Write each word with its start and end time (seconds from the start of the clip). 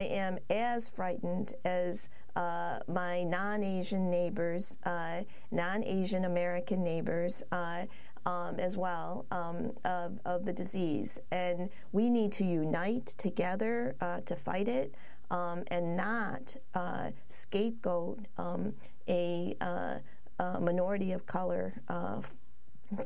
I 0.00 0.04
am 0.04 0.38
as 0.48 0.88
frightened 0.88 1.54
as 1.64 2.08
uh, 2.36 2.78
my 2.86 3.24
non 3.24 3.64
Asian 3.64 4.08
neighbors, 4.08 4.78
uh, 4.84 5.24
non 5.50 5.82
Asian 5.82 6.24
American 6.24 6.84
neighbors. 6.84 7.42
Uh, 7.50 7.86
um, 8.24 8.60
as 8.60 8.76
well 8.76 9.26
um, 9.30 9.72
of, 9.84 10.20
of, 10.24 10.44
the 10.44 10.52
disease. 10.52 11.18
And 11.32 11.70
we 11.92 12.10
need 12.10 12.30
to 12.32 12.44
unite 12.44 13.06
together 13.06 13.96
uh, 14.00 14.20
to 14.20 14.36
fight 14.36 14.68
it 14.68 14.94
um, 15.30 15.64
and 15.68 15.96
not 15.96 16.54
uh, 16.74 17.10
scapegoat 17.26 18.18
um, 18.36 18.74
a, 19.08 19.56
uh, 19.62 19.98
a, 20.40 20.60
minority 20.60 21.12
of 21.12 21.24
color 21.26 21.80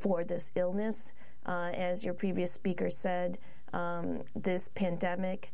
for 0.01 0.25
this 0.25 0.51
illness. 0.57 1.13
As 1.47 2.05
your 2.05 2.15
previous 2.15 2.53
speaker 2.53 2.91
said, 2.91 3.39
um, 3.73 4.23
this 4.35 4.69
pandemic 4.71 5.53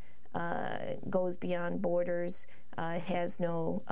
goes 1.11 1.37
beyond 1.37 1.83
borders, 1.83 2.47
has 2.77 3.41
no 3.41 3.83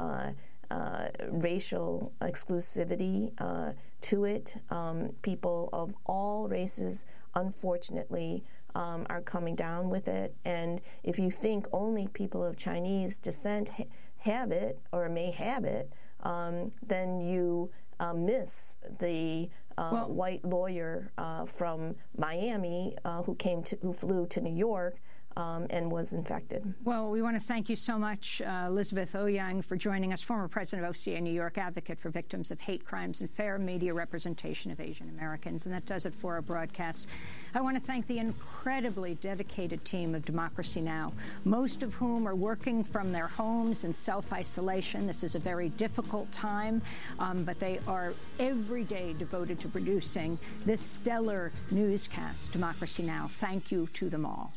uh, 0.71 1.09
racial 1.29 2.13
exclusivity 2.21 3.33
uh, 3.39 3.73
to 4.01 4.25
it. 4.25 4.57
Um, 4.71 5.11
people 5.23 5.69
of 5.73 5.95
all 6.07 6.49
races, 6.49 7.05
unfortunately, 7.35 8.43
um, 8.75 9.07
are 9.09 9.23
coming 9.23 9.55
down 9.55 9.89
with 9.89 10.09
it. 10.09 10.35
And 10.45 10.81
if 11.03 11.19
you 11.19 11.31
think 11.31 11.67
only 11.73 12.09
people 12.09 12.45
of 12.45 12.57
Chinese 12.57 13.19
descent 13.19 13.71
ha- 13.71 13.85
have 14.19 14.51
it 14.51 14.79
or 14.93 15.09
may 15.09 15.31
have 15.31 15.65
it, 15.65 15.93
um, 16.25 16.71
then 16.87 17.21
you 17.21 17.71
uh, 18.01 18.13
miss 18.13 18.77
the 18.99 19.49
uh, 19.79 19.91
well, 19.93 20.09
white 20.09 20.45
lawyer 20.45 21.11
uh, 21.17 21.45
from 21.45 21.95
Miami 22.17 22.97
uh, 23.05 23.23
who 23.23 23.35
came 23.37 23.63
to 23.63 23.77
who 23.83 23.93
flew 23.93 24.27
to 24.27 24.41
New 24.41 24.55
York 24.55 24.97
um, 25.37 25.67
and 25.71 25.91
was 25.91 26.13
infected. 26.13 26.75
Well, 26.85 27.11
we 27.11 27.21
want 27.21 27.37
to 27.37 27.41
thank 27.41 27.69
you 27.69 27.77
so 27.77 27.99
much, 27.99 28.41
uh, 28.41 28.67
Elizabeth 28.69 29.13
Ouyang, 29.13 29.65
for 29.65 29.77
joining 29.77 30.13
us, 30.13 30.23
former 30.23 30.49
president 30.49 30.87
of 30.87 30.91
OCA 30.91 31.21
New 31.21 31.33
York, 31.33 31.59
advocate 31.59 32.01
for 32.01 32.09
victims 32.09 32.51
of 32.51 32.61
hate 32.61 32.85
crimes 32.85 33.21
and 33.21 33.29
fair 33.29 33.59
media 33.59 33.93
representation 33.93 34.71
of 34.71 34.81
Asian 34.81 35.11
Americans. 35.11 35.67
And 35.67 35.75
that 35.75 35.85
does 35.85 36.07
it 36.07 36.15
for 36.15 36.35
our 36.35 36.43
broadcast. 36.43 37.07
I 37.55 37.61
want 37.61 37.77
to 37.77 37.83
thank 37.83 38.07
the 38.07 38.19
incredibly 38.19 39.17
dedicated 39.17 39.85
team 39.85 40.15
of 40.15 40.25
Democracy 40.25 40.81
Now!, 40.81 41.13
most 41.45 41.83
of 41.83 41.95
whom 41.95 42.27
are 42.27 42.35
working 42.35 42.83
from 42.83 43.13
their 43.13 43.27
homes 43.27 43.85
in 43.85 43.93
self 43.93 44.33
isolation. 44.33 45.07
This 45.07 45.23
is 45.23 45.35
a 45.35 45.39
very 45.39 45.69
difficult 45.71 46.31
time, 46.33 46.81
um, 47.19 47.45
but 47.45 47.61
they 47.61 47.81
are 47.87 48.15
every 48.39 48.85
day 48.85 49.15
devoted 49.19 49.61
to 49.61 49.69
producing 49.69 50.39
this 50.65 50.81
stellar 50.81 51.53
newscast, 51.71 52.53
Democracy 52.53 53.03
Now! 53.03 53.29
Thank 53.31 53.71
you 53.71 53.89
to 53.95 54.09
them 54.09 54.25
all. 54.25 54.53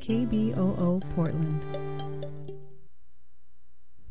KBOO 0.00 1.00
Portland. 1.14 1.91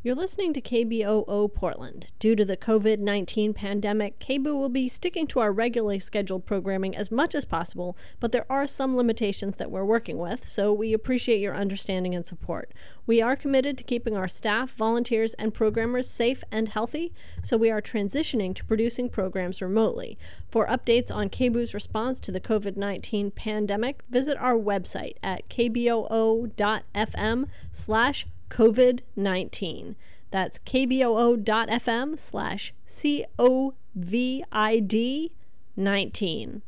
You're 0.04 0.16
listening 0.16 0.52
to 0.54 0.62
KBOO 0.62 1.54
Portland. 1.54 2.08
Due 2.18 2.36
to 2.36 2.44
the 2.44 2.58
COVID 2.58 2.98
19 2.98 3.54
pandemic, 3.54 4.18
KBOO 4.18 4.58
will 4.58 4.68
be 4.68 4.90
sticking 4.90 5.28
to 5.28 5.40
our 5.40 5.52
regularly 5.52 6.00
scheduled 6.00 6.48
programming 6.48 6.96
as 6.96 7.12
much 7.12 7.36
as 7.36 7.46
possible, 7.46 7.96
but 8.20 8.32
there 8.32 8.48
are 8.50 8.66
some 8.66 8.98
limitations 8.98 9.58
that 9.58 9.70
we're 9.70 9.86
working 9.86 10.18
with, 10.18 10.48
so 10.48 10.74
we 10.74 10.92
appreciate 10.92 11.40
your 11.40 11.56
understanding 11.56 12.16
and 12.16 12.26
support. 12.26 12.74
We 13.06 13.22
are 13.22 13.36
committed 13.36 13.78
to 13.78 13.84
keeping 13.84 14.18
our 14.18 14.28
staff, 14.28 14.74
volunteers, 14.74 15.36
and 15.36 15.54
programmers 15.54 16.10
safe 16.10 16.44
and 16.52 16.70
healthy, 16.70 17.14
so 17.44 17.56
we 17.56 17.70
are 17.70 17.80
transitioning 17.80 18.56
to 18.56 18.66
producing 18.66 19.08
programs 19.08 19.62
remotely. 19.62 20.18
For 20.50 20.66
updates 20.66 21.14
on 21.14 21.30
KBOO's 21.30 21.76
response 21.76 22.20
to 22.22 22.32
the 22.32 22.42
COVID 22.42 22.76
19 22.76 23.30
pandemic, 23.30 24.02
visit 24.10 24.36
our 24.40 24.56
website 24.56 25.18
at 25.22 25.48
kboo.fm 25.48 26.56
slash 27.72 28.26
COVID 28.52 29.00
19. 29.16 29.96
That's 30.30 30.60
kboo.fm 30.60 32.20
slash 32.20 32.73
COVID 32.86 35.32
19. 35.78 36.61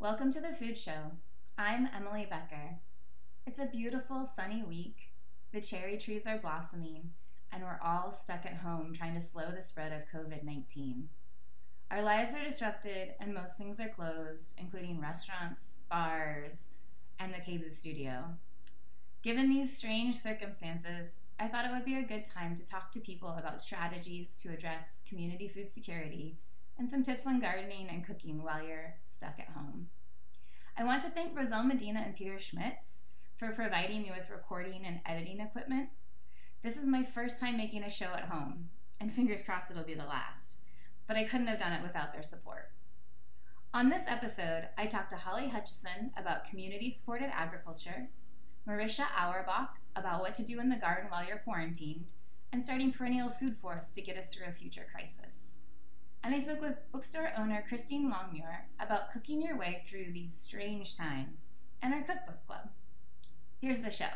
Welcome 0.00 0.32
to 0.32 0.40
the 0.40 0.52
Food 0.52 0.76
Show. 0.76 1.12
I'm 1.56 1.88
Emily 1.94 2.26
Becker. 2.28 2.80
It's 3.46 3.60
a 3.60 3.66
beautiful 3.66 4.26
sunny 4.26 4.64
week. 4.66 5.12
The 5.52 5.60
cherry 5.60 5.96
trees 5.96 6.26
are 6.26 6.38
blossoming, 6.38 7.10
and 7.52 7.62
we're 7.62 7.78
all 7.84 8.10
stuck 8.10 8.44
at 8.44 8.58
home 8.58 8.92
trying 8.92 9.14
to 9.14 9.20
slow 9.20 9.52
the 9.54 9.62
spread 9.62 9.92
of 9.92 10.08
COVID 10.12 10.42
19. 10.42 11.08
Our 11.88 12.02
lives 12.02 12.34
are 12.34 12.44
disrupted, 12.44 13.10
and 13.20 13.32
most 13.32 13.56
things 13.56 13.78
are 13.78 13.88
closed, 13.88 14.58
including 14.58 15.00
restaurants, 15.00 15.74
bars, 15.88 16.72
and 17.20 17.32
the 17.32 17.38
KBOO 17.38 17.72
studio. 17.72 18.34
Given 19.22 19.50
these 19.50 19.76
strange 19.76 20.14
circumstances, 20.14 21.18
I 21.38 21.46
thought 21.46 21.66
it 21.66 21.72
would 21.72 21.84
be 21.84 21.96
a 21.96 22.02
good 22.02 22.24
time 22.24 22.54
to 22.54 22.64
talk 22.64 22.90
to 22.92 23.00
people 23.00 23.36
about 23.38 23.60
strategies 23.60 24.34
to 24.36 24.48
address 24.48 25.02
community 25.06 25.46
food 25.46 25.70
security 25.70 26.38
and 26.78 26.90
some 26.90 27.02
tips 27.02 27.26
on 27.26 27.38
gardening 27.38 27.88
and 27.90 28.06
cooking 28.06 28.42
while 28.42 28.62
you're 28.66 28.94
stuck 29.04 29.38
at 29.38 29.50
home. 29.50 29.88
I 30.74 30.84
want 30.84 31.02
to 31.02 31.10
thank 31.10 31.36
Roselle 31.36 31.64
Medina 31.64 32.00
and 32.00 32.16
Peter 32.16 32.38
Schmitz 32.38 33.02
for 33.36 33.52
providing 33.52 34.02
me 34.02 34.12
with 34.16 34.30
recording 34.30 34.86
and 34.86 35.00
editing 35.04 35.40
equipment. 35.40 35.90
This 36.62 36.78
is 36.78 36.86
my 36.86 37.02
first 37.02 37.40
time 37.40 37.58
making 37.58 37.82
a 37.82 37.90
show 37.90 38.14
at 38.14 38.30
home, 38.30 38.70
and 38.98 39.12
fingers 39.12 39.42
crossed 39.42 39.70
it'll 39.70 39.84
be 39.84 39.94
the 39.94 40.04
last, 40.04 40.60
but 41.06 41.18
I 41.18 41.24
couldn't 41.24 41.48
have 41.48 41.58
done 41.58 41.72
it 41.72 41.82
without 41.82 42.14
their 42.14 42.22
support. 42.22 42.70
On 43.74 43.90
this 43.90 44.04
episode, 44.08 44.68
I 44.78 44.86
talked 44.86 45.10
to 45.10 45.16
Holly 45.16 45.48
Hutchison 45.48 46.12
about 46.16 46.48
community 46.48 46.88
supported 46.88 47.30
agriculture 47.34 48.08
Marisha 48.68 49.06
Auerbach 49.18 49.76
about 49.96 50.20
what 50.20 50.34
to 50.36 50.44
do 50.44 50.60
in 50.60 50.68
the 50.68 50.76
garden 50.76 51.10
while 51.10 51.26
you're 51.26 51.38
quarantined, 51.38 52.12
and 52.52 52.62
starting 52.62 52.92
perennial 52.92 53.30
food 53.30 53.56
forests 53.56 53.94
to 53.94 54.02
get 54.02 54.16
us 54.16 54.34
through 54.34 54.46
a 54.48 54.52
future 54.52 54.86
crisis. 54.92 55.56
And 56.22 56.34
I 56.34 56.40
spoke 56.40 56.60
with 56.60 56.76
bookstore 56.92 57.32
owner 57.36 57.64
Christine 57.66 58.10
Longmuir 58.10 58.66
about 58.78 59.10
cooking 59.10 59.40
your 59.40 59.56
way 59.56 59.82
through 59.86 60.12
these 60.12 60.34
strange 60.34 60.96
times 60.96 61.48
and 61.82 61.94
our 61.94 62.02
cookbook 62.02 62.46
club. 62.46 62.68
Here's 63.60 63.80
the 63.80 63.90
show. 63.90 64.06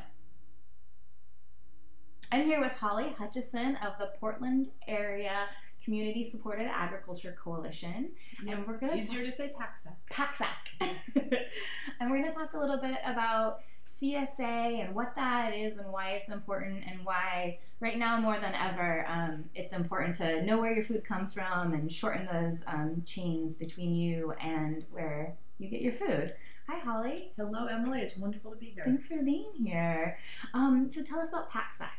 I'm 2.30 2.46
here 2.46 2.60
with 2.60 2.72
Holly 2.72 3.14
Hutchison 3.16 3.76
of 3.76 3.94
the 3.98 4.10
Portland 4.18 4.68
Area 4.88 5.46
Community 5.84 6.24
Supported 6.24 6.66
Agriculture 6.66 7.36
Coalition, 7.42 8.10
yep. 8.42 8.56
and 8.56 8.66
we're 8.66 8.78
going 8.78 8.92
to 8.92 8.98
easier 8.98 9.20
talk- 9.20 9.26
to 9.26 9.32
say 9.32 9.52
PACSAC. 9.58 9.94
PACSAC, 10.10 10.46
yes. 10.80 11.16
and 12.00 12.10
we're 12.10 12.18
going 12.18 12.30
to 12.30 12.36
talk 12.36 12.54
a 12.54 12.58
little 12.58 12.78
bit 12.78 12.98
about 13.04 13.60
CSA 13.86 14.84
and 14.84 14.94
what 14.94 15.14
that 15.16 15.54
is 15.54 15.78
and 15.78 15.92
why 15.92 16.10
it's 16.12 16.28
important 16.28 16.84
and 16.86 17.04
why 17.04 17.58
right 17.80 17.98
now 17.98 18.18
more 18.18 18.38
than 18.40 18.54
ever 18.54 19.06
um, 19.08 19.44
it's 19.54 19.72
important 19.72 20.16
to 20.16 20.42
know 20.42 20.58
where 20.58 20.72
your 20.72 20.84
food 20.84 21.04
comes 21.04 21.34
from 21.34 21.74
and 21.74 21.92
shorten 21.92 22.26
those 22.32 22.64
um, 22.66 23.02
chains 23.06 23.56
between 23.56 23.94
you 23.94 24.32
and 24.40 24.86
where 24.90 25.34
you 25.58 25.68
get 25.68 25.80
your 25.80 25.92
food. 25.92 26.34
Hi, 26.68 26.78
Holly. 26.78 27.32
Hello, 27.36 27.66
Emily. 27.66 28.00
It's 28.00 28.16
wonderful 28.16 28.52
to 28.52 28.56
be 28.56 28.70
here. 28.74 28.84
Thanks 28.86 29.08
for 29.08 29.22
being 29.22 29.50
here. 29.62 30.18
Um, 30.54 30.90
so 30.90 31.02
tell 31.02 31.18
us 31.18 31.28
about 31.28 31.50
PACSAC. 31.50 31.90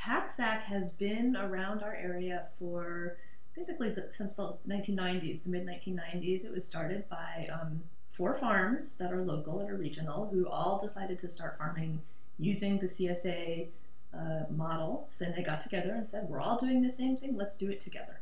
PACSAC 0.00 0.62
has 0.62 0.92
been 0.92 1.36
around 1.36 1.82
our 1.82 1.94
area 1.94 2.46
for 2.58 3.18
basically 3.54 3.90
the, 3.90 4.06
since 4.10 4.34
the 4.34 4.56
1990s, 4.66 5.44
the 5.44 5.50
mid 5.50 5.66
1990s. 5.66 6.44
It 6.46 6.52
was 6.52 6.66
started 6.66 7.08
by 7.08 7.48
um, 7.52 7.82
four 8.14 8.34
farms 8.36 8.96
that 8.96 9.12
are 9.12 9.22
local 9.22 9.58
and 9.58 9.68
are 9.68 9.76
regional 9.76 10.28
who 10.32 10.48
all 10.48 10.78
decided 10.78 11.18
to 11.18 11.28
start 11.28 11.58
farming 11.58 12.00
using 12.38 12.78
the 12.78 12.86
CSA 12.86 13.66
uh, 14.14 14.44
model. 14.50 15.06
So 15.10 15.26
they 15.36 15.42
got 15.42 15.60
together 15.60 15.90
and 15.90 16.08
said, 16.08 16.28
We're 16.28 16.40
all 16.40 16.56
doing 16.56 16.80
the 16.80 16.90
same 16.90 17.16
thing, 17.16 17.36
let's 17.36 17.56
do 17.56 17.68
it 17.70 17.80
together. 17.80 18.20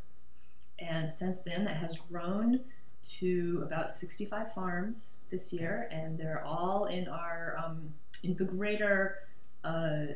And 0.79 1.11
since 1.11 1.43
then, 1.43 1.65
that 1.67 1.77
has 1.77 1.99
grown 2.11 2.61
to 3.19 3.63
about 3.65 3.91
65 3.91 4.55
farms 4.55 5.23
this 5.31 5.53
year, 5.53 5.89
and 5.91 6.19
they're 6.19 6.43
all 6.43 6.87
in 6.87 7.07
our 7.09 7.57
um, 7.63 7.93
in 8.23 8.35
the 8.37 8.45
greater 8.45 9.19
uh, 9.63 10.07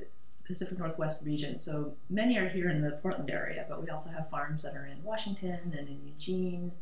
Pacific 0.46 0.79
Northwest 0.79 1.25
region. 1.25 1.58
So 1.58 1.94
many 2.08 2.38
are 2.38 2.49
here 2.49 2.70
in 2.70 2.81
the 2.81 2.93
Portland 3.02 3.31
area, 3.31 3.67
but 3.69 3.82
we 3.82 3.90
also 3.90 4.11
have 4.11 4.31
farms 4.31 4.62
that 4.62 4.75
are 4.75 4.87
in 4.87 5.02
Washington 5.02 5.75
and 5.76 5.88
in 5.88 6.00
Eugene, 6.06 6.72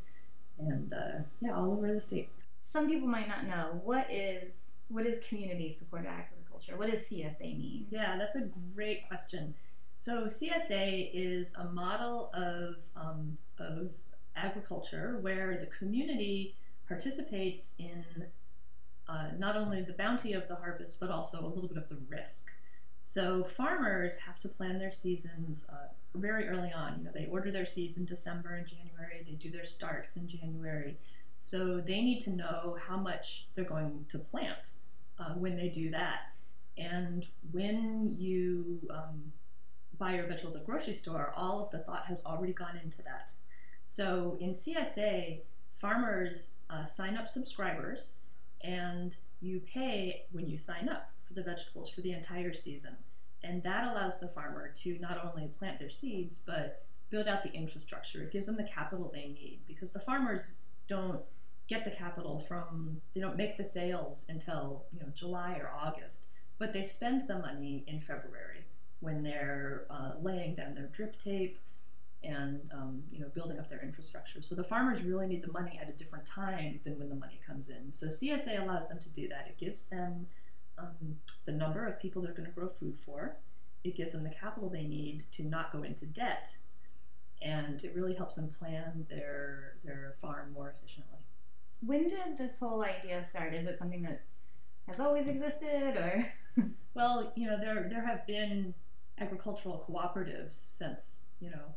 and 0.58 0.92
uh, 0.92 1.22
yeah, 1.40 1.56
all 1.56 1.72
over 1.72 1.92
the 1.92 2.00
state 2.00 2.28
some 2.64 2.88
people 2.88 3.06
might 3.06 3.28
not 3.28 3.46
know 3.46 3.80
what 3.84 4.10
is 4.10 4.72
what 4.88 5.06
is 5.06 5.20
community 5.28 5.70
supported 5.70 6.08
agriculture. 6.08 6.76
What 6.76 6.90
does 6.90 7.00
CSA 7.00 7.58
mean? 7.58 7.86
Yeah, 7.90 8.16
that's 8.18 8.36
a 8.36 8.50
great 8.74 9.06
question. 9.06 9.54
So 9.94 10.26
CSA 10.26 11.10
is 11.12 11.54
a 11.54 11.64
model 11.64 12.30
of 12.34 12.76
um, 12.96 13.38
of 13.58 13.90
agriculture 14.34 15.18
where 15.20 15.58
the 15.58 15.66
community 15.66 16.56
participates 16.88 17.76
in 17.78 18.04
uh, 19.08 19.28
not 19.38 19.56
only 19.56 19.82
the 19.82 19.92
bounty 19.92 20.32
of 20.32 20.48
the 20.48 20.56
harvest 20.56 20.98
but 20.98 21.10
also 21.10 21.44
a 21.44 21.46
little 21.46 21.68
bit 21.68 21.76
of 21.76 21.88
the 21.88 21.98
risk. 22.08 22.50
So 23.00 23.44
farmers 23.44 24.20
have 24.20 24.38
to 24.40 24.48
plan 24.48 24.78
their 24.78 24.90
seasons 24.90 25.68
uh, 25.70 25.88
very 26.14 26.48
early 26.48 26.72
on. 26.74 26.98
You 26.98 27.04
know, 27.04 27.10
they 27.14 27.26
order 27.26 27.50
their 27.50 27.66
seeds 27.66 27.98
in 27.98 28.06
December 28.06 28.54
and 28.54 28.66
January. 28.66 29.22
They 29.24 29.34
do 29.34 29.50
their 29.50 29.66
starts 29.66 30.16
in 30.16 30.26
January 30.26 30.96
So 31.44 31.76
they 31.76 32.00
need 32.00 32.20
to 32.20 32.30
know 32.30 32.78
how 32.88 32.96
much 32.96 33.48
they're 33.54 33.66
going 33.66 34.06
to 34.08 34.18
plant 34.18 34.70
uh, 35.18 35.34
when 35.34 35.58
they 35.58 35.68
do 35.68 35.90
that. 35.90 36.30
And 36.78 37.26
when 37.52 38.16
you 38.18 38.80
um, 38.88 39.30
buy 39.98 40.14
your 40.14 40.26
vegetables 40.26 40.56
at 40.56 40.64
grocery 40.64 40.94
store, 40.94 41.34
all 41.36 41.62
of 41.62 41.70
the 41.70 41.80
thought 41.80 42.06
has 42.06 42.24
already 42.24 42.54
gone 42.54 42.80
into 42.82 43.02
that. 43.02 43.30
So 43.86 44.38
in 44.40 44.52
CSA, 44.52 45.40
farmers 45.76 46.54
uh, 46.70 46.86
sign 46.86 47.14
up 47.14 47.28
subscribers 47.28 48.20
and 48.62 49.14
you 49.42 49.60
pay 49.60 50.22
when 50.32 50.48
you 50.48 50.56
sign 50.56 50.88
up 50.88 51.10
for 51.28 51.34
the 51.34 51.42
vegetables 51.42 51.90
for 51.90 52.00
the 52.00 52.12
entire 52.12 52.54
season. 52.54 52.96
And 53.42 53.62
that 53.64 53.92
allows 53.92 54.18
the 54.18 54.28
farmer 54.28 54.72
to 54.76 54.98
not 54.98 55.22
only 55.22 55.48
plant 55.58 55.78
their 55.78 55.90
seeds, 55.90 56.38
but 56.38 56.86
build 57.10 57.28
out 57.28 57.42
the 57.42 57.52
infrastructure. 57.52 58.22
It 58.22 58.32
gives 58.32 58.46
them 58.46 58.56
the 58.56 58.64
capital 58.64 59.10
they 59.12 59.26
need 59.26 59.60
because 59.68 59.92
the 59.92 60.00
farmers 60.00 60.54
don't 60.86 61.20
get 61.68 61.84
the 61.84 61.90
capital 61.90 62.40
from, 62.40 63.00
they 63.14 63.20
don't 63.20 63.36
make 63.36 63.56
the 63.56 63.64
sales 63.64 64.26
until 64.28 64.84
you 64.92 65.00
know 65.00 65.12
July 65.14 65.58
or 65.60 65.70
August, 65.74 66.28
but 66.58 66.72
they 66.72 66.82
spend 66.82 67.26
the 67.26 67.38
money 67.38 67.84
in 67.86 68.00
February 68.00 68.66
when 69.00 69.22
they're 69.22 69.86
uh, 69.90 70.12
laying 70.20 70.54
down 70.54 70.74
their 70.74 70.86
drip 70.86 71.18
tape 71.18 71.58
and 72.22 72.60
um, 72.72 73.02
you 73.10 73.20
know 73.20 73.28
building 73.34 73.58
up 73.58 73.68
their 73.68 73.82
infrastructure. 73.82 74.42
So 74.42 74.54
the 74.54 74.64
farmers 74.64 75.02
really 75.02 75.26
need 75.26 75.42
the 75.42 75.52
money 75.52 75.78
at 75.80 75.88
a 75.88 75.92
different 75.92 76.26
time 76.26 76.80
than 76.84 76.98
when 76.98 77.08
the 77.08 77.14
money 77.14 77.38
comes 77.46 77.68
in. 77.68 77.92
So 77.92 78.06
CSA 78.06 78.62
allows 78.62 78.88
them 78.88 78.98
to 78.98 79.12
do 79.12 79.28
that. 79.28 79.46
It 79.48 79.58
gives 79.58 79.86
them 79.86 80.26
um, 80.78 81.18
the 81.44 81.52
number 81.52 81.86
of 81.86 82.00
people 82.00 82.22
they're 82.22 82.32
going 82.32 82.48
to 82.48 82.54
grow 82.54 82.68
food 82.68 82.98
for. 82.98 83.36
It 83.84 83.96
gives 83.96 84.12
them 84.12 84.24
the 84.24 84.30
capital 84.30 84.70
they 84.70 84.84
need 84.84 85.24
to 85.32 85.44
not 85.44 85.72
go 85.72 85.82
into 85.82 86.06
debt, 86.06 86.56
and 87.42 87.82
it 87.84 87.94
really 87.94 88.14
helps 88.14 88.34
them 88.34 88.48
plan 88.48 89.06
their 89.08 89.74
their 89.84 90.14
farm 90.20 90.52
more 90.54 90.74
efficiently. 90.76 91.13
When 91.80 92.06
did 92.06 92.38
this 92.38 92.58
whole 92.60 92.82
idea 92.82 93.22
start? 93.24 93.54
Is 93.54 93.66
it 93.66 93.78
something 93.78 94.02
that 94.02 94.22
has 94.86 95.00
always 95.00 95.28
existed, 95.28 95.96
or? 95.96 96.26
well, 96.94 97.32
you 97.36 97.46
know, 97.46 97.58
there 97.58 97.88
there 97.88 98.04
have 98.04 98.26
been 98.26 98.74
agricultural 99.18 99.84
cooperatives 99.88 100.52
since 100.54 101.20
you 101.40 101.50
know 101.50 101.74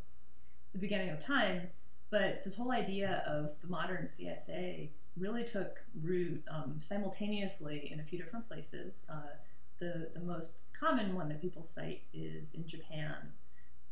the 0.73 0.79
beginning 0.79 1.09
of 1.09 1.19
time, 1.19 1.63
but 2.09 2.43
this 2.43 2.55
whole 2.55 2.71
idea 2.71 3.23
of 3.27 3.59
the 3.61 3.67
modern 3.67 4.05
CSA 4.05 4.89
really 5.17 5.43
took 5.43 5.79
root 6.01 6.43
um, 6.49 6.77
simultaneously 6.79 7.89
in 7.91 7.99
a 7.99 8.03
few 8.03 8.19
different 8.19 8.47
places. 8.47 9.07
Uh, 9.09 9.35
the, 9.79 10.09
the 10.13 10.19
most 10.19 10.59
common 10.79 11.15
one 11.15 11.29
that 11.29 11.41
people 11.41 11.63
cite 11.63 12.03
is 12.13 12.53
in 12.53 12.67
Japan. 12.67 13.15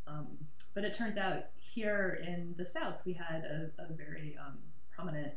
Um, 0.07 0.27
but 0.73 0.83
it 0.83 0.93
turns 0.93 1.17
out 1.17 1.45
here 1.55 2.19
in 2.25 2.53
the 2.57 2.65
South, 2.65 3.01
we 3.05 3.13
had 3.13 3.43
a, 3.43 3.71
a 3.81 3.93
very 3.93 4.37
um, 4.39 4.57
prominent 4.91 5.33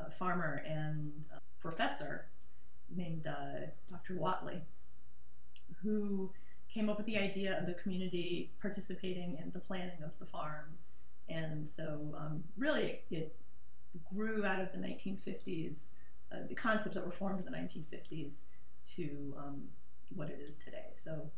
uh, 0.00 0.10
farmer 0.10 0.62
and 0.66 1.26
professor 1.60 2.26
named 2.94 3.26
uh, 3.26 3.66
Dr. 3.88 4.14
Whatley, 4.14 4.60
who 5.82 6.30
came 6.72 6.88
up 6.88 6.96
with 6.96 7.06
the 7.06 7.18
idea 7.18 7.58
of 7.58 7.66
the 7.66 7.74
community 7.74 8.52
participating 8.60 9.38
in 9.40 9.50
the 9.52 9.60
planning 9.60 10.02
of 10.04 10.18
the 10.18 10.26
farm. 10.26 10.76
And 11.28 11.66
so, 11.66 12.14
um, 12.18 12.44
really, 12.56 13.00
it 13.10 13.36
grew 14.12 14.44
out 14.44 14.60
of 14.60 14.72
the 14.72 14.78
1950s, 14.78 15.94
uh, 16.32 16.38
the 16.48 16.54
concepts 16.54 16.96
that 16.96 17.06
were 17.06 17.12
formed 17.12 17.38
in 17.38 17.50
the 17.50 17.56
1950s 17.56 18.46
to 18.96 19.34
um, 19.38 19.62
what 20.14 20.28
it 20.28 20.40
is 20.46 20.58
today. 20.58 20.90
So, 20.96 21.30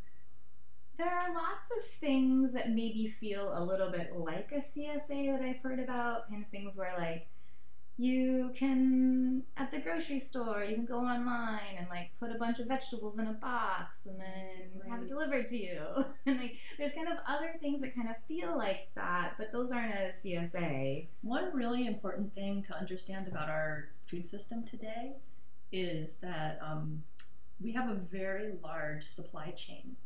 there 0.97 1.11
are 1.11 1.35
lots 1.35 1.71
of 1.79 1.85
things 1.85 2.55
that 2.55 2.71
maybe 2.71 3.07
feel 3.07 3.53
a 3.55 3.63
little 3.63 3.91
bit 3.91 4.17
like 4.17 4.51
a 4.53 4.61
CSA 4.61 5.39
that 5.39 5.43
I've 5.43 5.59
heard 5.59 5.79
about, 5.79 6.29
kind 6.31 6.43
of 6.43 6.49
things 6.51 6.77
where 6.77 6.95
like 6.99 7.29
you 7.99 8.51
can 8.55 9.43
at 9.57 9.71
the 9.71 9.79
grocery 9.79 10.19
store 10.19 10.63
you 10.63 10.75
can 10.75 10.85
go 10.85 10.99
online 10.99 11.77
and 11.79 11.87
like 11.89 12.11
put 12.21 12.31
a 12.31 12.39
bunch 12.39 12.59
of 12.59 12.67
vegetables 12.67 13.19
in 13.19 13.27
a 13.27 13.33
box 13.33 14.05
and 14.05 14.21
then 14.21 14.81
right. 14.81 14.91
have 14.91 15.03
it 15.03 15.09
delivered 15.09 15.49
to 15.49 15.57
you. 15.57 15.81
And 16.27 16.39
like 16.39 16.59
there's 16.77 16.93
kind 16.93 17.09
of 17.09 17.19
other 17.27 17.55
things 17.61 17.81
that 17.81 17.95
kind 17.95 18.09
of 18.09 18.17
feel 18.29 18.57
like 18.57 18.89
that 18.97 19.35
but 19.39 19.53
those 19.53 19.71
aren't 19.73 19.95
a 19.95 20.09
csa 20.09 21.07
one 21.23 21.51
really 21.55 21.87
important 21.87 22.35
thing 22.35 22.63
to 22.65 22.77
understand 22.77 23.29
about 23.29 23.49
our 23.49 23.89
food 24.05 24.25
system 24.25 24.65
today 24.65 25.15
is 25.73 26.19
that 26.19 26.59
um, 26.63 27.03
we 27.61 27.73
have 27.73 27.89
a 27.89 27.95
very 27.95 28.53
large 28.63 29.03
supply 29.03 29.51
chain. 29.51 29.97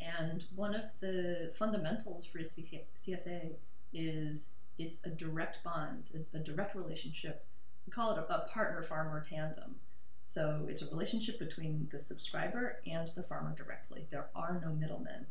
And 0.00 0.44
one 0.54 0.74
of 0.74 0.82
the 1.00 1.52
fundamentals 1.54 2.24
for 2.24 2.38
a 2.38 2.42
csa 2.42 3.56
is 3.92 4.52
it's 4.78 5.04
a 5.04 5.10
direct 5.10 5.62
bond, 5.64 6.10
a, 6.14 6.36
a 6.36 6.40
direct 6.40 6.74
relationship. 6.74 7.44
We 7.86 7.92
call 7.92 8.12
it 8.12 8.18
a, 8.18 8.34
a 8.34 8.48
partner 8.48 8.82
farmer 8.82 9.22
tandem. 9.28 9.76
So 10.22 10.66
it's 10.68 10.82
a 10.82 10.90
relationship 10.90 11.38
between 11.38 11.88
the 11.90 11.98
subscriber 11.98 12.80
and 12.86 13.08
the 13.08 13.22
farmer 13.22 13.54
directly. 13.56 14.06
There 14.10 14.26
are 14.34 14.60
no 14.62 14.72
middlemen. 14.72 15.26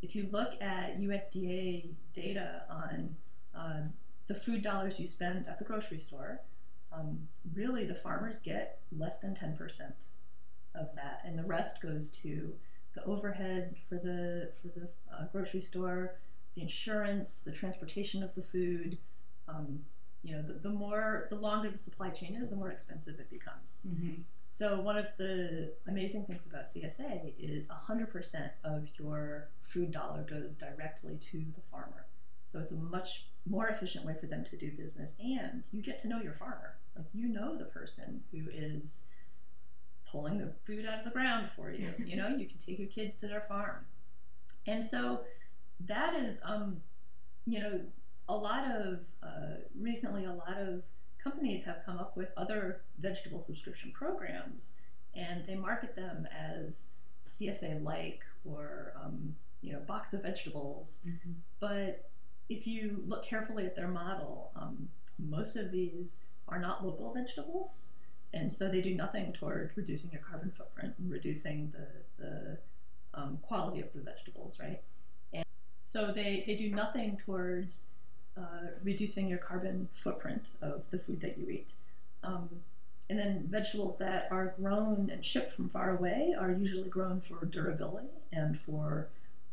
If 0.00 0.14
you 0.16 0.28
look 0.30 0.54
at 0.62 1.00
USDA 1.00 1.90
data 2.12 2.62
on 2.70 3.16
uh, 3.54 3.80
the 4.26 4.34
food 4.34 4.62
dollars 4.62 4.98
you 4.98 5.08
spend 5.08 5.48
at 5.48 5.58
the 5.58 5.64
grocery 5.64 5.98
store, 5.98 6.40
um, 6.92 7.28
really 7.54 7.84
the 7.84 7.94
farmers 7.94 8.40
get 8.40 8.80
less 8.96 9.20
than 9.20 9.34
10% 9.34 9.92
of 10.74 10.94
that, 10.94 11.22
and 11.24 11.38
the 11.38 11.44
rest 11.44 11.82
goes 11.82 12.10
to 12.10 12.54
the 12.94 13.04
overhead 13.04 13.76
for 13.88 13.96
the 13.96 14.50
for 14.62 14.68
the 14.68 14.88
uh, 15.12 15.26
grocery 15.32 15.60
store, 15.60 16.14
the 16.54 16.62
insurance, 16.62 17.42
the 17.42 17.52
transportation 17.52 18.22
of 18.22 18.34
the 18.34 18.42
food. 18.42 18.98
Um, 19.48 19.80
you 20.22 20.34
know, 20.34 20.42
the, 20.42 20.54
the, 20.54 20.70
more, 20.70 21.28
the 21.30 21.36
longer 21.36 21.70
the 21.70 21.78
supply 21.78 22.10
chain 22.10 22.34
is, 22.34 22.50
the 22.50 22.56
more 22.56 22.70
expensive 22.70 23.20
it 23.20 23.30
becomes. 23.30 23.86
Mm-hmm. 23.88 24.22
So 24.48 24.80
one 24.80 24.96
of 24.96 25.16
the 25.16 25.72
amazing 25.86 26.24
things 26.24 26.46
about 26.46 26.64
CSA 26.64 27.34
is 27.38 27.68
100% 27.68 28.50
of 28.64 28.88
your 28.98 29.48
food 29.62 29.92
dollar 29.92 30.22
goes 30.22 30.56
directly 30.56 31.16
to 31.16 31.38
the 31.38 31.60
farmer. 31.70 32.06
So 32.44 32.58
it's 32.58 32.72
a 32.72 32.76
much 32.76 33.26
more 33.46 33.68
efficient 33.68 34.04
way 34.04 34.14
for 34.18 34.26
them 34.26 34.44
to 34.44 34.56
do 34.56 34.70
business, 34.72 35.16
and 35.20 35.64
you 35.70 35.82
get 35.82 35.98
to 36.00 36.08
know 36.08 36.20
your 36.20 36.32
farmer. 36.32 36.76
Like 36.96 37.06
you 37.12 37.28
know 37.28 37.56
the 37.56 37.66
person 37.66 38.22
who 38.32 38.48
is 38.50 39.04
pulling 40.10 40.38
the 40.38 40.52
food 40.64 40.86
out 40.86 41.00
of 41.00 41.04
the 41.04 41.10
ground 41.10 41.50
for 41.54 41.70
you. 41.70 41.92
you 41.98 42.16
know, 42.16 42.28
you 42.28 42.46
can 42.46 42.58
take 42.58 42.78
your 42.78 42.88
kids 42.88 43.16
to 43.16 43.28
their 43.28 43.42
farm, 43.42 43.84
and 44.66 44.82
so 44.82 45.20
that 45.86 46.14
is, 46.14 46.42
um, 46.44 46.80
you 47.46 47.60
know, 47.60 47.80
a 48.28 48.36
lot 48.36 48.64
of 48.70 49.00
uh, 49.22 49.56
recently 49.78 50.24
a 50.24 50.32
lot 50.32 50.58
of 50.58 50.82
companies 51.22 51.64
have 51.64 51.78
come 51.84 51.98
up 51.98 52.16
with 52.16 52.28
other 52.36 52.82
vegetable 52.98 53.38
subscription 53.38 53.92
programs, 53.92 54.80
and 55.14 55.46
they 55.46 55.54
market 55.54 55.96
them 55.96 56.26
as 56.36 56.94
CSA 57.24 57.82
like 57.82 58.22
or 58.44 58.92
um, 59.02 59.34
you 59.62 59.72
know 59.72 59.80
box 59.80 60.12
of 60.14 60.22
vegetables. 60.22 61.04
Mm-hmm. 61.06 61.32
But 61.60 62.10
if 62.48 62.66
you 62.66 63.02
look 63.06 63.24
carefully 63.24 63.66
at 63.66 63.76
their 63.76 63.88
model, 63.88 64.50
um, 64.56 64.88
most 65.18 65.56
of 65.56 65.70
these 65.70 66.28
are 66.48 66.58
not 66.58 66.84
local 66.84 67.12
vegetables, 67.12 67.92
and 68.32 68.52
so 68.52 68.68
they 68.68 68.80
do 68.80 68.94
nothing 68.94 69.32
toward 69.32 69.72
reducing 69.74 70.10
your 70.12 70.22
carbon 70.22 70.52
footprint 70.56 70.94
and 70.98 71.10
reducing 71.10 71.72
the 71.72 72.22
the 72.22 72.58
um, 73.14 73.38
quality 73.42 73.80
of 73.80 73.92
the 73.94 74.00
vegetables, 74.00 74.58
right? 74.60 74.80
So 75.88 76.12
they, 76.12 76.44
they 76.46 76.54
do 76.54 76.68
nothing 76.68 77.18
towards 77.24 77.92
uh, 78.36 78.66
reducing 78.84 79.26
your 79.26 79.38
carbon 79.38 79.88
footprint 79.94 80.50
of 80.60 80.82
the 80.90 80.98
food 80.98 81.22
that 81.22 81.38
you 81.38 81.48
eat. 81.48 81.72
Um, 82.22 82.50
and 83.08 83.18
then 83.18 83.46
vegetables 83.50 83.96
that 83.96 84.28
are 84.30 84.52
grown 84.60 85.08
and 85.10 85.24
shipped 85.24 85.54
from 85.54 85.70
far 85.70 85.96
away 85.96 86.36
are 86.38 86.50
usually 86.50 86.90
grown 86.90 87.22
for 87.22 87.42
durability 87.46 88.08
and 88.30 88.60
for 88.60 89.08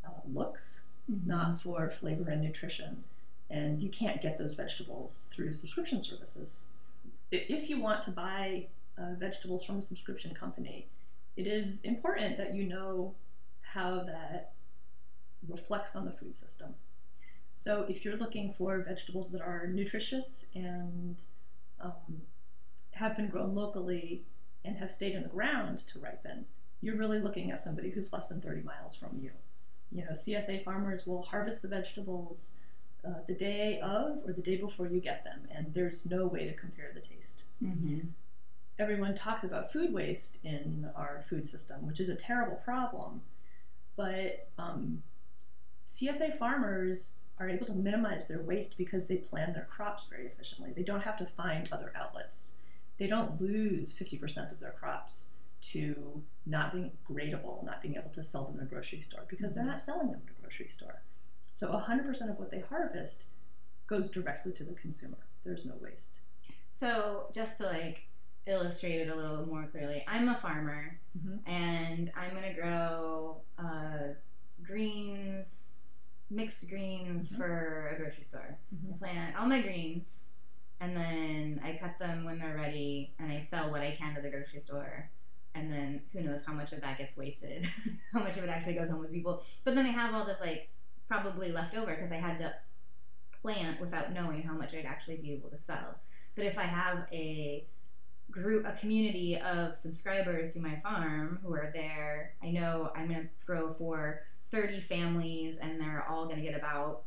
uh, 0.06 0.10
looks, 0.34 0.84
mm-hmm. 1.10 1.25
not 1.25 1.62
for 1.62 1.89
flavor 1.89 2.30
and 2.30 2.42
nutrition. 2.42 3.06
And 3.50 3.82
you 3.82 3.88
can't 3.88 4.22
get 4.22 4.38
those 4.38 4.56
vegetables 4.56 5.30
through 5.32 5.54
subscription 5.54 6.01
services. 6.01 6.68
If 7.32 7.70
you 7.70 7.80
want 7.80 8.01
to 8.01 8.12
buy 8.12 8.65
uh, 8.98 9.13
vegetables 9.18 9.63
from 9.63 9.77
a 9.77 9.82
subscription 9.82 10.36
company, 10.36 10.88
it 11.38 11.48
is 11.48 11.82
important 11.84 12.36
that 12.36 12.54
you 12.54 12.65
know 12.65 13.13
how 13.62 14.04
that 14.04 14.51
reflects 15.50 15.96
on 15.96 16.06
the 16.06 16.12
food 16.12 16.36
system. 16.36 16.75
So 17.54 17.86
if 17.88 18.04
you're 18.04 18.18
looking 18.18 18.54
for 18.54 18.80
vegetables 18.80 19.32
that 19.32 19.42
are 19.42 19.68
nutritious 19.68 20.50
and 20.54 21.22
um, 21.80 22.22
have 22.92 23.16
been 23.16 23.30
grown 23.30 23.56
locally 23.56 24.24
and 24.64 24.78
have 24.78 24.92
stayed 24.92 25.16
in 25.16 25.24
the 25.24 25.30
ground 25.30 25.80
to 25.80 26.00
ripen, 26.00 26.46
you're 26.82 26.98
really 26.98 27.20
looking 27.20 27.52
at 27.52 27.60
somebody 27.60 27.90
who's 27.90 28.12
less 28.12 28.28
than 28.28 28.42
30 28.42 28.62
miles 28.62 28.96
from 28.96 29.18
you. 29.22 29.32
You 29.92 30.04
know, 30.04 30.12
CSA 30.12 30.64
farmers 30.64 31.08
will 31.08 31.22
harvest 31.22 31.62
the 31.62 31.68
vegetables 31.68 32.58
uh, 33.06 33.20
the 33.28 33.34
day 33.34 33.80
of 33.82 34.20
or 34.25 34.34
the 34.34 34.42
day 34.42 34.58
before 34.58 34.88
you 34.88 35.00
get 35.00 35.24
them, 35.24 35.48
and 35.52 35.74
there's 35.74 36.06
no 36.06 36.25
way 36.25 36.46
to 36.46 36.54
compare 36.54 36.92
the 36.94 37.02
taste. 37.02 37.44
Mm-hmm. 37.64 38.00
Everyone 38.80 39.16
talks 39.16 39.44
about 39.44 39.72
food 39.72 39.94
waste 39.94 40.44
in 40.44 40.90
our 40.96 41.24
food 41.30 41.48
system, 41.48 41.86
which 41.88 42.00
is 42.00 42.10
a 42.10 42.16
terrible 42.16 42.58
problem, 42.58 43.22
but 43.96 44.50
um, 44.58 45.04
CSA 45.89 46.36
farmers 46.38 47.18
are 47.39 47.48
able 47.48 47.65
to 47.68 47.74
minimize 47.74 48.27
their 48.27 48.42
waste 48.42 48.75
because 48.77 49.08
they 49.08 49.18
plan 49.18 49.54
their 49.54 49.68
crops 49.70 50.06
very 50.10 50.25
efficiently. 50.25 50.74
They 50.75 50.82
don't 50.84 51.01
have 51.04 51.18
to 51.20 51.25
find 51.27 51.70
other 51.72 51.94
outlets. 51.96 52.62
They 52.98 53.06
don't 53.08 53.39
lose 53.39 53.94
50% 53.98 54.51
of 54.51 54.60
their 54.60 54.72
crops 54.72 55.30
to 55.62 56.24
not 56.46 56.74
being 56.74 56.92
gradable, 57.10 57.63
not 57.63 57.82
being 57.84 57.96
able 57.98 58.10
to 58.12 58.24
sell 58.24 58.46
them 58.46 58.56
in 58.60 58.65
a 58.65 58.70
grocery 58.70 59.01
store 59.01 59.25
because 59.27 59.54
they're 59.54 59.63
not 59.63 59.77
selling 59.80 60.12
them 60.12 60.22
in 60.25 60.30
a 60.38 60.42
grocery 60.42 60.70
store. 60.70 61.01
So 61.51 61.72
100% 61.72 62.30
of 62.32 62.39
what 62.39 62.50
they 62.50 62.62
harvest 62.68 63.27
goes 63.88 64.10
directly 64.10 64.54
to 64.54 64.63
the 64.63 64.74
consumer. 64.74 65.18
There's 65.44 65.65
no 65.65 65.75
waste. 65.80 66.20
So 66.72 67.27
just 67.34 67.58
to 67.60 67.65
like 67.68 68.08
illustrate 68.48 69.01
it 69.01 69.10
a 69.10 69.15
little 69.15 69.46
more 69.46 69.68
clearly, 69.72 70.04
I'm 70.08 70.30
a 70.30 70.38
farmer 70.38 71.00
Mhm. 71.18 71.39
and 71.48 72.12
I'm 72.15 72.34
gonna 72.34 72.54
grow 72.56 73.42
uh, 73.60 74.13
greens, 74.63 75.74
mixed 76.29 76.70
greens 76.70 77.32
Mhm. 77.32 77.38
for 77.38 77.88
a 77.89 77.96
grocery 77.98 78.24
store. 78.24 78.58
Mhm. 78.74 78.94
I 78.94 78.98
plant 78.98 79.36
all 79.38 79.46
my 79.48 79.62
greens 79.62 80.32
and 80.79 80.96
then 80.96 81.62
I 81.63 81.77
cut 81.77 81.98
them 82.00 82.25
when 82.25 82.39
they're 82.39 82.55
ready 82.55 83.13
and 83.20 83.32
I 83.32 83.39
sell 83.39 83.72
what 83.72 83.82
I 83.82 83.91
can 83.91 84.15
to 84.15 84.22
the 84.22 84.29
grocery 84.29 84.60
store. 84.60 85.10
And 85.53 85.72
then 85.72 86.01
who 86.12 86.22
knows 86.22 86.46
how 86.46 86.53
much 86.53 86.74
of 86.74 86.82
that 86.82 86.98
gets 86.98 87.15
wasted, 87.15 87.63
how 88.13 88.20
much 88.20 88.38
of 88.38 88.44
it 88.44 88.50
actually 88.50 88.74
goes 88.74 88.89
home 88.89 89.00
with 89.00 89.12
people. 89.12 89.44
But 89.63 89.75
then 89.75 89.86
I 89.86 89.89
have 89.89 90.13
all 90.13 90.25
this 90.25 90.41
like 90.41 90.70
probably 91.08 91.51
left 91.51 91.75
over 91.75 91.94
because 91.94 92.12
I 92.12 92.17
had 92.17 92.38
to 92.39 92.53
plant 93.41 93.79
without 93.79 94.12
knowing 94.12 94.41
how 94.41 94.53
much 94.53 94.74
I'd 94.75 94.86
actually 94.86 95.17
be 95.17 95.32
able 95.34 95.50
to 95.51 95.60
sell. 95.60 96.00
But 96.36 96.46
if 96.46 96.58
I 96.58 96.63
have 96.63 97.08
a 97.12 97.65
group, 98.32 98.65
a 98.65 98.74
community 98.74 99.38
of 99.39 99.77
subscribers 99.77 100.53
to 100.55 100.60
my 100.62 100.77
farm 100.82 101.39
who 101.44 101.53
are 101.53 101.72
there, 101.74 102.34
I 102.44 102.50
know 102.51 102.91
I'm 102.96 103.08
going 103.08 103.22
to 103.22 103.29
grow 103.46 103.72
for 103.74 104.24
30 104.52 104.82
families 104.82 105.58
and 105.58 105.80
they're 105.80 106.06
all 106.08 106.25
going 106.25 106.38
to 106.38 106.42
get 106.44 106.56
about 106.56 107.04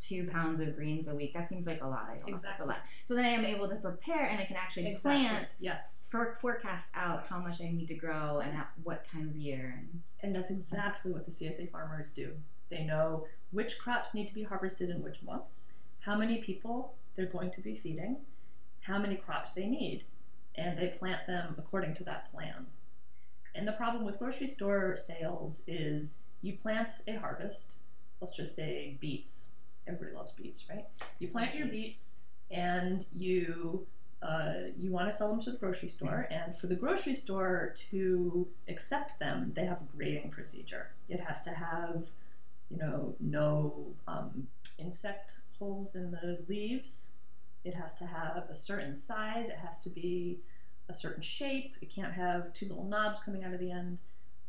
two 0.00 0.28
pounds 0.28 0.60
of 0.60 0.76
greens 0.76 1.08
a 1.08 1.14
week. 1.14 1.34
That 1.34 1.48
seems 1.48 1.66
like 1.66 1.82
a 1.82 1.86
lot. 1.86 2.08
I 2.10 2.18
don't 2.18 2.30
know 2.30 2.36
that's 2.36 2.60
a 2.60 2.64
lot. 2.64 2.78
So 3.04 3.14
then 3.14 3.24
I 3.24 3.28
am 3.30 3.44
able 3.44 3.68
to 3.68 3.74
prepare 3.76 4.26
and 4.26 4.38
I 4.40 4.44
can 4.44 4.56
actually 4.56 4.96
plant, 4.96 5.54
Yes. 5.60 6.08
for, 6.10 6.36
forecast 6.40 6.92
out 6.96 7.26
how 7.26 7.38
much 7.38 7.60
I 7.60 7.64
need 7.70 7.88
to 7.88 7.94
grow 7.94 8.38
and 8.38 8.56
at 8.56 8.68
what 8.84 9.04
time 9.04 9.28
of 9.28 9.36
year. 9.36 9.74
And 9.76 10.02
And 10.22 10.34
that's 10.34 10.50
exactly 10.50 11.12
what 11.12 11.24
the 11.24 11.32
CSA 11.32 11.70
farmers 11.70 12.12
do. 12.12 12.32
They 12.70 12.84
know 12.84 13.26
which 13.50 13.78
crops 13.78 14.14
need 14.14 14.28
to 14.28 14.34
be 14.34 14.42
harvested 14.44 14.90
in 14.90 15.02
which 15.02 15.22
months, 15.22 15.72
how 16.00 16.16
many 16.16 16.38
people 16.38 16.94
they're 17.16 17.26
going 17.26 17.50
to 17.50 17.60
be 17.60 17.74
feeding, 17.74 18.18
how 18.82 18.98
many 18.98 19.16
crops 19.16 19.52
they 19.54 19.66
need, 19.66 20.04
and 20.54 20.78
they 20.78 20.88
plant 20.88 21.26
them 21.26 21.54
according 21.58 21.94
to 21.94 22.04
that 22.04 22.30
plan. 22.30 22.66
And 23.54 23.66
the 23.66 23.72
problem 23.72 24.04
with 24.04 24.18
grocery 24.20 24.46
store 24.46 24.94
sales 24.94 25.64
is 25.66 26.22
you 26.42 26.54
plant 26.54 26.92
a 27.06 27.16
harvest, 27.16 27.76
let's 28.20 28.36
just 28.36 28.54
say 28.54 28.96
beets. 29.00 29.52
Everybody 29.86 30.16
loves 30.16 30.32
beets, 30.32 30.66
right? 30.68 30.86
You 31.18 31.28
plant 31.28 31.54
your 31.54 31.66
beets 31.68 32.14
and 32.50 33.04
you 33.16 33.86
uh, 34.22 34.52
you 34.76 34.90
want 34.90 35.08
to 35.08 35.14
sell 35.14 35.28
them 35.28 35.40
to 35.40 35.52
the 35.52 35.56
grocery 35.56 35.88
store, 35.88 36.26
and 36.30 36.56
for 36.56 36.66
the 36.66 36.74
grocery 36.74 37.14
store 37.14 37.72
to 37.76 38.48
accept 38.66 39.18
them, 39.20 39.52
they 39.54 39.64
have 39.64 39.78
a 39.78 39.96
grading 39.96 40.30
procedure. 40.30 40.88
It 41.08 41.20
has 41.20 41.44
to 41.44 41.50
have, 41.50 42.08
you 42.68 42.78
know, 42.78 43.14
no 43.20 43.86
um, 44.08 44.48
insect 44.78 45.38
holes 45.58 45.94
in 45.94 46.10
the 46.10 46.38
leaves. 46.48 47.12
It 47.64 47.74
has 47.74 47.96
to 47.98 48.06
have 48.06 48.44
a 48.50 48.54
certain 48.54 48.96
size. 48.96 49.50
It 49.50 49.58
has 49.64 49.84
to 49.84 49.90
be 49.90 50.38
a 50.88 50.94
certain 50.94 51.22
shape. 51.22 51.76
It 51.80 51.88
can't 51.88 52.12
have 52.12 52.52
two 52.54 52.66
little 52.66 52.84
knobs 52.84 53.20
coming 53.20 53.44
out 53.44 53.54
of 53.54 53.60
the 53.60 53.70
end. 53.70 53.98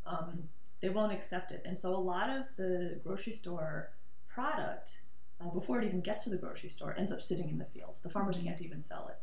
Um, 0.04 0.48
they 0.80 0.88
won't 0.88 1.12
accept 1.12 1.52
it, 1.52 1.62
and 1.64 1.76
so 1.76 1.94
a 1.94 1.98
lot 1.98 2.30
of 2.30 2.44
the 2.56 3.00
grocery 3.04 3.32
store 3.32 3.90
product, 4.28 5.02
uh, 5.40 5.48
before 5.50 5.80
it 5.80 5.84
even 5.84 6.00
gets 6.00 6.24
to 6.24 6.30
the 6.30 6.36
grocery 6.36 6.70
store, 6.70 6.94
ends 6.96 7.12
up 7.12 7.20
sitting 7.20 7.48
in 7.48 7.58
the 7.58 7.64
field. 7.64 7.98
The 8.02 8.08
farmers 8.08 8.38
can't 8.38 8.60
even 8.62 8.80
sell 8.80 9.08
it 9.08 9.18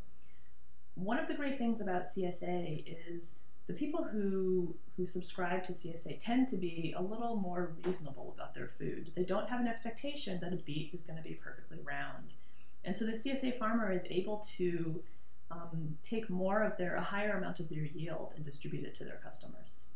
one 0.97 1.19
of 1.19 1.27
the 1.27 1.33
great 1.35 1.57
things 1.57 1.79
about 1.79 2.01
CSA 2.01 2.97
is 3.09 3.39
the 3.67 3.73
people 3.73 4.03
who 4.03 4.75
who 4.95 5.05
subscribe 5.05 5.63
to 5.63 5.73
CSA 5.73 6.17
tend 6.19 6.47
to 6.47 6.57
be 6.57 6.93
a 6.97 7.01
little 7.01 7.35
more 7.35 7.73
reasonable 7.85 8.33
about 8.35 8.55
their 8.55 8.71
food. 8.79 9.11
They 9.15 9.23
don't 9.23 9.47
have 9.47 9.59
an 9.59 9.67
expectation 9.67 10.39
that 10.41 10.53
a 10.53 10.55
beet 10.55 10.89
is 10.93 11.01
going 11.01 11.17
to 11.17 11.23
be 11.23 11.35
perfectly 11.35 11.77
round, 11.83 12.33
and 12.83 12.95
so 12.95 13.05
the 13.05 13.11
CSA 13.11 13.59
farmer 13.59 13.91
is 13.91 14.07
able 14.09 14.37
to 14.57 15.03
um, 15.51 15.97
take 16.01 16.29
more 16.29 16.63
of 16.63 16.77
their 16.77 16.95
a 16.95 17.01
higher 17.01 17.37
amount 17.37 17.59
of 17.59 17.69
their 17.69 17.83
yield 17.83 18.33
and 18.35 18.43
distribute 18.43 18.85
it 18.85 18.95
to 18.95 19.03
their 19.03 19.19
customers. 19.23 19.89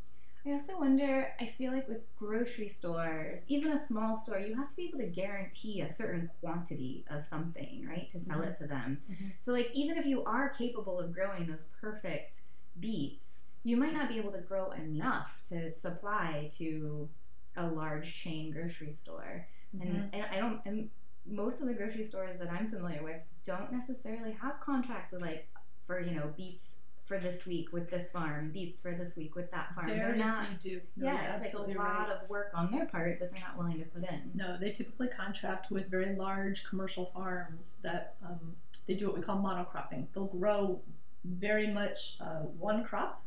I 0.45 0.53
also 0.53 0.79
wonder, 0.79 1.33
I 1.39 1.45
feel 1.45 1.71
like 1.71 1.87
with 1.87 2.01
grocery 2.17 2.67
stores, 2.67 3.45
even 3.47 3.71
a 3.73 3.77
small 3.77 4.17
store, 4.17 4.39
you 4.39 4.55
have 4.55 4.67
to 4.69 4.75
be 4.75 4.85
able 4.87 4.99
to 4.99 5.07
guarantee 5.07 5.81
a 5.81 5.91
certain 5.91 6.31
quantity 6.39 7.05
of 7.09 7.23
something, 7.25 7.85
right, 7.87 8.09
to 8.09 8.19
sell 8.19 8.41
it 8.41 8.55
to 8.55 8.67
them. 8.67 9.03
Mhm. 9.09 9.33
So, 9.39 9.51
like, 9.51 9.69
even 9.73 9.97
if 9.97 10.05
you 10.05 10.23
are 10.23 10.49
capable 10.49 10.99
of 10.99 11.13
growing 11.13 11.45
those 11.47 11.75
perfect 11.79 12.41
beets, 12.79 13.43
you 13.63 13.77
might 13.77 13.93
not 13.93 14.09
be 14.09 14.17
able 14.17 14.31
to 14.31 14.41
grow 14.41 14.71
enough 14.71 15.41
to 15.45 15.69
supply 15.69 16.49
to 16.53 17.07
a 17.55 17.67
large 17.67 18.11
chain 18.13 18.51
grocery 18.51 18.93
store. 18.93 19.47
And, 19.79 20.09
and 20.13 20.25
I 20.31 20.37
don't, 20.39 20.59
and 20.65 20.89
most 21.25 21.61
of 21.61 21.67
the 21.67 21.73
grocery 21.75 22.03
stores 22.03 22.37
that 22.39 22.49
I'm 22.51 22.67
familiar 22.67 23.03
with 23.03 23.23
don't 23.43 23.71
necessarily 23.71 24.31
have 24.41 24.59
contracts 24.59 25.11
with, 25.11 25.21
like, 25.21 25.47
for, 25.85 25.99
you 26.01 26.15
know, 26.15 26.33
beets 26.35 26.79
for 27.11 27.19
this 27.19 27.45
week 27.45 27.73
with 27.73 27.89
this 27.89 28.09
farm, 28.09 28.51
beets 28.53 28.79
for 28.79 28.93
this 28.93 29.17
week 29.17 29.35
with 29.35 29.51
that 29.51 29.75
farm. 29.75 29.89
they're 29.89 30.15
not. 30.15 30.47
few 30.61 30.79
do. 30.79 30.81
No, 30.95 31.07
Yeah, 31.07 31.35
it's 31.35 31.53
like 31.53 31.67
a 31.67 31.77
lot 31.77 31.77
right. 31.77 32.09
of 32.09 32.29
work 32.29 32.51
on 32.53 32.71
their 32.71 32.85
part 32.85 33.19
that 33.19 33.35
they're 33.35 33.43
not 33.43 33.57
willing 33.57 33.79
to 33.79 33.85
put 33.85 34.09
in. 34.09 34.31
No, 34.33 34.57
they 34.57 34.71
typically 34.71 35.09
contract 35.09 35.69
with 35.71 35.89
very 35.91 36.15
large 36.15 36.63
commercial 36.63 37.07
farms 37.13 37.79
that 37.83 38.15
um, 38.25 38.55
they 38.87 38.93
do 38.93 39.07
what 39.07 39.17
we 39.17 39.21
call 39.21 39.35
monocropping. 39.39 40.07
They'll 40.13 40.23
grow 40.27 40.79
very 41.25 41.67
much 41.67 42.15
uh, 42.21 42.43
one 42.57 42.85
crop, 42.85 43.21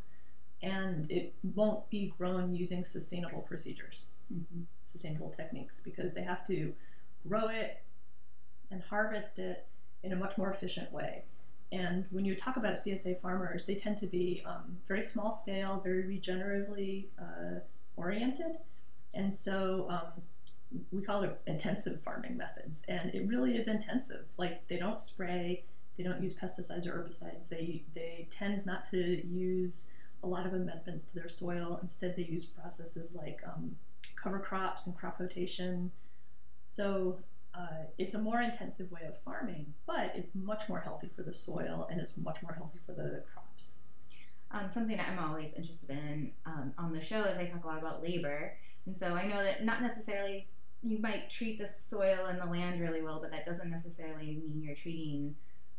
and 0.62 1.10
it 1.10 1.34
won't 1.54 1.90
be 1.90 2.14
grown 2.16 2.54
using 2.54 2.86
sustainable 2.86 3.42
procedures, 3.42 4.14
sustainable 4.86 5.28
techniques, 5.28 5.82
because 5.82 6.14
they 6.14 6.22
have 6.22 6.46
to 6.46 6.72
grow 7.28 7.48
it 7.48 7.82
and 8.70 8.82
harvest 8.82 9.38
it 9.38 9.66
in 10.02 10.12
a 10.12 10.16
much 10.16 10.38
more 10.38 10.50
efficient 10.50 10.90
way. 10.90 11.24
And 11.72 12.04
when 12.10 12.24
you 12.24 12.36
talk 12.36 12.56
about 12.56 12.74
CSA 12.74 13.20
farmers, 13.20 13.66
they 13.66 13.74
tend 13.74 13.96
to 13.98 14.06
be 14.06 14.42
um, 14.46 14.78
very 14.86 15.02
small 15.02 15.32
scale, 15.32 15.80
very 15.82 16.04
regeneratively 16.04 17.06
uh, 17.18 17.60
oriented. 17.96 18.58
And 19.12 19.34
so 19.34 19.86
um, 19.88 20.22
we 20.92 21.02
call 21.02 21.22
it 21.22 21.40
intensive 21.46 22.00
farming 22.02 22.36
methods. 22.36 22.84
And 22.88 23.14
it 23.14 23.26
really 23.26 23.56
is 23.56 23.68
intensive. 23.68 24.26
Like 24.36 24.66
they 24.68 24.76
don't 24.76 25.00
spray, 25.00 25.64
they 25.96 26.04
don't 26.04 26.22
use 26.22 26.34
pesticides 26.34 26.86
or 26.86 26.92
herbicides. 26.92 27.48
They, 27.48 27.82
they 27.94 28.28
tend 28.30 28.64
not 28.66 28.84
to 28.90 29.26
use 29.26 29.92
a 30.22 30.26
lot 30.26 30.46
of 30.46 30.54
amendments 30.54 31.04
to 31.04 31.14
their 31.14 31.28
soil. 31.28 31.78
Instead, 31.82 32.16
they 32.16 32.22
use 32.22 32.44
processes 32.46 33.14
like 33.14 33.40
um, 33.46 33.76
cover 34.20 34.38
crops 34.38 34.86
and 34.86 34.96
crop 34.96 35.20
rotation. 35.20 35.90
So 36.66 37.18
uh, 37.56 37.84
it's 37.98 38.14
a 38.14 38.18
more 38.18 38.40
intensive 38.40 38.90
way 38.90 39.02
of 39.06 39.18
farming, 39.20 39.74
but 39.86 40.12
it's 40.14 40.34
much 40.34 40.68
more 40.68 40.80
healthy 40.80 41.10
for 41.14 41.22
the 41.22 41.34
soil 41.34 41.86
and 41.90 42.00
it's 42.00 42.18
much 42.18 42.42
more 42.42 42.54
healthy 42.54 42.80
for 42.84 42.92
the 42.92 43.22
crops. 43.32 43.80
Um, 44.50 44.70
something 44.70 44.96
that 44.96 45.08
I'm 45.08 45.18
always 45.18 45.54
interested 45.54 45.90
in 45.90 46.32
um, 46.46 46.72
on 46.78 46.92
the 46.92 47.00
show 47.00 47.24
is 47.24 47.38
I 47.38 47.44
talk 47.44 47.64
a 47.64 47.66
lot 47.66 47.78
about 47.78 48.02
labor. 48.02 48.56
And 48.86 48.96
so 48.96 49.14
I 49.14 49.26
know 49.26 49.42
that 49.42 49.64
not 49.64 49.82
necessarily 49.82 50.46
you 50.82 50.98
might 50.98 51.30
treat 51.30 51.58
the 51.58 51.66
soil 51.66 52.26
and 52.28 52.40
the 52.40 52.46
land 52.46 52.80
really 52.80 53.02
well, 53.02 53.18
but 53.20 53.30
that 53.30 53.44
doesn't 53.44 53.70
necessarily 53.70 54.26
mean 54.26 54.60
you're 54.62 54.74
treating 54.74 55.34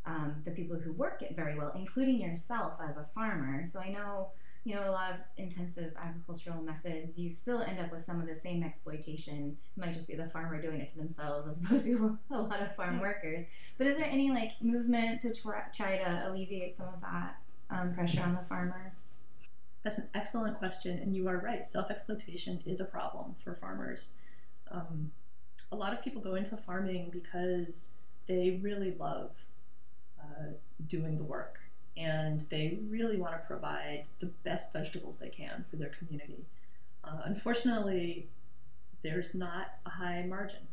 um, 0.06 0.36
the 0.44 0.52
people 0.52 0.78
who 0.78 0.92
work 0.94 1.22
it 1.22 1.36
very 1.36 1.58
well, 1.58 1.72
including 1.76 2.20
yourself 2.20 2.74
as 2.86 2.98
a 2.98 3.06
farmer. 3.14 3.64
So 3.66 3.80
I 3.80 3.90
know, 3.90 4.30
you 4.66 4.74
know, 4.74 4.90
a 4.90 4.92
lot 4.92 5.12
of 5.12 5.18
intensive 5.38 5.94
agricultural 5.96 6.62
methods, 6.64 7.20
you 7.20 7.32
still 7.32 7.62
end 7.62 7.80
up 7.80 7.92
with 7.92 8.04
some 8.04 8.20
of 8.20 8.28
the 8.28 8.36
same 8.36 8.64
exploitation. 8.64 9.56
It 9.78 9.80
might 9.80 9.94
just 9.94 10.10
be 10.10 10.16
the 10.16 10.28
farmer 10.28 10.60
doing 10.60 10.82
it 10.82 10.90
to 10.90 10.98
themselves 10.98 11.48
as 11.48 11.64
opposed 11.64 11.86
to 11.86 12.18
a 12.32 12.42
lot 12.42 12.60
of 12.60 12.76
farm 12.76 13.00
workers. 13.00 13.44
But 13.78 13.86
is 13.86 13.98
there 13.98 14.10
any 14.10 14.32
like 14.32 14.54
movement 14.62 15.22
to 15.22 15.34
try, 15.36 15.62
try 15.72 15.98
to 15.98 16.28
alleviate 16.28 16.76
some 16.76 16.88
of 16.88 17.00
that 17.02 17.38
um, 17.70 17.94
pressure 17.94 18.24
on 18.24 18.34
the 18.34 18.42
farmer? 18.42 18.94
That's 19.84 20.00
an 20.00 20.08
excellent 20.16 20.58
question, 20.58 20.98
and 20.98 21.16
you 21.16 21.28
are 21.28 21.38
right. 21.38 21.64
Self 21.64 21.92
exploitation 21.92 22.64
is 22.66 22.82
a 22.82 22.86
problem 22.86 23.36
for 23.44 23.54
farmers. 23.54 24.18
Um, 24.72 25.12
a 25.72 25.76
lot 25.76 25.94
of 25.94 26.04
people 26.04 26.24
go 26.24 26.34
into 26.34 26.58
farming 26.58 27.12
because 27.12 27.98
they 28.28 28.60
really 28.64 28.96
love 28.98 29.30
uh, 30.20 30.54
doing 30.88 31.18
the 31.18 31.24
work 31.24 31.60
and 31.98 32.42
they 32.50 32.80
really 32.90 33.18
want 33.18 33.34
to 33.34 33.40
provide 33.48 34.08
the 34.20 34.26
best 34.44 34.74
vegetables 34.74 35.18
they 35.18 35.30
can 35.30 35.64
for 35.70 35.78
their 35.78 35.90
community. 35.90 36.46
Uh, 37.04 37.22
unfortunately, 37.26 38.28
there's 39.04 39.36
not 39.36 39.76
a 39.86 39.90
high 39.90 40.24
margin 40.28 40.68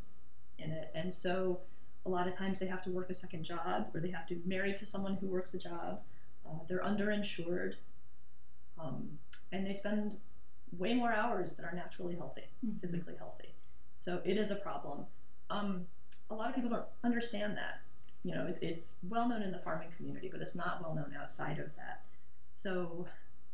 in 0.59 0.71
it, 0.71 0.91
and 0.95 1.13
so 1.13 1.61
a 2.05 2.09
lot 2.09 2.27
of 2.27 2.37
times 2.37 2.59
they 2.59 2.67
have 2.67 2.83
to 2.83 2.91
work 2.91 3.09
a 3.11 3.15
second 3.15 3.45
job 3.45 3.89
or 3.95 4.01
they 4.01 4.11
have 4.11 4.27
to 4.27 4.41
marry 4.45 4.75
to 4.75 4.85
someone 4.85 5.15
who 5.21 5.27
works 5.29 5.55
a 5.55 5.59
job. 5.59 6.01
Uh, 6.45 6.55
they're 6.69 6.81
underinsured 6.83 7.75
um, 8.79 9.19
and 9.53 9.65
they 9.65 9.73
spend 9.73 10.17
way 10.79 10.95
more 10.95 11.13
hours 11.13 11.55
that 11.57 11.65
are 11.65 11.73
naturally 11.75 12.17
healthy, 12.17 12.49
Mhm. 12.67 12.81
physically 12.81 13.15
healthy. 13.17 13.51
So 13.95 14.21
it 14.25 14.37
is 14.37 14.51
a 14.51 14.57
problem. 14.57 15.07
Um, 15.51 15.87
a 16.31 16.35
lot 16.35 16.49
of 16.49 16.55
people 16.57 16.71
don't 16.71 16.89
understand 17.05 17.57
that. 17.57 17.81
You 18.25 18.35
know, 18.35 18.47
it's, 18.47 18.59
it's 18.59 18.99
well 19.09 19.29
known 19.29 19.43
in 19.43 19.51
the 19.51 19.59
farming 19.59 19.89
community, 19.97 20.29
but 20.31 20.41
it's 20.41 20.55
not 20.55 20.81
well 20.81 20.95
known 20.95 21.15
outside 21.21 21.59
of 21.59 21.75
that. 21.77 22.03
So 22.55 23.07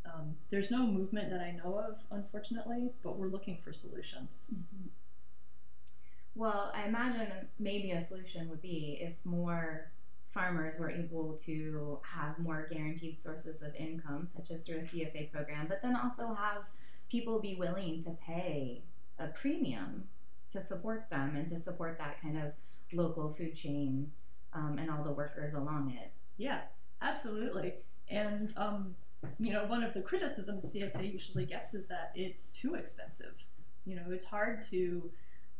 um, 0.04 0.36
there's 0.50 0.70
no 0.70 0.86
movement 0.86 1.30
that 1.30 1.40
I 1.40 1.52
know 1.52 1.78
of, 1.78 1.96
unfortunately, 2.10 2.90
but 3.02 3.16
we're 3.16 3.28
looking 3.28 3.58
for 3.62 3.72
solutions. 3.72 4.50
Mm-hmm. 4.54 4.88
Well, 6.34 6.70
I 6.74 6.86
imagine 6.86 7.28
maybe 7.58 7.90
a 7.92 8.00
solution 8.00 8.48
would 8.48 8.62
be 8.62 8.98
if 9.00 9.16
more 9.24 9.90
farmers 10.30 10.78
were 10.78 10.90
able 10.90 11.36
to 11.44 11.98
have 12.02 12.38
more 12.38 12.68
guaranteed 12.70 13.18
sources 13.18 13.62
of 13.62 13.74
income, 13.74 14.28
such 14.34 14.50
as 14.50 14.60
through 14.62 14.76
a 14.76 14.80
CSA 14.80 15.32
program, 15.32 15.66
but 15.68 15.82
then 15.82 15.96
also 15.96 16.34
have 16.34 16.68
people 17.10 17.40
be 17.40 17.56
willing 17.56 18.00
to 18.02 18.10
pay 18.24 18.82
a 19.18 19.26
premium 19.28 20.04
to 20.50 20.60
support 20.60 21.08
them 21.10 21.34
and 21.34 21.48
to 21.48 21.56
support 21.56 21.98
that 21.98 22.20
kind 22.22 22.38
of 22.38 22.52
local 22.92 23.32
food 23.32 23.54
chain 23.54 24.10
um, 24.52 24.78
and 24.78 24.90
all 24.90 25.02
the 25.02 25.12
workers 25.12 25.54
along 25.54 25.96
it. 25.98 26.12
Yeah, 26.36 26.60
absolutely. 27.02 27.74
And, 28.08 28.52
um, 28.56 28.94
you 29.38 29.52
know, 29.52 29.64
one 29.64 29.82
of 29.82 29.94
the 29.94 30.00
criticisms 30.00 30.74
CSA 30.74 31.12
usually 31.12 31.44
gets 31.44 31.74
is 31.74 31.88
that 31.88 32.12
it's 32.14 32.52
too 32.52 32.74
expensive. 32.74 33.34
You 33.84 33.96
know, 33.96 34.04
it's 34.10 34.24
hard 34.24 34.62
to 34.70 35.10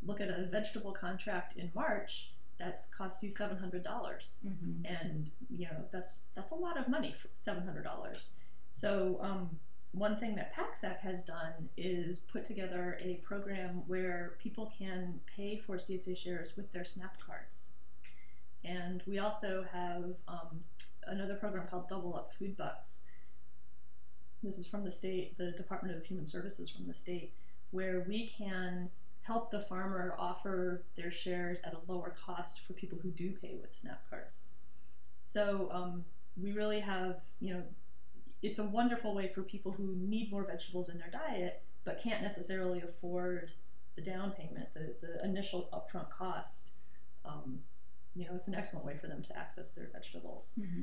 look 0.04 0.20
at 0.20 0.28
a 0.28 0.46
vegetable 0.46 0.92
contract 0.92 1.56
in 1.56 1.70
March 1.74 2.30
that's 2.58 2.88
cost 2.88 3.22
you 3.22 3.30
seven 3.30 3.56
hundred 3.56 3.84
dollars, 3.84 4.40
mm-hmm. 4.44 4.84
and 4.84 5.30
you 5.48 5.66
know 5.66 5.84
that's 5.92 6.24
that's 6.34 6.50
a 6.50 6.56
lot 6.56 6.76
of 6.76 6.88
money 6.88 7.14
for 7.16 7.28
seven 7.38 7.64
hundred 7.64 7.84
dollars. 7.84 8.32
So 8.70 9.18
um, 9.22 9.50
one 9.92 10.18
thing 10.18 10.34
that 10.36 10.54
PACSAC 10.54 10.98
has 11.00 11.24
done 11.24 11.70
is 11.76 12.20
put 12.20 12.44
together 12.44 12.98
a 13.02 13.14
program 13.24 13.82
where 13.86 14.34
people 14.42 14.72
can 14.76 15.20
pay 15.34 15.56
for 15.56 15.76
CSA 15.76 16.16
shares 16.16 16.56
with 16.56 16.72
their 16.72 16.84
SNAP 16.84 17.16
cards. 17.24 17.74
And 18.64 19.02
we 19.06 19.18
also 19.18 19.64
have 19.72 20.04
um, 20.26 20.60
another 21.06 21.34
program 21.34 21.66
called 21.68 21.88
Double 21.88 22.14
Up 22.14 22.32
Food 22.32 22.56
Bucks. 22.56 23.04
This 24.42 24.58
is 24.58 24.66
from 24.66 24.84
the 24.84 24.90
state, 24.90 25.36
the 25.38 25.52
Department 25.52 25.96
of 25.96 26.04
Human 26.04 26.26
Services 26.26 26.70
from 26.70 26.86
the 26.86 26.94
state, 26.94 27.32
where 27.70 28.04
we 28.06 28.28
can 28.28 28.90
help 29.22 29.50
the 29.50 29.60
farmer 29.60 30.14
offer 30.18 30.82
their 30.96 31.10
shares 31.10 31.60
at 31.64 31.74
a 31.74 31.92
lower 31.92 32.14
cost 32.24 32.60
for 32.60 32.72
people 32.72 32.98
who 33.02 33.10
do 33.10 33.32
pay 33.32 33.56
with 33.60 33.74
SNAP 33.74 34.08
cards. 34.08 34.52
So 35.20 35.68
um, 35.72 36.04
we 36.40 36.52
really 36.52 36.80
have, 36.80 37.16
you 37.40 37.54
know, 37.54 37.62
it's 38.42 38.58
a 38.58 38.64
wonderful 38.64 39.14
way 39.14 39.28
for 39.28 39.42
people 39.42 39.72
who 39.72 39.96
need 39.96 40.30
more 40.30 40.44
vegetables 40.44 40.88
in 40.88 40.98
their 40.98 41.10
diet 41.10 41.62
but 41.84 42.02
can't 42.02 42.22
necessarily 42.22 42.82
afford 42.82 43.50
the 43.96 44.02
down 44.02 44.30
payment, 44.32 44.68
the, 44.74 44.94
the 45.00 45.24
initial 45.24 45.68
upfront 45.72 46.10
cost. 46.10 46.72
Um, 47.24 47.60
you 48.14 48.24
know, 48.24 48.32
it's 48.34 48.48
an 48.48 48.54
excellent 48.54 48.84
way 48.84 48.96
for 48.96 49.06
them 49.06 49.22
to 49.22 49.38
access 49.38 49.70
their 49.70 49.88
vegetables. 49.92 50.58
Mm-hmm. 50.60 50.82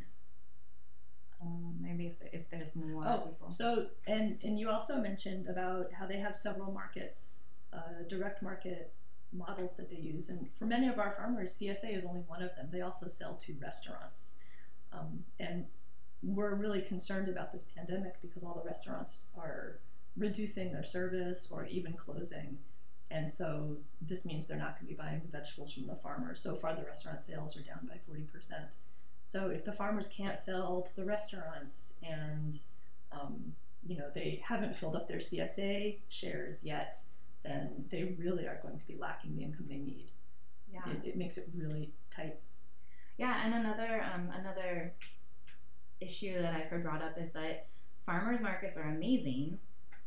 Um, 1.41 1.75
maybe 1.79 2.08
if, 2.08 2.34
if 2.34 2.50
there's 2.50 2.75
more 2.75 3.05
oh, 3.05 3.27
people. 3.27 3.50
So, 3.51 3.88
and, 4.08 4.38
and 4.44 4.60
you 4.60 4.70
also 4.70 5.00
mentioned 5.00 5.48
about 5.48 5.91
how 5.94 6.08
they 6.08 6.17
have 6.17 6.36
several 6.36 6.72
markets 6.72 7.41
uh, 7.74 8.03
direct 8.08 8.41
market 8.41 8.94
models 9.34 9.72
that 9.77 9.89
they 9.89 9.98
use. 9.98 10.29
And 10.29 10.48
for 10.58 10.65
many 10.65 10.88
of 10.88 10.98
our 10.98 11.12
farmers, 11.12 11.53
CSA 11.53 11.96
is 11.96 12.05
only 12.05 12.22
one 12.22 12.41
of 12.41 12.55
them. 12.55 12.70
They 12.72 12.82
also 12.82 13.08
sell 13.08 13.36
to 13.36 13.55
restaurants. 13.62 14.44
Um, 14.94 15.25
and 15.39 15.65
we're 16.24 16.55
really 16.55 16.82
concerned 16.82 17.27
about 17.27 17.51
this 17.51 17.65
pandemic 17.75 18.22
because 18.22 18.44
all 18.44 18.60
the 18.62 18.67
restaurants 18.67 19.27
are 19.38 19.79
reducing 20.15 20.72
their 20.72 20.84
service 20.84 21.51
or 21.51 21.65
even 21.65 21.94
closing. 21.94 22.58
And 23.12 23.30
so 23.30 23.78
this 24.02 24.26
means 24.26 24.48
they're 24.48 24.58
not 24.58 24.80
going 24.80 24.88
to 24.88 24.94
be 24.94 24.94
buying 24.96 25.22
the 25.24 25.38
vegetables 25.38 25.72
from 25.72 25.86
the 25.86 25.96
farmers. 25.96 26.40
So 26.40 26.56
far, 26.56 26.76
the 26.76 26.84
restaurant 26.84 27.22
sales 27.22 27.56
are 27.56 27.62
down 27.62 27.88
by 27.88 28.00
40%. 28.12 28.76
So 29.24 29.50
if 29.50 29.66
the 29.66 29.74
farmers 29.74 30.08
can't 30.08 30.38
sell 30.38 30.82
to 30.82 30.96
the 30.96 31.04
restaurants 31.04 31.96
and 32.04 32.60
um, 33.12 33.54
you 33.86 33.98
know 33.98 34.06
they 34.14 34.42
haven't 34.44 34.76
filled 34.76 34.96
up 34.96 35.08
their 35.08 35.18
CSA 35.18 35.98
shares 36.10 36.64
yet, 36.64 36.96
then 37.44 37.86
they 37.90 38.16
really 38.20 38.46
are 38.46 38.60
going 38.62 38.77
to 38.77 38.88
be 38.88 38.96
lacking 38.96 39.36
the 39.36 39.44
income 39.44 39.66
they 39.68 39.77
need. 39.77 40.12
Yeah, 40.72 40.82
it, 40.92 41.10
it 41.10 41.18
makes 41.18 41.38
it 41.38 41.50
really 41.56 41.92
tight. 42.12 42.36
Yeah, 43.18 43.42
and 43.44 43.53
another 43.53 44.06
um, 44.14 44.29
another 44.38 44.94
issue 46.01 46.42
that 46.42 46.53
I've 46.53 46.68
heard 46.68 46.84
brought 46.84 47.01
up 47.01 47.18
is 47.18 47.32
that 47.32 47.68
farmers 48.06 48.42
markets 48.42 48.77
are 48.77 48.90
amazing, 48.90 49.58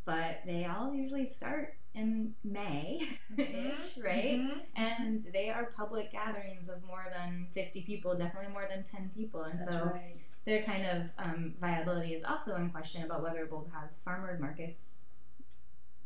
but 0.04 0.42
they 0.46 0.64
all 0.64 0.94
usually 0.94 1.26
start 1.26 1.74
in 1.98 2.34
May 2.44 3.00
ish, 3.36 3.46
mm-hmm. 3.46 4.02
right? 4.02 4.40
Mm-hmm. 4.40 4.58
And 4.76 5.26
they 5.32 5.50
are 5.50 5.70
public 5.76 6.12
gatherings 6.12 6.68
of 6.68 6.84
more 6.84 7.06
than 7.12 7.46
50 7.52 7.82
people, 7.82 8.14
definitely 8.14 8.52
more 8.52 8.66
than 8.68 8.84
10 8.84 9.10
people. 9.14 9.42
And 9.42 9.58
That's 9.58 9.72
so 9.72 9.90
right. 9.92 10.16
their 10.44 10.62
kind 10.62 10.86
of 10.86 11.10
um, 11.18 11.54
viability 11.60 12.14
is 12.14 12.24
also 12.24 12.56
in 12.56 12.70
question 12.70 13.02
about 13.02 13.22
whether 13.22 13.46
we'll 13.50 13.68
have 13.72 13.90
farmers 14.04 14.40
markets 14.40 14.94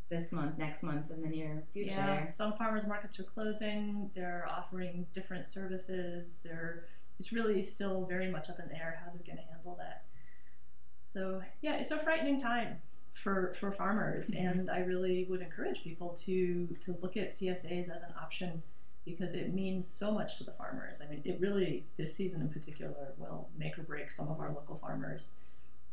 this 0.08 0.32
month, 0.32 0.58
next 0.58 0.82
month, 0.82 1.10
in 1.10 1.22
the 1.22 1.28
near 1.28 1.62
future. 1.72 1.96
Yeah, 1.96 2.26
some 2.26 2.52
farmers 2.54 2.86
markets 2.86 3.18
are 3.20 3.24
closing. 3.24 4.10
They're 4.14 4.46
offering 4.50 5.06
different 5.12 5.46
services. 5.46 6.40
They're 6.44 6.84
it's 7.18 7.32
really 7.32 7.62
still 7.62 8.04
very 8.06 8.30
much 8.30 8.50
up 8.50 8.58
in 8.58 8.68
the 8.68 8.74
air 8.74 9.00
how 9.04 9.12
they're 9.12 9.22
going 9.24 9.38
to 9.38 9.52
handle 9.52 9.76
that. 9.78 10.04
So 11.04 11.42
yeah, 11.60 11.76
it's 11.76 11.90
a 11.90 11.98
frightening 11.98 12.40
time 12.40 12.78
for 13.14 13.52
for 13.54 13.72
farmers, 13.72 14.30
mm-hmm. 14.30 14.46
and 14.46 14.70
I 14.70 14.80
really 14.80 15.26
would 15.28 15.42
encourage 15.42 15.82
people 15.82 16.10
to 16.24 16.68
to 16.80 16.96
look 17.02 17.16
at 17.16 17.28
CSAs 17.28 17.94
as 17.94 18.02
an 18.02 18.14
option 18.20 18.62
because 19.04 19.34
it 19.34 19.52
means 19.52 19.86
so 19.86 20.12
much 20.12 20.38
to 20.38 20.44
the 20.44 20.52
farmers. 20.52 21.02
I 21.04 21.10
mean, 21.10 21.22
it 21.24 21.40
really 21.40 21.84
this 21.96 22.14
season 22.14 22.40
in 22.40 22.48
particular 22.48 23.12
will 23.18 23.48
make 23.58 23.78
or 23.78 23.82
break 23.82 24.10
some 24.10 24.28
of 24.28 24.40
our 24.40 24.48
local 24.48 24.78
farmers, 24.78 25.36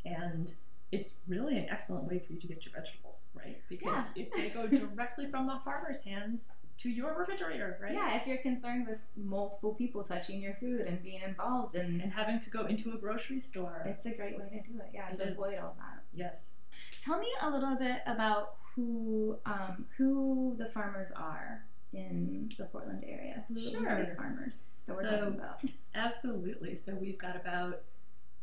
and 0.05 0.53
it's 0.91 1.19
really 1.27 1.57
an 1.57 1.67
excellent 1.69 2.05
way 2.05 2.19
for 2.19 2.33
you 2.33 2.39
to 2.39 2.47
get 2.47 2.65
your 2.65 2.73
vegetables, 2.73 3.27
right? 3.35 3.61
Because 3.69 3.99
yeah. 4.15 4.23
if 4.23 4.33
they 4.33 4.49
go 4.49 4.67
directly 4.87 5.27
from 5.27 5.45
the 5.47 5.59
farmer's 5.63 6.03
hands 6.03 6.49
to 6.79 6.89
your 6.89 7.13
refrigerator, 7.13 7.77
right? 7.81 7.93
Yeah, 7.93 8.15
if 8.15 8.25
you're 8.25 8.37
concerned 8.37 8.87
with 8.87 8.99
multiple 9.15 9.73
people 9.73 10.01
touching 10.01 10.41
your 10.41 10.53
food 10.55 10.81
and 10.81 11.03
being 11.03 11.21
involved 11.21 11.75
and, 11.75 12.01
and 12.01 12.11
having 12.11 12.39
to 12.39 12.49
go 12.49 12.65
into 12.65 12.93
a 12.93 12.97
grocery 12.97 13.41
store. 13.41 13.83
It's 13.85 14.05
a 14.05 14.15
great 14.15 14.39
way 14.39 14.45
to 14.49 14.71
do 14.71 14.79
it, 14.79 14.89
yeah, 14.93 15.09
to 15.09 15.31
avoid 15.31 15.55
all 15.61 15.75
that. 15.77 15.98
Yes. 16.19 16.61
Tell 17.03 17.17
me 17.17 17.27
a 17.41 17.49
little 17.49 17.75
bit 17.75 18.01
about 18.05 18.55
who 18.75 19.37
um, 19.45 19.85
who 19.97 20.55
the 20.57 20.65
farmers 20.65 21.11
are 21.11 21.65
in 21.93 22.49
the 22.57 22.65
Portland 22.65 23.03
area. 23.07 23.45
Who, 23.47 23.59
sure. 23.59 23.79
who 23.79 23.87
are 23.87 24.03
these 24.03 24.15
farmers 24.15 24.67
that 24.85 24.95
we're 24.95 25.03
so, 25.03 25.11
talking 25.11 25.35
about? 25.35 25.61
Absolutely. 25.95 26.75
So 26.75 26.95
we've 26.95 27.17
got 27.17 27.35
about 27.35 27.81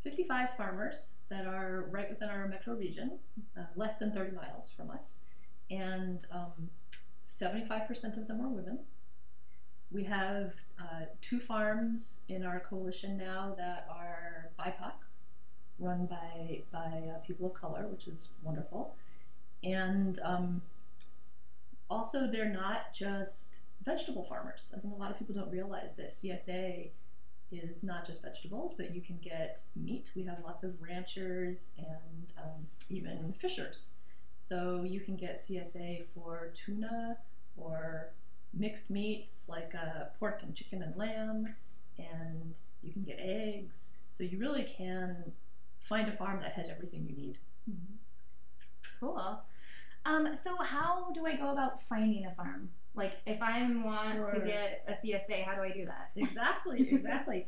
55 0.02 0.56
farmers 0.56 1.18
that 1.28 1.46
are 1.46 1.88
right 1.90 2.08
within 2.08 2.28
our 2.28 2.48
metro 2.48 2.74
region, 2.74 3.18
uh, 3.56 3.62
less 3.76 3.98
than 3.98 4.12
30 4.12 4.36
miles 4.36 4.72
from 4.72 4.90
us, 4.90 5.18
and 5.70 6.24
um, 6.32 6.70
75% 7.24 8.16
of 8.16 8.28
them 8.28 8.40
are 8.40 8.48
women. 8.48 8.80
We 9.90 10.04
have 10.04 10.54
uh, 10.80 11.06
two 11.20 11.40
farms 11.40 12.22
in 12.28 12.44
our 12.44 12.60
coalition 12.60 13.16
now 13.16 13.54
that 13.56 13.86
are 13.90 14.50
BIPOC, 14.58 14.92
run 15.78 16.06
by, 16.06 16.62
by 16.72 17.02
uh, 17.08 17.18
people 17.26 17.46
of 17.46 17.54
color, 17.54 17.86
which 17.88 18.06
is 18.08 18.30
wonderful. 18.42 18.94
And 19.62 20.18
um, 20.24 20.62
also, 21.90 22.26
they're 22.26 22.52
not 22.52 22.92
just 22.94 23.60
vegetable 23.84 24.24
farmers. 24.24 24.72
I 24.76 24.80
think 24.80 24.94
a 24.94 24.96
lot 24.96 25.10
of 25.10 25.18
people 25.18 25.34
don't 25.34 25.50
realize 25.50 25.94
that 25.96 26.08
CSA 26.08 26.90
is 27.52 27.82
not 27.82 28.06
just 28.06 28.22
vegetables, 28.22 28.74
but 28.74 28.94
you 28.94 29.00
can 29.00 29.18
get 29.22 29.60
meat. 29.76 30.10
We 30.16 30.24
have 30.24 30.38
lots 30.44 30.64
of 30.64 30.74
ranchers 30.80 31.72
and 31.78 32.32
um, 32.42 32.66
even 32.90 33.32
fishers. 33.38 33.98
So 34.38 34.82
you 34.84 35.00
can 35.00 35.16
get 35.16 35.36
CSA 35.36 36.04
for 36.14 36.50
tuna 36.54 37.18
or 37.56 38.10
mixed 38.52 38.90
meats 38.90 39.46
like 39.48 39.74
uh, 39.74 40.06
pork 40.18 40.40
and 40.42 40.54
chicken 40.54 40.82
and 40.82 40.96
lamb, 40.96 41.54
and 41.98 42.58
you 42.82 42.92
can 42.92 43.02
get 43.02 43.18
eggs. 43.20 43.98
So 44.08 44.24
you 44.24 44.38
really 44.38 44.64
can 44.64 45.32
find 45.86 46.08
a 46.08 46.12
farm 46.12 46.40
that 46.40 46.52
has 46.52 46.68
everything 46.68 47.06
you 47.08 47.16
need. 47.16 47.38
Mm-hmm. 47.70 47.94
Cool. 49.00 49.40
Um, 50.04 50.34
so 50.34 50.56
how 50.62 51.10
do 51.12 51.26
I 51.26 51.36
go 51.36 51.50
about 51.50 51.82
finding 51.82 52.26
a 52.26 52.34
farm? 52.34 52.70
Like, 52.94 53.14
if 53.26 53.42
I 53.42 53.62
want 53.84 54.30
sure. 54.30 54.40
to 54.40 54.46
get 54.46 54.84
a 54.88 54.92
CSA, 54.92 55.44
how 55.44 55.54
do 55.54 55.62
I 55.62 55.70
do 55.70 55.84
that? 55.84 56.10
Exactly, 56.16 56.88
exactly. 56.90 57.46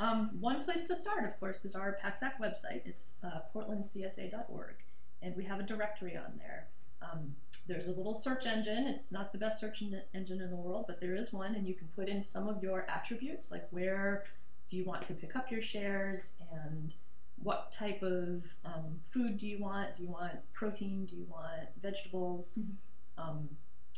um, 0.00 0.30
one 0.40 0.64
place 0.64 0.88
to 0.88 0.96
start, 0.96 1.24
of 1.24 1.38
course, 1.38 1.64
is 1.64 1.74
our 1.74 1.96
PACSAC 2.04 2.32
website. 2.40 2.82
It's 2.84 3.16
uh, 3.22 3.40
portlandcsa.org, 3.54 4.74
and 5.22 5.36
we 5.36 5.44
have 5.44 5.60
a 5.60 5.62
directory 5.62 6.16
on 6.16 6.32
there. 6.38 6.68
Um, 7.00 7.36
there's 7.68 7.86
a 7.86 7.92
little 7.92 8.14
search 8.14 8.46
engine. 8.46 8.86
It's 8.86 9.12
not 9.12 9.32
the 9.32 9.38
best 9.38 9.60
search 9.60 9.82
engine 10.14 10.40
in 10.40 10.50
the 10.50 10.56
world, 10.56 10.86
but 10.88 11.00
there 11.00 11.14
is 11.14 11.32
one, 11.32 11.54
and 11.54 11.66
you 11.66 11.74
can 11.74 11.88
put 11.88 12.08
in 12.08 12.22
some 12.22 12.48
of 12.48 12.62
your 12.62 12.86
attributes, 12.88 13.52
like 13.52 13.68
where 13.70 14.24
do 14.68 14.76
you 14.76 14.84
want 14.84 15.02
to 15.02 15.14
pick 15.14 15.36
up 15.36 15.50
your 15.50 15.62
shares 15.62 16.42
and 16.52 16.94
what 17.42 17.72
type 17.72 18.02
of 18.02 18.44
um, 18.64 19.00
food 19.10 19.38
do 19.38 19.46
you 19.46 19.60
want? 19.60 19.94
Do 19.94 20.02
you 20.02 20.08
want 20.08 20.32
protein? 20.52 21.06
Do 21.06 21.16
you 21.16 21.26
want 21.30 21.68
vegetables? 21.80 22.58
Mm-hmm. 22.60 23.28
Um, 23.28 23.48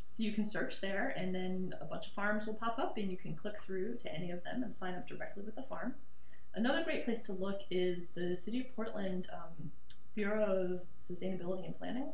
So 0.07 0.25
you 0.25 0.33
can 0.33 0.45
search 0.45 0.81
there, 0.81 1.15
and 1.17 1.33
then 1.33 1.73
a 1.81 1.85
bunch 1.85 2.09
of 2.09 2.13
farms 2.13 2.45
will 2.45 2.55
pop 2.55 2.79
up, 2.79 2.97
and 2.99 3.09
you 3.11 3.17
can 3.17 3.37
click 3.37 3.61
through 3.63 3.97
to 3.99 4.13
any 4.13 4.33
of 4.33 4.43
them 4.43 4.65
and 4.65 4.75
sign 4.75 4.95
up 4.95 5.07
directly 5.07 5.45
with 5.45 5.55
the 5.55 5.63
farm. 5.63 5.95
Another 6.53 6.83
great 6.83 7.05
place 7.05 7.23
to 7.23 7.33
look 7.33 7.61
is 7.71 8.09
the 8.11 8.35
City 8.35 8.59
of 8.61 8.75
Portland 8.75 9.29
um, 9.33 9.71
Bureau 10.17 10.45
of 10.45 10.81
Sustainability 10.99 11.65
and 11.65 11.79
Planning. 11.79 12.13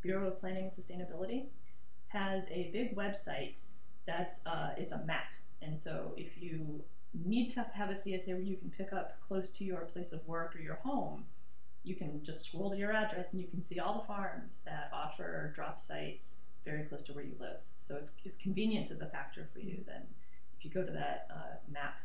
Bureau 0.00 0.26
of 0.26 0.40
Planning 0.40 0.64
and 0.64 0.72
Sustainability 0.72 1.46
has 2.08 2.50
a 2.50 2.70
big 2.72 2.96
website 2.96 3.66
that's 4.04 4.44
uh, 4.44 4.70
it's 4.76 4.90
a 4.90 5.04
map, 5.06 5.30
and 5.62 5.80
so 5.80 6.12
if 6.16 6.42
you 6.42 6.82
need 7.24 7.50
to 7.50 7.66
have 7.74 7.90
a 7.90 7.94
CSA 7.94 8.28
where 8.28 8.40
you 8.40 8.56
can 8.56 8.70
pick 8.70 8.92
up 8.92 9.18
close 9.26 9.50
to 9.52 9.64
your 9.64 9.80
place 9.80 10.12
of 10.12 10.26
work 10.26 10.56
or 10.56 10.60
your 10.60 10.76
home, 10.76 11.24
you 11.84 11.94
can 11.94 12.22
just 12.22 12.46
scroll 12.46 12.70
to 12.70 12.76
your 12.76 12.92
address 12.92 13.32
and 13.32 13.42
you 13.42 13.48
can 13.48 13.62
see 13.62 13.78
all 13.78 13.98
the 14.00 14.06
farms 14.06 14.62
that 14.64 14.90
offer 14.92 15.52
drop 15.54 15.78
sites 15.78 16.38
very 16.64 16.84
close 16.84 17.02
to 17.02 17.12
where 17.12 17.24
you 17.24 17.34
live. 17.40 17.58
So 17.78 17.96
if, 17.96 18.10
if 18.24 18.38
convenience 18.38 18.90
is 18.90 19.02
a 19.02 19.06
factor 19.06 19.48
for 19.52 19.58
you, 19.58 19.78
then 19.86 20.02
if 20.56 20.64
you 20.64 20.70
go 20.70 20.84
to 20.84 20.92
that 20.92 21.26
uh, 21.30 21.56
map 21.70 21.96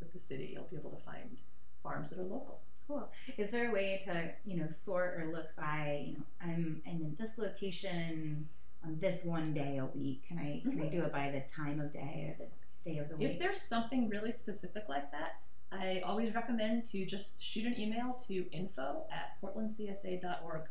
with 0.00 0.12
the 0.12 0.20
city, 0.20 0.50
you'll 0.52 0.64
be 0.64 0.76
able 0.76 0.90
to 0.90 1.02
find 1.02 1.38
farms 1.82 2.10
that 2.10 2.18
are 2.18 2.24
local. 2.24 2.60
Cool. 2.86 3.08
Is 3.38 3.50
there 3.50 3.70
a 3.70 3.72
way 3.72 3.98
to, 4.04 4.30
you 4.44 4.60
know, 4.60 4.68
sort 4.68 5.18
or 5.18 5.30
look 5.32 5.54
by, 5.56 6.04
you 6.08 6.12
know, 6.14 6.24
I'm, 6.42 6.82
I'm 6.86 7.00
in 7.00 7.16
this 7.18 7.38
location 7.38 8.48
on 8.84 8.98
this 9.00 9.24
one 9.24 9.54
day 9.54 9.78
a 9.78 9.86
week? 9.86 10.24
Can 10.28 10.38
I 10.38 10.60
can 10.68 10.82
I 10.82 10.88
do 10.88 11.02
it 11.02 11.12
by 11.12 11.30
the 11.30 11.40
time 11.50 11.80
of 11.80 11.92
day 11.92 12.34
or 12.38 12.44
the 12.44 12.50
day 12.82 12.98
of 12.98 13.08
the 13.08 13.16
week? 13.16 13.30
If 13.30 13.38
there's 13.38 13.60
something 13.60 14.08
really 14.08 14.32
specific 14.32 14.84
like 14.88 15.10
that, 15.12 15.40
I 15.70 16.02
always 16.04 16.34
recommend 16.34 16.84
to 16.86 17.06
just 17.06 17.42
shoot 17.42 17.64
an 17.66 17.78
email 17.80 18.14
to 18.28 18.50
info 18.52 19.04
at 19.10 19.40
portlandcsa.org. 19.42 20.62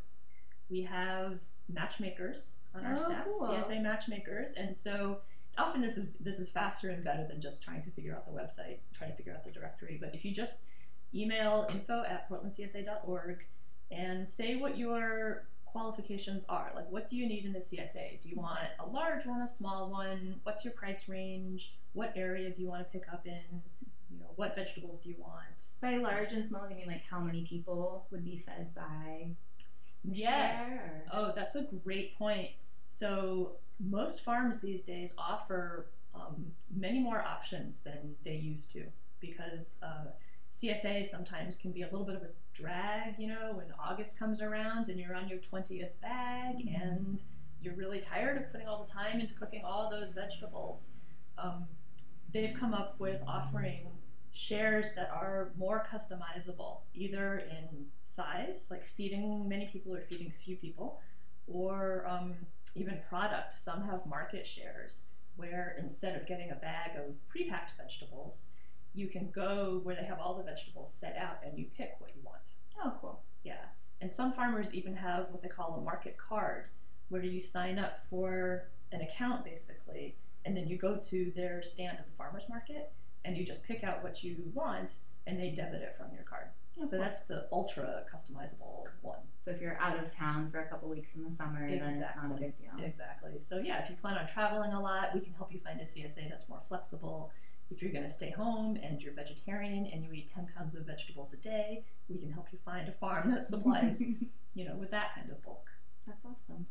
We 0.69 0.83
have 0.83 1.39
matchmakers 1.67 2.59
on 2.75 2.85
our 2.85 2.93
Oh, 2.93 2.97
staff, 2.97 3.25
cool. 3.29 3.49
CSA 3.49 3.81
matchmakers, 3.81 4.51
and 4.53 4.75
so 4.75 5.19
often 5.57 5.81
this 5.81 5.97
is 5.97 6.11
this 6.19 6.39
is 6.39 6.49
faster 6.49 6.89
and 6.91 7.03
better 7.03 7.25
than 7.27 7.41
just 7.41 7.63
trying 7.63 7.81
to 7.83 7.89
figure 7.91 8.15
out 8.15 8.25
the 8.25 8.31
website, 8.31 8.77
trying 8.93 9.09
to 9.11 9.15
figure 9.17 9.33
out 9.33 9.43
the 9.43 9.51
directory. 9.51 9.97
But 9.99 10.13
if 10.15 10.23
you 10.23 10.33
just 10.33 10.63
email 11.13 11.67
info 11.73 12.03
at 12.03 12.29
portlandcsa.org 12.29 13.45
and 13.91 14.29
say 14.29 14.55
what 14.55 14.77
your 14.77 15.47
qualifications 15.65 16.45
are, 16.45 16.71
like 16.75 16.89
what 16.91 17.07
do 17.07 17.17
you 17.17 17.27
need 17.27 17.45
in 17.45 17.55
a 17.55 17.59
CSA? 17.59 18.21
Do 18.21 18.29
you 18.29 18.35
want 18.35 18.59
a 18.79 18.85
large 18.85 19.25
one, 19.25 19.41
a 19.41 19.47
small 19.47 19.89
one? 19.89 20.39
What's 20.43 20.63
your 20.63 20.73
price 20.73 21.09
range? 21.09 21.73
What 21.93 22.13
area 22.15 22.49
do 22.51 22.61
you 22.61 22.67
want 22.67 22.81
to 22.81 22.97
pick 22.97 23.07
up 23.11 23.25
in? 23.25 23.61
You 24.09 24.19
know, 24.19 24.31
what 24.35 24.55
vegetables 24.55 24.99
do 24.99 25.09
you 25.09 25.15
want? 25.19 25.37
by 25.81 25.97
large 25.97 26.33
and 26.33 26.45
small, 26.45 26.63
do 26.67 26.73
you 26.73 26.79
mean 26.79 26.87
like 26.87 27.03
how 27.09 27.19
many 27.19 27.45
people 27.45 28.07
would 28.11 28.23
be 28.25 28.43
fed 28.45 28.73
by? 28.75 29.35
Yes. 30.03 30.55
share, 30.57 31.03
Oh, 31.13 31.31
that's 31.35 31.55
a 31.55 31.63
great 31.83 32.17
point. 32.17 32.49
So 32.87 33.53
most 33.79 34.23
farms 34.23 34.61
these 34.61 34.83
days 34.83 35.13
offer 35.17 35.87
um, 36.13 36.51
many 36.75 36.99
more 36.99 37.21
options 37.21 37.81
than 37.81 38.15
they 38.23 38.35
used 38.35 38.71
to 38.73 38.83
because 39.19 39.79
uh, 39.83 40.11
CSA 40.49 41.05
sometimes 41.05 41.55
can 41.55 41.71
be 41.71 41.83
a 41.83 41.85
little 41.85 42.05
bit 42.05 42.15
of 42.15 42.23
a 42.23 42.29
drag. 42.53 43.15
You 43.17 43.27
know, 43.27 43.51
when 43.53 43.67
August 43.79 44.19
comes 44.19 44.41
around 44.41 44.89
and 44.89 44.99
you're 44.99 45.15
on 45.15 45.29
your 45.29 45.39
twentieth 45.39 45.99
bag 46.01 46.55
and 46.67 47.21
you're 47.61 47.75
really 47.75 47.99
tired 47.99 48.37
of 48.37 48.51
putting 48.51 48.67
all 48.67 48.83
the 48.83 48.91
time 48.91 49.19
into 49.19 49.33
cooking 49.35 49.63
all 49.63 49.89
those 49.89 50.11
vegetables. 50.11 50.93
Um, 51.37 51.65
they've 52.33 52.55
come 52.57 52.73
up 52.73 52.99
with 52.99 53.21
offering 53.27 53.87
shares 54.33 54.95
that 54.95 55.09
are 55.13 55.51
more 55.57 55.85
customizable, 55.91 56.79
either 56.93 57.39
in 57.39 57.85
size, 58.03 58.67
like 58.71 58.83
feeding 58.83 59.47
many 59.47 59.65
people 59.67 59.93
or 59.93 60.01
feeding 60.01 60.31
few 60.31 60.55
people, 60.55 61.01
or 61.47 62.05
um, 62.07 62.33
even 62.75 62.99
product. 63.09 63.53
Some 63.53 63.83
have 63.83 64.05
market 64.05 64.47
shares 64.47 65.09
where 65.35 65.75
instead 65.79 66.15
of 66.15 66.27
getting 66.27 66.51
a 66.51 66.55
bag 66.55 66.91
of 66.97 67.15
pre-packed 67.27 67.73
vegetables, 67.77 68.49
you 68.93 69.07
can 69.07 69.29
go 69.31 69.79
where 69.83 69.95
they 69.95 70.03
have 70.03 70.19
all 70.19 70.35
the 70.35 70.43
vegetables 70.43 70.93
set 70.93 71.17
out 71.17 71.37
and 71.45 71.57
you 71.57 71.65
pick 71.77 71.95
what 71.99 72.11
you 72.15 72.21
want. 72.23 72.51
Oh, 72.83 72.93
cool. 73.01 73.21
Yeah. 73.43 73.65
And 73.99 74.11
some 74.11 74.33
farmers 74.33 74.73
even 74.73 74.95
have 74.95 75.27
what 75.31 75.41
they 75.41 75.47
call 75.49 75.75
a 75.75 75.81
market 75.81 76.17
card, 76.17 76.65
where 77.09 77.23
you 77.23 77.39
sign 77.39 77.77
up 77.77 78.05
for 78.09 78.69
an 78.91 79.01
account 79.01 79.45
basically, 79.45 80.15
and 80.45 80.55
then 80.55 80.67
you 80.67 80.77
go 80.77 80.97
to 80.97 81.31
their 81.35 81.61
stand 81.61 81.99
at 81.99 82.05
the 82.05 82.13
farmer's 82.13 82.47
market 82.49 82.91
and 83.23 83.37
you 83.37 83.45
just 83.45 83.63
pick 83.65 83.83
out 83.83 84.03
what 84.03 84.23
you 84.23 84.37
want 84.53 84.95
and 85.27 85.39
they 85.39 85.49
debit 85.49 85.81
it 85.81 85.95
from 85.97 86.07
your 86.13 86.23
card. 86.23 86.47
So 86.87 86.97
that's 86.97 87.25
the 87.25 87.47
ultra 87.51 88.03
customizable 88.11 88.85
one. 89.01 89.19
So 89.39 89.51
if 89.51 89.61
you're 89.61 89.77
out 89.79 89.99
of 89.99 90.13
town 90.13 90.49
for 90.49 90.59
a 90.59 90.65
couple 90.67 90.89
weeks 90.89 91.15
in 91.15 91.23
the 91.23 91.31
summer, 91.31 91.69
then 91.69 92.03
it's 92.03 92.15
not 92.15 92.37
a 92.37 92.39
big 92.39 92.55
deal. 92.55 92.71
Exactly. 92.83 93.39
So 93.39 93.59
yeah, 93.59 93.83
if 93.83 93.89
you 93.89 93.95
plan 93.95 94.17
on 94.17 94.25
traveling 94.27 94.73
a 94.73 94.81
lot, 94.81 95.13
we 95.13 95.19
can 95.19 95.33
help 95.33 95.53
you 95.53 95.59
find 95.59 95.79
a 95.79 95.83
CSA 95.83 96.29
that's 96.29 96.49
more 96.49 96.61
flexible. 96.67 97.31
If 97.69 97.81
you're 97.81 97.91
going 97.91 98.03
to 98.03 98.09
stay 98.09 98.31
home 98.31 98.77
and 98.81 99.01
you're 99.01 99.13
vegetarian 99.13 99.85
and 99.85 100.03
you 100.03 100.11
eat 100.11 100.27
10 100.27 100.47
pounds 100.57 100.75
of 100.75 100.85
vegetables 100.85 101.33
a 101.33 101.37
day, 101.37 101.83
we 102.09 102.17
can 102.17 102.31
help 102.31 102.47
you 102.51 102.57
find 102.65 102.89
a 102.89 102.91
farm 102.91 103.31
that 103.31 103.43
supplies, 103.43 104.01
you 104.55 104.65
know, 104.65 104.75
with 104.75 104.91
that 104.91 105.13
kind 105.13 105.29
of 105.29 105.43
bulk. 105.43 105.69
That's 106.07 106.25
awesome. 106.25 106.65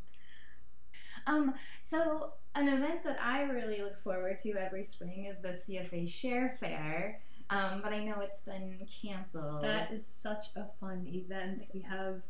Um, 1.27 1.55
so 1.83 2.33
an 2.55 2.69
event 2.69 3.05
that 3.05 3.19
I 3.23 3.43
really 3.43 3.81
look 3.83 3.97
forward 4.03 4.39
to 4.41 4.53
every 4.53 4.83
spring 4.83 5.27
is 5.27 5.39
the 5.41 5.49
CSA 5.51 6.09
Share 6.09 6.55
Fair. 6.59 7.21
Um, 7.51 7.81
but 7.83 7.93
I 7.93 8.05
know 8.05 8.21
it's 8.21 8.43
been 8.43 8.87
canceled. 9.03 9.63
That 9.65 9.91
is 9.91 10.07
such 10.07 10.47
a 10.57 10.67
fun 10.81 11.07
event. 11.09 11.67
We 11.75 11.81
have 11.81 12.23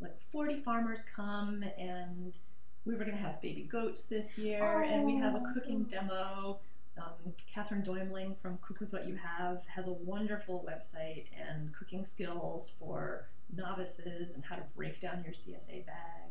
like 0.00 0.18
40 0.32 0.56
farmers 0.56 1.04
come, 1.14 1.62
and 1.78 2.38
we 2.84 2.94
were 2.94 3.04
going 3.04 3.16
to 3.16 3.22
have 3.22 3.40
baby 3.42 3.62
goats 3.70 4.04
this 4.06 4.38
year, 4.38 4.82
and 4.82 5.04
we 5.04 5.16
have 5.16 5.34
a 5.34 5.42
Oh, 5.46 5.52
cooking 5.54 5.84
demo. 5.84 6.58
Um, 6.98 7.32
Katherine 7.52 7.82
Deumling 7.82 8.34
from 8.40 8.58
Cook 8.62 8.80
With 8.80 8.92
What 8.92 9.06
You 9.06 9.16
Have 9.16 9.62
has 9.66 9.86
a 9.88 9.92
wonderful 9.92 10.66
website 10.66 11.24
and 11.38 11.74
cooking 11.74 12.04
skills 12.04 12.74
for 12.78 13.28
novices 13.54 14.34
and 14.34 14.44
how 14.44 14.56
to 14.56 14.62
break 14.74 15.00
down 15.00 15.22
your 15.22 15.34
CSA 15.34 15.84
bag. 15.84 16.25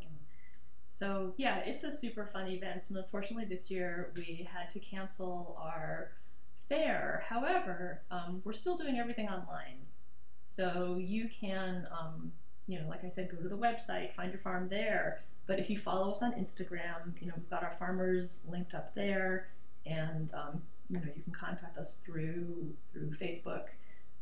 So, 0.96 1.34
yeah, 1.36 1.58
it's 1.66 1.84
a 1.84 1.92
super 1.92 2.26
fun 2.26 2.48
event. 2.48 2.86
And 2.88 2.98
unfortunately, 2.98 3.44
this 3.44 3.70
year 3.70 4.14
we 4.16 4.48
had 4.50 4.70
to 4.70 4.80
cancel 4.80 5.58
our 5.62 6.12
fair. 6.70 7.26
However, 7.28 8.04
um, 8.10 8.42
we're 8.46 8.54
still 8.54 8.78
doing 8.78 8.98
everything 8.98 9.28
online. 9.28 9.88
So 10.46 10.98
you 10.98 11.28
can, 11.28 11.86
um, 11.92 12.32
you 12.66 12.80
know, 12.80 12.88
like 12.88 13.04
I 13.04 13.10
said, 13.10 13.30
go 13.30 13.36
to 13.44 13.50
the 13.50 13.58
website, 13.58 14.14
find 14.14 14.32
your 14.32 14.40
farm 14.40 14.70
there. 14.70 15.20
But 15.48 15.60
if 15.60 15.70
you 15.70 15.78
follow 15.78 16.12
us 16.12 16.24
on 16.24 16.32
Instagram, 16.32 17.20
you 17.20 17.28
know, 17.28 17.34
we've 17.36 17.50
got 17.50 17.62
our 17.62 17.76
farmers 17.78 18.46
linked 18.48 18.74
up 18.74 18.96
there, 18.96 19.50
and 19.86 20.34
um, 20.34 20.62
you 20.90 20.96
know, 20.96 21.08
you 21.14 21.22
can 21.24 21.34
contact 21.34 21.78
us 21.78 21.98
through 22.06 22.74
through 22.94 23.12
Facebook. 23.12 23.66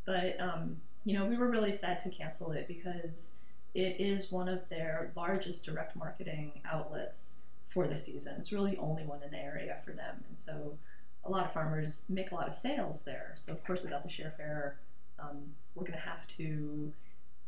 But 0.06 0.42
um, 0.42 0.78
you 1.06 1.14
know, 1.14 1.26
we 1.26 1.38
were 1.38 1.50
really 1.50 1.74
sad 1.74 2.00
to 2.00 2.10
cancel 2.10 2.52
it 2.52 2.68
because 2.68 3.38
it 3.74 4.00
is 4.00 4.32
one 4.32 4.48
of 4.48 4.68
their 4.70 5.12
largest 5.16 5.66
direct 5.66 5.96
marketing 5.96 6.62
outlets 6.72 7.40
for 7.70 7.88
the 7.88 7.98
season. 7.98 8.36
It's 8.40 8.52
really 8.52 8.72
the 8.72 8.82
only 8.82 9.04
one 9.04 9.24
in 9.24 9.32
the 9.32 9.40
area 9.40 9.78
for 9.84 9.92
them, 9.92 10.24
and 10.30 10.40
so 10.40 10.78
a 11.26 11.32
lot 11.32 11.46
of 11.46 11.54
farmers 11.54 12.06
make 12.10 12.32
a 12.32 12.36
lot 12.36 12.48
of 12.48 12.56
sales 12.56 13.04
there. 13.04 13.34
So 13.36 13.54
of 13.54 13.64
course, 13.64 13.84
without 13.84 14.04
the 14.04 14.10
share 14.10 14.34
fair, 14.38 14.78
um, 15.20 15.38
we're 15.74 15.84
going 15.84 15.94
to 15.94 16.06
have 16.06 16.28
to, 16.28 16.92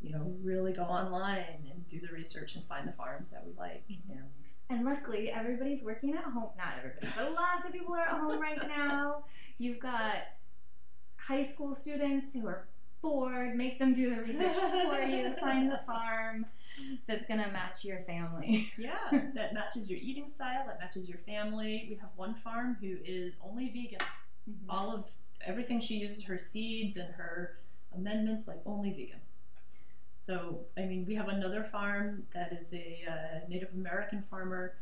you 0.01 0.11
know, 0.11 0.33
really 0.43 0.71
go 0.71 0.83
online 0.83 1.69
and 1.71 1.87
do 1.87 1.99
the 1.99 2.13
research 2.13 2.55
and 2.55 2.63
find 2.65 2.87
the 2.87 2.93
farms 2.93 3.31
that 3.31 3.45
we 3.45 3.51
like. 3.57 3.83
And 3.89 3.99
And 4.69 4.85
luckily, 4.85 5.29
everybody's 5.29 5.83
working 5.83 6.15
at 6.15 6.23
home. 6.23 6.49
Not 6.57 6.73
everybody, 6.77 7.07
but 7.17 7.33
lots 7.33 7.65
of 7.65 7.73
people 7.73 7.93
are 7.93 8.01
at 8.01 8.09
home 8.19 8.39
right 8.39 8.67
now. 8.67 9.25
You've 9.57 9.79
got 9.79 10.15
high 11.17 11.43
school 11.43 11.75
students 11.75 12.33
who 12.33 12.47
are 12.47 12.67
bored. 13.05 13.55
Make 13.55 13.77
them 13.79 13.93
do 13.93 14.15
the 14.15 14.21
research 14.21 14.55
for 14.55 14.99
you. 14.99 15.33
Find 15.39 15.71
the 15.71 15.79
farm 15.85 16.45
that's 17.07 17.27
going 17.27 17.41
to 17.41 17.51
match 17.51 17.85
your 17.85 17.99
family. 17.99 18.67
yeah, 18.77 18.97
that 19.35 19.53
matches 19.53 19.89
your 19.89 19.99
eating 20.01 20.27
style, 20.27 20.63
that 20.65 20.79
matches 20.79 21.07
your 21.07 21.19
family. 21.19 21.85
We 21.89 21.95
have 21.97 22.09
one 22.15 22.33
farm 22.33 22.77
who 22.81 22.97
is 23.05 23.39
only 23.47 23.67
vegan. 23.67 24.05
All 24.67 24.91
of 24.91 25.05
everything 25.45 25.79
she 25.79 25.95
uses, 25.95 26.23
her 26.23 26.39
seeds 26.39 26.97
and 26.97 27.13
her 27.13 27.57
amendments, 27.95 28.47
like 28.47 28.59
only 28.65 28.89
vegan. 28.89 29.19
So, 30.17 30.61
I 30.75 30.81
mean, 30.81 31.05
we 31.07 31.13
have 31.15 31.27
another 31.27 31.63
farm 31.63 32.23
that 32.33 32.51
is 32.51 32.73
a 32.73 33.03
uh, 33.07 33.47
Native 33.47 33.69
American 33.73 34.23
farmer, 34.23 34.73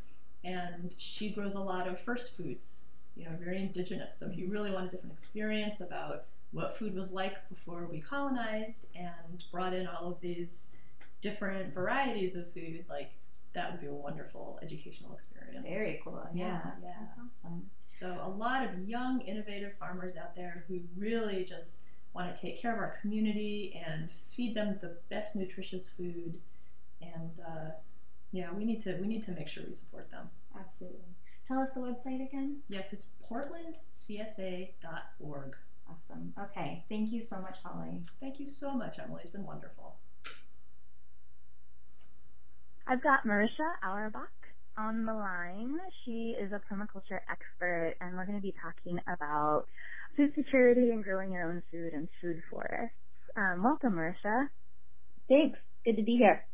and 0.45 0.95
she 0.97 1.29
grows 1.31 1.55
a 1.55 1.61
lot 1.61 1.85
of 1.85 1.99
first 1.99 2.37
foods, 2.37 2.91
you 3.17 3.25
know, 3.25 3.31
very 3.37 3.57
indigenous. 3.57 4.17
So, 4.17 4.27
if 4.27 4.37
you 4.37 4.47
really 4.47 4.71
want 4.71 4.85
a 4.87 4.89
different 4.89 5.13
experience 5.13 5.81
about 5.81 6.23
what 6.53 6.77
food 6.77 6.95
was 6.95 7.11
like 7.11 7.35
before 7.49 7.87
we 7.91 7.99
colonized 7.99 8.87
and 8.95 9.43
brought 9.51 9.73
in 9.73 9.87
all 9.87 10.07
of 10.11 10.21
these 10.21 10.77
different 11.21 11.73
varieties 11.73 12.35
of 12.35 12.51
food, 12.53 12.85
like 12.89 13.11
that 13.53 13.71
would 13.71 13.81
be 13.81 13.87
a 13.87 13.91
wonderful 13.91 14.59
educational 14.61 15.13
experience. 15.13 15.65
Very 15.67 15.99
cool. 16.03 16.21
Yeah, 16.33 16.59
Yeah. 16.81 16.89
That's 16.99 17.15
awesome. 17.17 17.69
So, 17.91 18.19
a 18.23 18.29
lot 18.29 18.65
of 18.65 18.87
young, 18.89 19.21
innovative 19.21 19.73
farmers 19.75 20.17
out 20.17 20.35
there 20.35 20.65
who 20.67 20.79
really 20.97 21.43
just 21.43 21.77
want 22.13 22.35
to 22.35 22.41
take 22.41 22.59
care 22.61 22.73
of 22.73 22.79
our 22.79 22.95
community 23.01 23.79
and 23.87 24.11
feed 24.11 24.55
them 24.55 24.77
the 24.81 24.97
best 25.09 25.35
nutritious 25.35 25.89
food. 25.89 26.39
And 27.01 27.39
uh, 27.45 27.71
Yeah, 28.31 28.51
we 28.53 28.65
need 28.65 28.79
to 28.81 28.95
we 28.99 29.07
need 29.07 29.23
to 29.23 29.31
make 29.31 29.47
sure 29.47 29.63
we 29.65 29.73
support 29.73 30.09
them. 30.11 30.29
Absolutely. 30.59 30.99
Tell 31.45 31.59
us 31.59 31.71
the 31.71 31.79
website 31.81 32.21
again. 32.27 32.61
Yes, 32.69 32.93
it's 32.93 33.09
portlandcsa.org. 33.29 35.55
Awesome. 35.93 36.33
Okay. 36.39 36.85
Thank 36.89 37.11
you 37.11 37.21
so 37.21 37.39
much, 37.39 37.57
Holly. 37.63 38.01
Thank 38.19 38.39
you 38.39 38.47
so 38.47 38.73
much, 38.73 38.99
Emily. 38.99 39.21
It's 39.23 39.31
been 39.31 39.45
wonderful. 39.45 39.95
I've 42.87 43.01
got 43.01 43.25
Marisha 43.25 43.75
Auerbach 43.83 44.29
on 44.77 45.05
the 45.05 45.13
line. 45.13 45.77
She 46.03 46.35
is 46.39 46.51
a 46.51 46.61
permaculture 46.73 47.19
expert, 47.29 47.95
and 48.01 48.17
we're 48.17 48.25
going 48.25 48.37
to 48.37 48.41
be 48.41 48.53
talking 48.61 48.99
about 49.07 49.65
food 50.17 50.33
security 50.35 50.89
and 50.91 51.03
growing 51.03 51.31
your 51.31 51.49
own 51.49 51.63
food 51.71 51.93
and 51.93 52.07
food 52.21 52.41
forests. 52.49 52.95
Um, 53.37 53.63
welcome, 53.63 53.93
Marisha. 53.93 54.49
Thanks. 55.29 55.57
Good 55.85 55.97
to 55.97 56.03
be 56.03 56.17
here. 56.17 56.45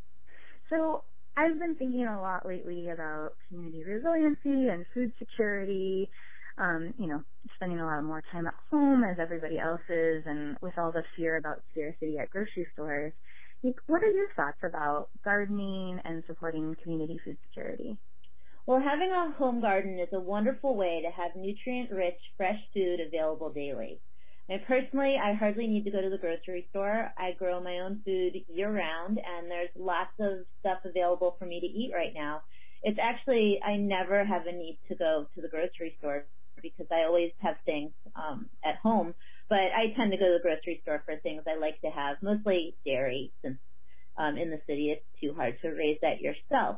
So, 0.70 1.04
I've 1.36 1.58
been 1.58 1.76
thinking 1.76 2.06
a 2.06 2.22
lot 2.22 2.46
lately 2.46 2.90
about 2.90 3.34
community 3.48 3.84
resiliency 3.84 4.68
and 4.68 4.86
food 4.94 5.14
security. 5.18 6.10
Um, 6.60 6.94
you 7.00 7.08
know, 7.08 7.24
spending 7.56 7.80
a 7.80 7.86
lot 7.86 8.04
more 8.04 8.24
time 8.32 8.48
at 8.48 8.54
home 8.70 9.04
as 9.04 9.18
everybody 9.20 9.58
else 9.58 9.82
is, 9.90 10.24
and 10.26 10.58
with 10.62 10.78
all 10.78 10.92
the 10.92 11.04
fear 11.16 11.38
about 11.38 11.64
scarcity 11.72 12.18
at 12.20 12.30
grocery 12.30 12.68
stores. 12.74 13.14
Like, 13.64 13.76
What 13.88 14.04
are 14.04 14.12
your 14.12 14.28
thoughts 14.36 14.60
about 14.64 15.10
gardening 15.24 16.00
and 16.04 16.24
supporting 16.28 16.76
community 16.84 17.20
food 17.24 17.38
security? 17.48 17.98
Well, 18.68 18.80
having 18.80 19.12
a 19.12 19.32
home 19.38 19.62
garden 19.62 20.00
is 20.00 20.10
a 20.14 20.20
wonderful 20.20 20.76
way 20.76 21.02
to 21.04 21.12
have 21.12 21.36
nutrient 21.36 21.92
rich, 21.92 22.20
fresh 22.38 22.60
food 22.74 23.00
available 23.00 23.52
daily. 23.52 24.00
And 24.48 24.62
personally, 24.68 25.16
I 25.22 25.34
hardly 25.34 25.68
need 25.68 25.86
to 25.86 25.92
go 25.92 26.02
to 26.02 26.10
the 26.10 26.18
grocery 26.18 26.68
store. 26.70 27.12
I 27.18 27.32
grow 27.38 27.62
my 27.62 27.80
own 27.80 28.02
food 28.06 28.34
year 28.48 28.72
round 28.72 29.20
and 29.20 29.50
there's 29.50 29.70
lots 29.76 30.12
of 30.20 30.46
stuff 30.60 30.80
available 30.86 31.36
for 31.40 31.46
me 31.46 31.60
to 31.60 31.68
eat 31.68 31.92
right 31.94 32.14
now. 32.14 32.44
It's 32.84 33.00
actually, 33.02 33.60
I 33.66 33.76
never 33.78 34.24
have 34.26 34.48
a 34.48 34.52
need 34.52 34.80
to 34.90 34.96
go 34.96 35.28
to 35.36 35.42
the 35.42 35.50
grocery 35.50 35.96
store 36.00 36.26
because 36.62 36.88
I 36.92 37.06
always 37.06 37.32
have 37.40 37.56
things 37.66 37.92
um, 38.16 38.50
at 38.64 38.76
home. 38.78 39.14
But 39.50 39.74
I 39.76 39.94
tend 39.98 40.12
to 40.12 40.18
go 40.18 40.26
to 40.26 40.38
the 40.38 40.44
grocery 40.44 40.80
store 40.84 41.02
for 41.06 41.16
things 41.18 41.44
I 41.48 41.60
like 41.60 41.82
to 41.82 41.90
have, 41.90 42.18
mostly 42.22 42.76
dairy, 42.86 43.32
since 43.42 43.58
um, 44.18 44.38
in 44.38 44.52
the 44.52 44.62
city 44.68 44.92
it's 44.92 45.06
too 45.22 45.34
hard 45.34 45.58
to 45.62 45.70
raise 45.70 45.98
that 46.02 46.22
yourself. 46.22 46.78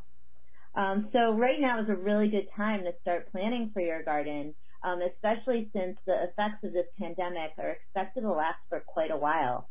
Um, 0.74 1.10
so 1.12 1.34
right 1.34 1.60
now 1.60 1.82
is 1.82 1.90
a 1.90 1.96
really 1.96 2.30
good 2.30 2.48
time 2.56 2.84
to 2.86 2.94
start 3.02 3.32
planning 3.32 3.72
for 3.74 3.82
your 3.82 4.04
garden, 4.04 4.56
um, 4.84 5.00
especially 5.02 5.70
since 5.74 5.98
the 6.06 6.24
effects 6.24 6.64
of 6.64 6.72
this 6.72 6.86
pandemic 6.98 7.52
are 7.58 7.72
expected 7.72 8.22
to 8.22 8.32
last 8.32 8.60
for 8.70 8.80
quite 8.80 9.12
a 9.12 9.18
while. 9.18 9.68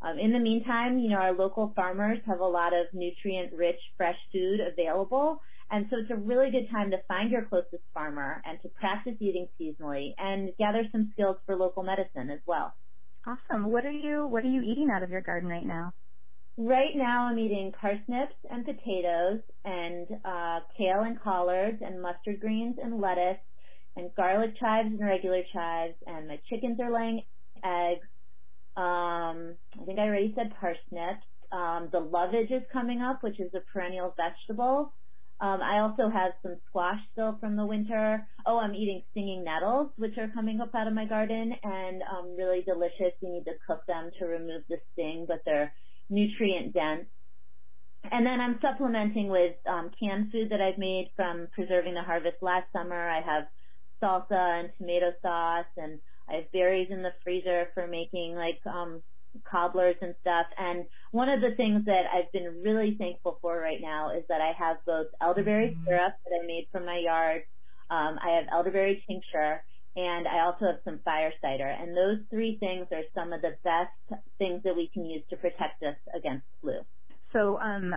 Um, 0.00 0.18
in 0.18 0.32
the 0.32 0.38
meantime, 0.38 0.98
you 0.98 1.10
know, 1.10 1.16
our 1.16 1.32
local 1.32 1.72
farmers 1.74 2.18
have 2.26 2.40
a 2.40 2.44
lot 2.46 2.72
of 2.72 2.86
nutrient-rich 2.92 3.80
fresh 3.96 4.18
food 4.30 4.60
available, 4.60 5.40
and 5.74 5.86
so 5.90 5.96
it's 5.96 6.10
a 6.12 6.14
really 6.14 6.52
good 6.52 6.70
time 6.70 6.92
to 6.92 6.98
find 7.08 7.32
your 7.32 7.46
closest 7.46 7.82
farmer 7.92 8.40
and 8.44 8.62
to 8.62 8.68
practice 8.68 9.14
eating 9.18 9.48
seasonally 9.60 10.14
and 10.18 10.50
gather 10.56 10.84
some 10.92 11.10
skills 11.12 11.36
for 11.44 11.56
local 11.56 11.82
medicine 11.82 12.30
as 12.30 12.38
well. 12.46 12.72
Awesome. 13.26 13.72
What 13.72 13.84
are 13.84 13.90
you 13.90 14.24
What 14.28 14.44
are 14.44 14.50
you 14.50 14.62
eating 14.62 14.88
out 14.94 15.02
of 15.02 15.10
your 15.10 15.20
garden 15.20 15.48
right 15.48 15.66
now? 15.66 15.92
Right 16.56 16.94
now, 16.94 17.24
I'm 17.24 17.40
eating 17.40 17.72
parsnips 17.80 18.36
and 18.48 18.64
potatoes 18.64 19.40
and 19.64 20.06
uh, 20.24 20.60
kale 20.78 21.00
and 21.00 21.20
collards 21.20 21.82
and 21.84 22.00
mustard 22.00 22.38
greens 22.38 22.76
and 22.80 23.00
lettuce 23.00 23.42
and 23.96 24.14
garlic 24.14 24.56
chives 24.60 24.90
and 24.92 25.00
regular 25.00 25.42
chives 25.52 25.94
and 26.06 26.28
my 26.28 26.38
chickens 26.48 26.78
are 26.78 26.92
laying 26.92 27.22
eggs. 27.64 28.06
Um, 28.76 29.56
I 29.80 29.84
think 29.86 29.98
I 29.98 30.02
already 30.02 30.32
said 30.36 30.52
parsnips. 30.60 31.26
Um, 31.50 31.88
the 31.90 31.98
lovage 31.98 32.52
is 32.52 32.62
coming 32.72 33.00
up, 33.00 33.24
which 33.24 33.40
is 33.40 33.52
a 33.54 33.60
perennial 33.72 34.14
vegetable. 34.16 34.92
Um, 35.40 35.60
I 35.60 35.80
also 35.80 36.08
have 36.08 36.32
some 36.42 36.56
squash 36.68 37.00
still 37.12 37.36
from 37.40 37.56
the 37.56 37.66
winter. 37.66 38.26
Oh, 38.46 38.58
I'm 38.58 38.74
eating 38.74 39.02
stinging 39.10 39.44
nettles, 39.44 39.90
which 39.96 40.16
are 40.16 40.28
coming 40.28 40.60
up 40.60 40.74
out 40.74 40.86
of 40.86 40.94
my 40.94 41.06
garden 41.06 41.52
and 41.62 42.02
um, 42.02 42.36
really 42.38 42.62
delicious. 42.62 43.12
You 43.20 43.32
need 43.32 43.44
to 43.44 43.58
cook 43.66 43.84
them 43.86 44.10
to 44.18 44.26
remove 44.26 44.62
the 44.68 44.76
sting, 44.92 45.26
but 45.26 45.42
they're 45.44 45.72
nutrient 46.08 46.72
dense. 46.72 47.06
And 48.10 48.24
then 48.24 48.40
I'm 48.40 48.58
supplementing 48.60 49.28
with 49.28 49.56
um, 49.66 49.90
canned 49.98 50.30
food 50.30 50.50
that 50.50 50.60
I've 50.60 50.78
made 50.78 51.10
from 51.16 51.48
preserving 51.52 51.94
the 51.94 52.02
harvest 52.02 52.36
last 52.42 52.66
summer. 52.72 53.08
I 53.08 53.20
have 53.20 53.44
salsa 54.02 54.60
and 54.60 54.70
tomato 54.78 55.12
sauce, 55.22 55.64
and 55.76 55.98
I 56.28 56.34
have 56.34 56.52
berries 56.52 56.88
in 56.90 57.02
the 57.02 57.14
freezer 57.24 57.68
for 57.74 57.86
making 57.86 58.34
like 58.34 58.60
um, 58.66 59.02
cobblers 59.48 59.96
and 60.00 60.14
stuff. 60.20 60.46
And 60.58 60.86
one 61.12 61.28
of 61.28 61.40
the 61.40 61.54
things 61.56 61.84
that 61.86 62.04
I've 62.12 62.30
been 62.32 62.62
really 62.62 62.96
thankful 62.98 63.38
for 63.40 63.58
right 63.58 63.80
now 63.80 64.16
is 64.16 64.24
that 64.28 64.40
I 64.40 64.52
have 64.58 64.78
both 64.86 65.06
elderberry 65.20 65.70
mm-hmm. 65.70 65.84
syrup 65.86 66.14
that 66.24 66.40
I 66.42 66.46
made 66.46 66.68
from 66.72 66.86
my 66.86 66.98
yard. 66.98 67.42
Um, 67.90 68.18
I 68.22 68.36
have 68.36 68.46
elderberry 68.52 69.02
tincture 69.06 69.62
and 69.96 70.26
I 70.26 70.40
also 70.44 70.66
have 70.66 70.80
some 70.84 71.00
fire 71.04 71.32
cider. 71.40 71.68
And 71.68 71.96
those 71.96 72.18
three 72.30 72.56
things 72.58 72.86
are 72.90 73.02
some 73.14 73.32
of 73.32 73.42
the 73.42 73.56
best 73.62 74.22
things 74.38 74.62
that 74.64 74.74
we 74.74 74.90
can 74.92 75.04
use 75.04 75.22
to 75.30 75.36
protect 75.36 75.82
us 75.82 75.96
against 76.16 76.46
flu. 76.60 76.80
So, 77.32 77.58
um, 77.60 77.94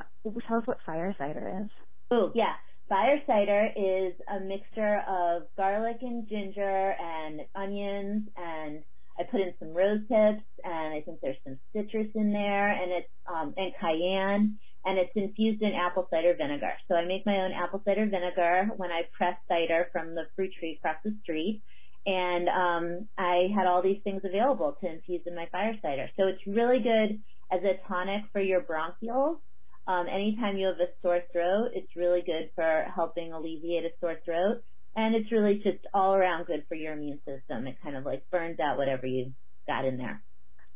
tell 0.47 0.58
us 0.58 0.67
what 0.67 0.78
fire 0.86 1.15
cider 1.17 1.62
is. 1.63 1.69
Oh, 2.12 2.32
yeah. 2.36 2.54
Fire 2.89 3.19
cider 3.28 3.69
is 3.76 4.13
a 4.34 4.39
mixture 4.39 5.02
of 5.08 5.43
garlic 5.58 5.97
and 6.02 6.28
ginger 6.28 6.95
and 7.00 7.41
onions 7.56 8.30
and 8.38 8.84
I 9.19 9.23
put 9.23 9.41
in 9.41 9.53
some 9.60 9.73
rose 9.73 10.01
hips 10.10 10.45
and 10.63 10.93
I 10.93 11.01
think 11.01 11.19
there's 11.21 11.38
some 11.43 11.58
citrus 11.73 12.08
in 12.15 12.32
there 12.32 12.69
and 12.69 12.91
it's, 12.91 13.10
um, 13.27 13.53
and 13.58 13.73
cayenne 13.80 14.58
and 14.86 14.97
it's 14.97 15.12
infused 15.15 15.62
in 15.62 15.73
apple 15.73 16.08
cider 16.12 16.36
vinegar. 16.38 16.73
So 16.88 16.95
I 16.95 17.06
make 17.06 17.25
my 17.25 17.38
own 17.38 17.51
apple 17.51 17.82
cider 17.84 18.06
vinegar 18.06 18.69
when 18.77 18.91
I 18.91 19.03
press 19.17 19.36
cider 19.47 19.89
from 19.91 20.15
the 20.15 20.23
fruit 20.36 20.51
tree 20.60 20.77
across 20.80 20.97
the 21.03 21.15
street. 21.23 21.63
And, 22.06 22.47
um, 22.47 23.08
I 23.17 23.49
had 23.53 23.67
all 23.67 23.82
these 23.82 24.01
things 24.03 24.21
available 24.23 24.77
to 24.82 24.88
infuse 24.88 25.21
in 25.25 25.36
my 25.36 25.47
fire 25.51 25.75
cider. 25.82 26.10
So 26.15 26.27
it's 26.27 26.45
really 26.47 26.80
good 26.80 27.19
as 27.51 27.63
a 27.63 27.86
tonic 27.88 28.23
for 28.32 28.41
your 28.41 28.62
bronchioles. 28.62 29.39
Um, 29.88 30.08
anytime 30.08 30.58
you 30.58 30.67
have 30.67 30.80
a 30.80 30.91
sore 31.01 31.21
throat, 31.32 31.71
it's 31.73 31.95
really 31.95 32.21
good 32.21 32.51
for 32.56 32.86
helping 32.93 33.34
alleviate 33.34 33.86
a 33.86 33.89
sore 33.99 34.17
throat 34.23 34.63
and 34.98 35.16
it's 35.16 35.32
really 35.32 35.62
just 35.64 35.86
all 35.94 36.16
around 36.16 36.48
good 36.48 36.66
for 36.68 36.76
your 36.76 36.94
immune 36.94 37.20
system. 37.20 37.68
It 37.68 37.78
kind 37.84 37.96
of 37.96 38.04
like 38.04 38.30
burns 38.32 38.60
out 38.60 38.78
whatever 38.78 39.06
you 39.06 39.32
got 39.68 39.86
in 39.86 39.98
there. 39.98 40.22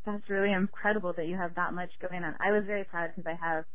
That's 0.05 0.29
really 0.29 0.53
incredible 0.53 1.13
that 1.17 1.27
you 1.27 1.35
have 1.35 1.55
that 1.55 1.73
much 1.73 1.89
going 1.99 2.23
on. 2.23 2.35
I 2.39 2.51
was 2.51 2.63
very 2.65 2.83
proud 2.83 3.09
because 3.15 3.29
I 3.29 3.45
have 3.45 3.65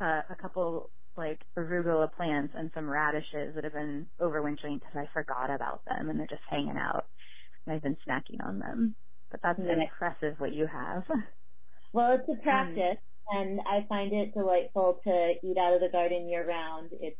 uh, 0.00 0.22
a 0.32 0.36
couple 0.40 0.90
like 1.16 1.40
arugula 1.58 2.12
plants 2.12 2.54
and 2.56 2.70
some 2.74 2.88
radishes 2.88 3.54
that 3.54 3.64
have 3.64 3.72
been 3.72 4.06
overwintering 4.20 4.80
because 4.80 4.94
I 4.94 5.08
forgot 5.12 5.50
about 5.50 5.84
them 5.86 6.08
and 6.08 6.20
they're 6.20 6.26
just 6.26 6.42
hanging 6.48 6.76
out. 6.76 7.06
And 7.64 7.74
I've 7.74 7.82
been 7.82 7.96
snacking 8.06 8.46
on 8.46 8.60
them. 8.60 8.94
But 9.30 9.40
that's 9.42 9.58
mm-hmm. 9.58 9.80
impressive 9.80 10.38
what 10.38 10.54
you 10.54 10.66
have. 10.66 11.02
Well, 11.92 12.18
it's 12.18 12.28
a 12.28 12.42
practice, 12.42 12.98
um, 13.32 13.38
and 13.38 13.60
I 13.60 13.86
find 13.88 14.12
it 14.12 14.34
delightful 14.34 15.00
to 15.04 15.32
eat 15.42 15.56
out 15.56 15.72
of 15.72 15.80
the 15.80 15.88
garden 15.90 16.28
year 16.28 16.46
round. 16.46 16.90
It's 17.00 17.16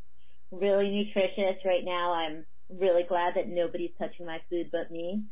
really 0.50 0.90
nutritious. 0.90 1.64
Right 1.64 1.82
now, 1.82 2.12
I'm 2.12 2.44
really 2.68 3.04
glad 3.08 3.34
that 3.36 3.48
nobody's 3.48 3.90
touching 3.98 4.26
my 4.26 4.38
food 4.50 4.70
but 4.72 4.90
me. 4.90 5.22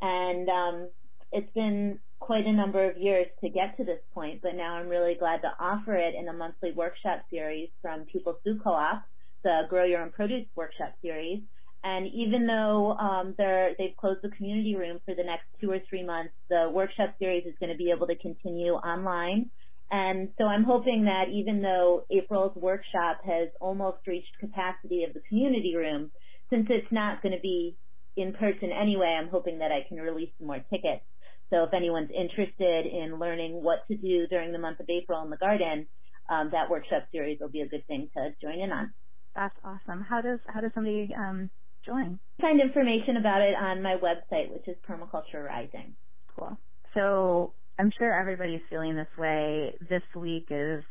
And 0.00 0.48
um, 0.48 0.88
it's 1.32 1.52
been 1.54 1.98
quite 2.20 2.46
a 2.46 2.52
number 2.52 2.88
of 2.88 2.96
years 2.96 3.26
to 3.42 3.48
get 3.48 3.76
to 3.76 3.84
this 3.84 4.00
point, 4.14 4.40
but 4.42 4.54
now 4.54 4.74
I'm 4.74 4.88
really 4.88 5.14
glad 5.14 5.42
to 5.42 5.52
offer 5.58 5.94
it 5.94 6.14
in 6.14 6.28
a 6.28 6.32
monthly 6.32 6.72
workshop 6.72 7.24
series 7.30 7.68
from 7.82 8.04
People's 8.04 8.36
Food 8.44 8.62
Co-op, 8.62 9.02
the 9.42 9.62
Grow 9.68 9.84
Your 9.84 10.02
Own 10.02 10.10
Produce 10.10 10.46
workshop 10.56 10.94
series. 11.02 11.42
And 11.82 12.06
even 12.14 12.46
though 12.46 12.92
um, 12.92 13.34
they're, 13.36 13.74
they've 13.76 13.96
closed 13.96 14.20
the 14.22 14.30
community 14.30 14.74
room 14.74 15.00
for 15.04 15.14
the 15.14 15.22
next 15.22 15.44
two 15.60 15.70
or 15.70 15.80
three 15.88 16.02
months, 16.02 16.32
the 16.48 16.70
workshop 16.72 17.14
series 17.18 17.44
is 17.44 17.52
going 17.60 17.70
to 17.70 17.76
be 17.76 17.90
able 17.90 18.06
to 18.06 18.16
continue 18.16 18.72
online. 18.72 19.50
And 19.90 20.30
so 20.38 20.44
I'm 20.44 20.64
hoping 20.64 21.04
that 21.04 21.24
even 21.30 21.60
though 21.60 22.04
April's 22.10 22.56
workshop 22.56 23.20
has 23.26 23.48
almost 23.60 23.98
reached 24.06 24.38
capacity 24.40 25.04
of 25.04 25.12
the 25.12 25.20
community 25.28 25.76
room, 25.76 26.10
since 26.50 26.66
it's 26.70 26.90
not 26.90 27.22
going 27.22 27.34
to 27.34 27.40
be 27.40 27.76
in 28.16 28.32
person 28.32 28.70
anyway, 28.70 29.16
I'm 29.18 29.28
hoping 29.28 29.58
that 29.58 29.72
I 29.72 29.86
can 29.88 29.98
release 29.98 30.30
some 30.38 30.46
more 30.46 30.64
tickets. 30.70 31.02
So 31.50 31.64
if 31.64 31.74
anyone's 31.74 32.10
interested 32.10 32.86
in 32.86 33.18
learning 33.18 33.62
what 33.62 33.86
to 33.88 33.96
do 33.96 34.26
during 34.28 34.52
the 34.52 34.58
month 34.58 34.80
of 34.80 34.88
April 34.88 35.22
in 35.22 35.30
the 35.30 35.36
garden, 35.36 35.86
um, 36.28 36.50
that 36.52 36.70
workshop 36.70 37.06
series 37.12 37.38
will 37.40 37.50
be 37.50 37.60
a 37.60 37.68
good 37.68 37.86
thing 37.86 38.08
to 38.14 38.30
join 38.40 38.60
in 38.60 38.72
on. 38.72 38.92
That's 39.34 39.54
awesome. 39.64 40.00
How 40.02 40.20
does 40.20 40.38
how 40.46 40.60
does 40.60 40.70
somebody 40.74 41.12
um, 41.16 41.50
join? 41.84 42.18
Find 42.40 42.60
information 42.60 43.16
about 43.16 43.42
it 43.42 43.54
on 43.54 43.82
my 43.82 43.96
website, 43.96 44.50
which 44.52 44.66
is 44.68 44.76
Permaculture 44.88 45.44
Rising. 45.44 45.94
Cool. 46.36 46.56
So 46.94 47.52
I'm 47.78 47.92
sure 47.98 48.18
everybody's 48.18 48.60
feeling 48.70 48.96
this 48.96 49.08
way. 49.18 49.74
This 49.90 50.02
week 50.14 50.46
is 50.50 50.84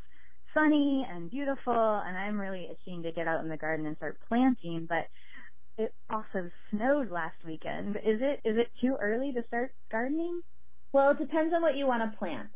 sunny 0.53 1.05
and 1.09 1.31
beautiful, 1.31 1.73
and 1.73 2.17
I'm 2.17 2.39
really 2.39 2.67
itching 2.69 3.03
to 3.03 3.11
get 3.11 3.27
out 3.27 3.43
in 3.43 3.49
the 3.49 3.57
garden 3.57 3.85
and 3.85 3.97
start 3.97 4.19
planting. 4.27 4.85
But 4.87 5.07
it 5.77 5.93
also 6.09 6.49
snowed 6.69 7.11
last 7.11 7.37
weekend. 7.45 7.95
Is 7.97 8.19
it 8.21 8.41
is 8.45 8.57
it 8.57 8.67
too 8.81 8.95
early 9.01 9.31
to 9.33 9.43
start 9.47 9.73
gardening? 9.91 10.41
Well, 10.91 11.11
it 11.11 11.19
depends 11.19 11.53
on 11.53 11.61
what 11.61 11.75
you 11.75 11.87
want 11.87 12.11
to 12.11 12.17
plant. 12.17 12.49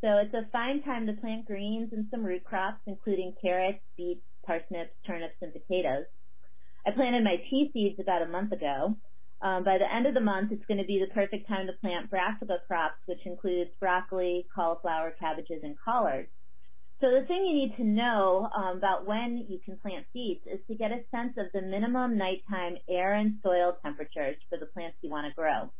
So 0.00 0.08
it's 0.18 0.34
a 0.34 0.48
fine 0.52 0.82
time 0.82 1.06
to 1.06 1.14
plant 1.14 1.46
greens 1.46 1.92
and 1.92 2.06
some 2.10 2.24
root 2.24 2.44
crops, 2.44 2.80
including 2.86 3.34
carrots, 3.42 3.80
beets, 3.96 4.22
parsnips, 4.46 4.94
turnips, 5.06 5.34
and 5.42 5.52
potatoes. 5.52 6.04
I 6.86 6.92
planted 6.92 7.24
my 7.24 7.36
pea 7.50 7.70
seeds 7.72 7.98
about 7.98 8.22
a 8.22 8.28
month 8.28 8.52
ago. 8.52 8.96
Um, 9.40 9.64
by 9.64 9.78
the 9.78 9.92
end 9.92 10.06
of 10.06 10.14
the 10.14 10.20
month, 10.20 10.52
it's 10.52 10.64
going 10.66 10.78
to 10.78 10.86
be 10.86 10.98
the 11.00 11.12
perfect 11.12 11.48
time 11.48 11.66
to 11.66 11.72
plant 11.80 12.10
brassica 12.10 12.58
crops, 12.66 12.98
which 13.06 13.24
includes 13.24 13.70
broccoli, 13.80 14.46
cauliflower, 14.54 15.12
cabbages, 15.18 15.62
and 15.62 15.76
collards. 15.84 16.28
So 17.00 17.12
the 17.12 17.24
thing 17.26 17.46
you 17.46 17.54
need 17.54 17.76
to 17.76 17.84
know 17.84 18.50
um, 18.56 18.78
about 18.78 19.06
when 19.06 19.46
you 19.48 19.60
can 19.64 19.78
plant 19.78 20.04
seeds 20.12 20.40
is 20.46 20.58
to 20.66 20.74
get 20.74 20.90
a 20.90 21.04
sense 21.12 21.34
of 21.38 21.46
the 21.54 21.62
minimum 21.62 22.18
nighttime 22.18 22.76
air 22.90 23.14
and 23.14 23.38
soil 23.40 23.76
temperatures 23.84 24.36
for 24.50 24.58
the 24.58 24.66
plants 24.66 24.96
you 25.00 25.08
want 25.08 25.28
to 25.28 25.34
grow. 25.34 25.70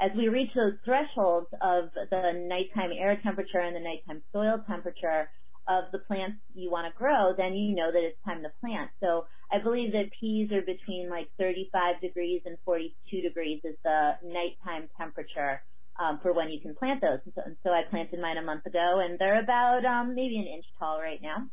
As 0.00 0.10
we 0.16 0.28
reach 0.28 0.48
those 0.54 0.72
thresholds 0.84 1.48
of 1.60 1.90
the 1.92 2.32
nighttime 2.48 2.90
air 2.98 3.20
temperature 3.22 3.60
and 3.60 3.76
the 3.76 3.80
nighttime 3.80 4.22
soil 4.32 4.64
temperature 4.66 5.28
of 5.68 5.92
the 5.92 5.98
plants 5.98 6.38
you 6.54 6.70
want 6.70 6.90
to 6.90 6.98
grow, 6.98 7.34
then 7.36 7.52
you 7.52 7.76
know 7.76 7.92
that 7.92 8.02
it's 8.02 8.18
time 8.24 8.42
to 8.42 8.50
plant. 8.60 8.90
So 9.00 9.26
I 9.52 9.58
believe 9.58 9.92
that 9.92 10.10
peas 10.18 10.50
are 10.52 10.62
between 10.62 11.10
like 11.10 11.28
35 11.38 12.00
degrees 12.00 12.40
and 12.46 12.56
42 12.64 13.20
degrees 13.20 13.60
is 13.62 13.76
the 13.84 14.12
nighttime 14.24 14.88
temperature 14.96 15.60
um, 16.02 16.18
for 16.22 16.32
when 16.32 16.50
you 16.50 16.60
can 16.60 16.74
plant 16.74 17.00
those. 17.00 17.20
And 17.24 17.32
so, 17.34 17.42
and 17.44 17.56
so, 17.62 17.70
I 17.70 17.82
planted 17.88 18.20
mine 18.20 18.38
a 18.38 18.42
month 18.42 18.66
ago, 18.66 19.00
and 19.04 19.18
they're 19.18 19.42
about 19.42 19.84
um, 19.84 20.14
maybe 20.14 20.36
an 20.38 20.46
inch 20.46 20.64
tall 20.78 21.00
right 21.00 21.20
now. 21.22 21.46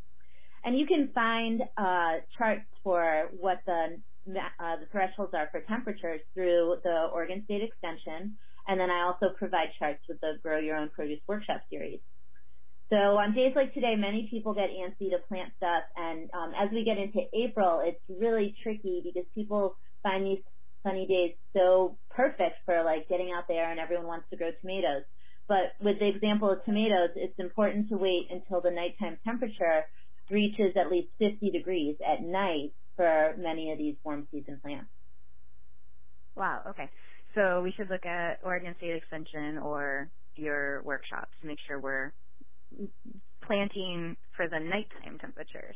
And 0.63 0.77
you 0.77 0.85
can 0.85 1.09
find 1.13 1.62
uh, 1.77 2.21
charts 2.38 2.65
for 2.83 3.29
what 3.39 3.59
the 3.65 3.99
uh, 4.29 4.75
the 4.77 4.85
thresholds 4.91 5.33
are 5.33 5.47
for 5.51 5.62
temperatures 5.62 6.21
through 6.33 6.77
the 6.83 7.07
Oregon 7.13 7.43
State 7.45 7.63
Extension, 7.63 8.38
and 8.67 8.79
then 8.79 8.89
I 8.89 9.01
also 9.03 9.33
provide 9.38 9.69
charts 9.77 10.01
with 10.07 10.19
the 10.21 10.33
Grow 10.43 10.59
Your 10.59 10.77
Own 10.77 10.89
Produce 10.89 11.21
Workshop 11.27 11.62
series. 11.69 11.99
So 12.89 12.95
on 12.95 13.33
days 13.33 13.53
like 13.55 13.73
today, 13.73 13.95
many 13.95 14.27
people 14.29 14.53
get 14.53 14.69
antsy 14.69 15.12
to 15.12 15.19
plant 15.27 15.51
stuff, 15.57 15.83
and 15.95 16.29
um, 16.33 16.53
as 16.59 16.69
we 16.71 16.83
get 16.83 16.97
into 16.97 17.21
April, 17.33 17.81
it's 17.83 18.01
really 18.09 18.55
tricky 18.62 19.01
because 19.03 19.25
people 19.33 19.77
find 20.03 20.25
these 20.25 20.43
sunny 20.83 21.07
days 21.07 21.33
so 21.53 21.97
perfect 22.09 22.57
for 22.65 22.83
like 22.83 23.09
getting 23.09 23.31
out 23.31 23.47
there 23.47 23.69
and 23.71 23.79
everyone 23.79 24.07
wants 24.07 24.25
to 24.29 24.37
grow 24.37 24.51
tomatoes. 24.61 25.03
But 25.47 25.73
with 25.81 25.99
the 25.99 26.07
example 26.07 26.51
of 26.51 26.63
tomatoes, 26.63 27.09
it's 27.15 27.37
important 27.39 27.89
to 27.89 27.97
wait 27.97 28.27
until 28.29 28.61
the 28.61 28.71
nighttime 28.71 29.17
temperature 29.23 29.85
reaches 30.29 30.75
at 30.75 30.91
least 30.91 31.07
50 31.17 31.49
degrees 31.51 31.97
at 32.07 32.21
night 32.21 32.73
for 32.95 33.33
many 33.37 33.71
of 33.71 33.77
these 33.77 33.95
warm 34.03 34.27
season 34.31 34.59
plants. 34.61 34.89
Wow, 36.35 36.61
okay. 36.69 36.89
So 37.35 37.61
we 37.61 37.71
should 37.71 37.89
look 37.89 38.05
at 38.05 38.39
Oregon 38.43 38.75
State 38.77 38.95
Extension 38.95 39.57
or 39.57 40.09
your 40.35 40.81
workshops 40.83 41.31
to 41.41 41.47
make 41.47 41.59
sure 41.67 41.79
we're 41.79 42.13
planting 43.41 44.15
for 44.35 44.47
the 44.47 44.59
nighttime 44.59 45.17
temperatures. 45.19 45.75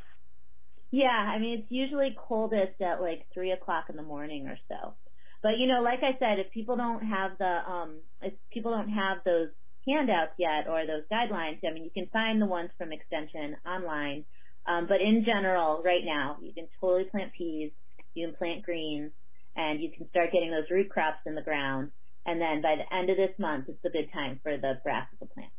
Yeah, 0.94 1.08
I 1.10 1.40
mean 1.40 1.58
it's 1.58 1.72
usually 1.72 2.16
coldest 2.16 2.80
at 2.80 3.02
like 3.02 3.26
three 3.34 3.52
o'clock 3.52 3.86
in 3.90 3.96
the 3.96 4.04
morning 4.04 4.46
or 4.48 4.60
so. 4.70 4.94
But 5.42 5.58
you 5.58 5.66
know, 5.66 5.82
like 5.82 6.04
I 6.04 6.14
said, 6.20 6.38
if 6.38 6.54
people 6.54 6.78
don't 6.78 7.02
have 7.02 7.32
the 7.40 7.60
um 7.66 8.02
if 8.22 8.34
people 8.52 8.70
don't 8.70 8.94
have 8.94 9.18
those 9.26 9.50
handouts 9.90 10.34
yet 10.38 10.70
or 10.70 10.86
those 10.86 11.02
guidelines, 11.12 11.58
I 11.68 11.74
mean 11.74 11.84
you 11.84 11.90
can 11.90 12.10
find 12.14 12.40
the 12.40 12.46
ones 12.46 12.70
from 12.78 12.94
Extension 12.94 13.58
online. 13.66 14.24
Um, 14.68 14.86
but 14.88 15.02
in 15.02 15.26
general, 15.26 15.82
right 15.84 16.06
now, 16.06 16.38
you 16.44 16.54
can 16.54 16.68
totally 16.80 17.06
plant 17.10 17.34
peas, 17.36 17.72
you 18.14 18.28
can 18.28 18.36
plant 18.36 18.62
greens, 18.62 19.12
and 19.56 19.82
you 19.82 19.90
can 19.98 20.08
start 20.10 20.32
getting 20.32 20.52
those 20.52 20.70
root 20.70 20.92
crops 20.92 21.26
in 21.26 21.34
the 21.34 21.42
ground. 21.42 21.90
And 22.28 22.40
then 22.40 22.62
by 22.62 22.76
the 22.78 22.96
end 22.96 23.10
of 23.10 23.18
this 23.18 23.34
month, 23.40 23.66
it's 23.68 23.84
a 23.84 23.90
good 23.90 24.14
time 24.14 24.40
for 24.44 24.56
the 24.58 24.80
brassica 24.84 25.26
plant. 25.34 25.52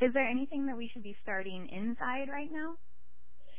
Is 0.00 0.14
there 0.14 0.26
anything 0.26 0.66
that 0.66 0.78
we 0.78 0.88
should 0.88 1.04
be 1.04 1.14
starting 1.22 1.68
inside 1.68 2.32
right 2.32 2.50
now? 2.50 2.74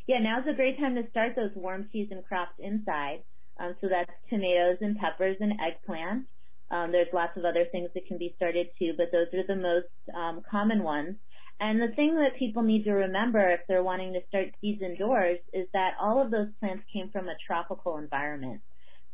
Yeah, 0.07 0.19
now's 0.19 0.47
a 0.49 0.55
great 0.55 0.79
time 0.79 0.95
to 0.95 1.09
start 1.09 1.33
those 1.35 1.51
warm 1.55 1.89
season 1.91 2.23
crops 2.27 2.53
inside. 2.59 3.23
Um, 3.59 3.75
so 3.81 3.87
that's 3.87 4.11
tomatoes 4.29 4.77
and 4.81 4.97
peppers 4.97 5.37
and 5.39 5.53
eggplant. 5.61 6.25
Um, 6.71 6.91
there's 6.91 7.07
lots 7.13 7.37
of 7.37 7.45
other 7.45 7.65
things 7.71 7.89
that 7.93 8.07
can 8.07 8.17
be 8.17 8.33
started 8.35 8.67
too, 8.79 8.93
but 8.97 9.11
those 9.11 9.27
are 9.33 9.45
the 9.47 9.61
most 9.61 9.87
um, 10.15 10.41
common 10.49 10.83
ones. 10.83 11.15
And 11.59 11.79
the 11.79 11.93
thing 11.95 12.15
that 12.15 12.37
people 12.37 12.63
need 12.63 12.83
to 12.85 12.91
remember 12.91 13.51
if 13.51 13.61
they're 13.67 13.83
wanting 13.83 14.13
to 14.13 14.19
start 14.27 14.47
seeds 14.59 14.81
indoors 14.81 15.37
is 15.53 15.67
that 15.73 15.91
all 16.01 16.21
of 16.21 16.31
those 16.31 16.47
plants 16.59 16.83
came 16.91 17.09
from 17.11 17.27
a 17.27 17.35
tropical 17.45 17.97
environment. 17.97 18.61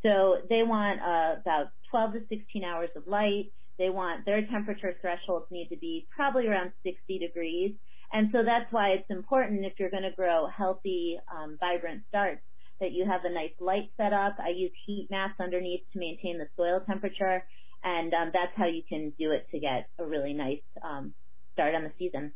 So 0.02 0.38
they 0.50 0.64
want 0.64 1.02
uh, 1.02 1.42
about 1.42 1.72
12 1.92 2.14
to 2.14 2.20
16 2.30 2.64
hours 2.64 2.90
of 2.96 3.08
light. 3.08 3.52
They 3.78 3.90
want 3.90 4.26
their 4.26 4.46
temperature 4.48 4.96
thresholds 5.02 5.46
need 5.52 5.68
to 5.70 5.78
be 5.78 6.08
probably 6.16 6.48
around 6.48 6.72
60 6.84 7.20
degrees. 7.20 7.76
And 8.12 8.30
so 8.32 8.40
that's 8.44 8.72
why 8.72 8.90
it's 8.90 9.10
important 9.10 9.66
if 9.66 9.74
you're 9.78 9.92
going 9.92 10.04
to 10.04 10.16
grow 10.16 10.48
healthy, 10.48 11.20
um, 11.32 11.58
vibrant 11.60 12.04
starts 12.10 12.42
that 12.80 12.92
you 12.92 13.06
have 13.06 13.26
a 13.26 13.34
nice 13.34 13.54
light 13.60 13.92
set 13.98 14.14
up. 14.14 14.38
I 14.40 14.50
use 14.50 14.72
heat 14.86 15.08
mats 15.12 15.36
underneath 15.40 15.82
to 15.94 16.00
maintain 16.00 16.38
the 16.38 16.48
soil 16.56 16.82
temperature, 16.86 17.44
and 17.84 18.14
um, 18.14 18.32
that's 18.34 18.54
how 18.56 18.68
you 18.68 18.82
can 18.88 19.14
do 19.20 19.32
it 19.32 19.48
to 19.52 19.60
get 19.60 19.90
a 20.00 20.06
really 20.06 20.34
nice 20.34 20.62
um, 20.84 21.14
start 21.54 21.76
on 21.76 21.84
the 21.84 21.92
season. 22.00 22.34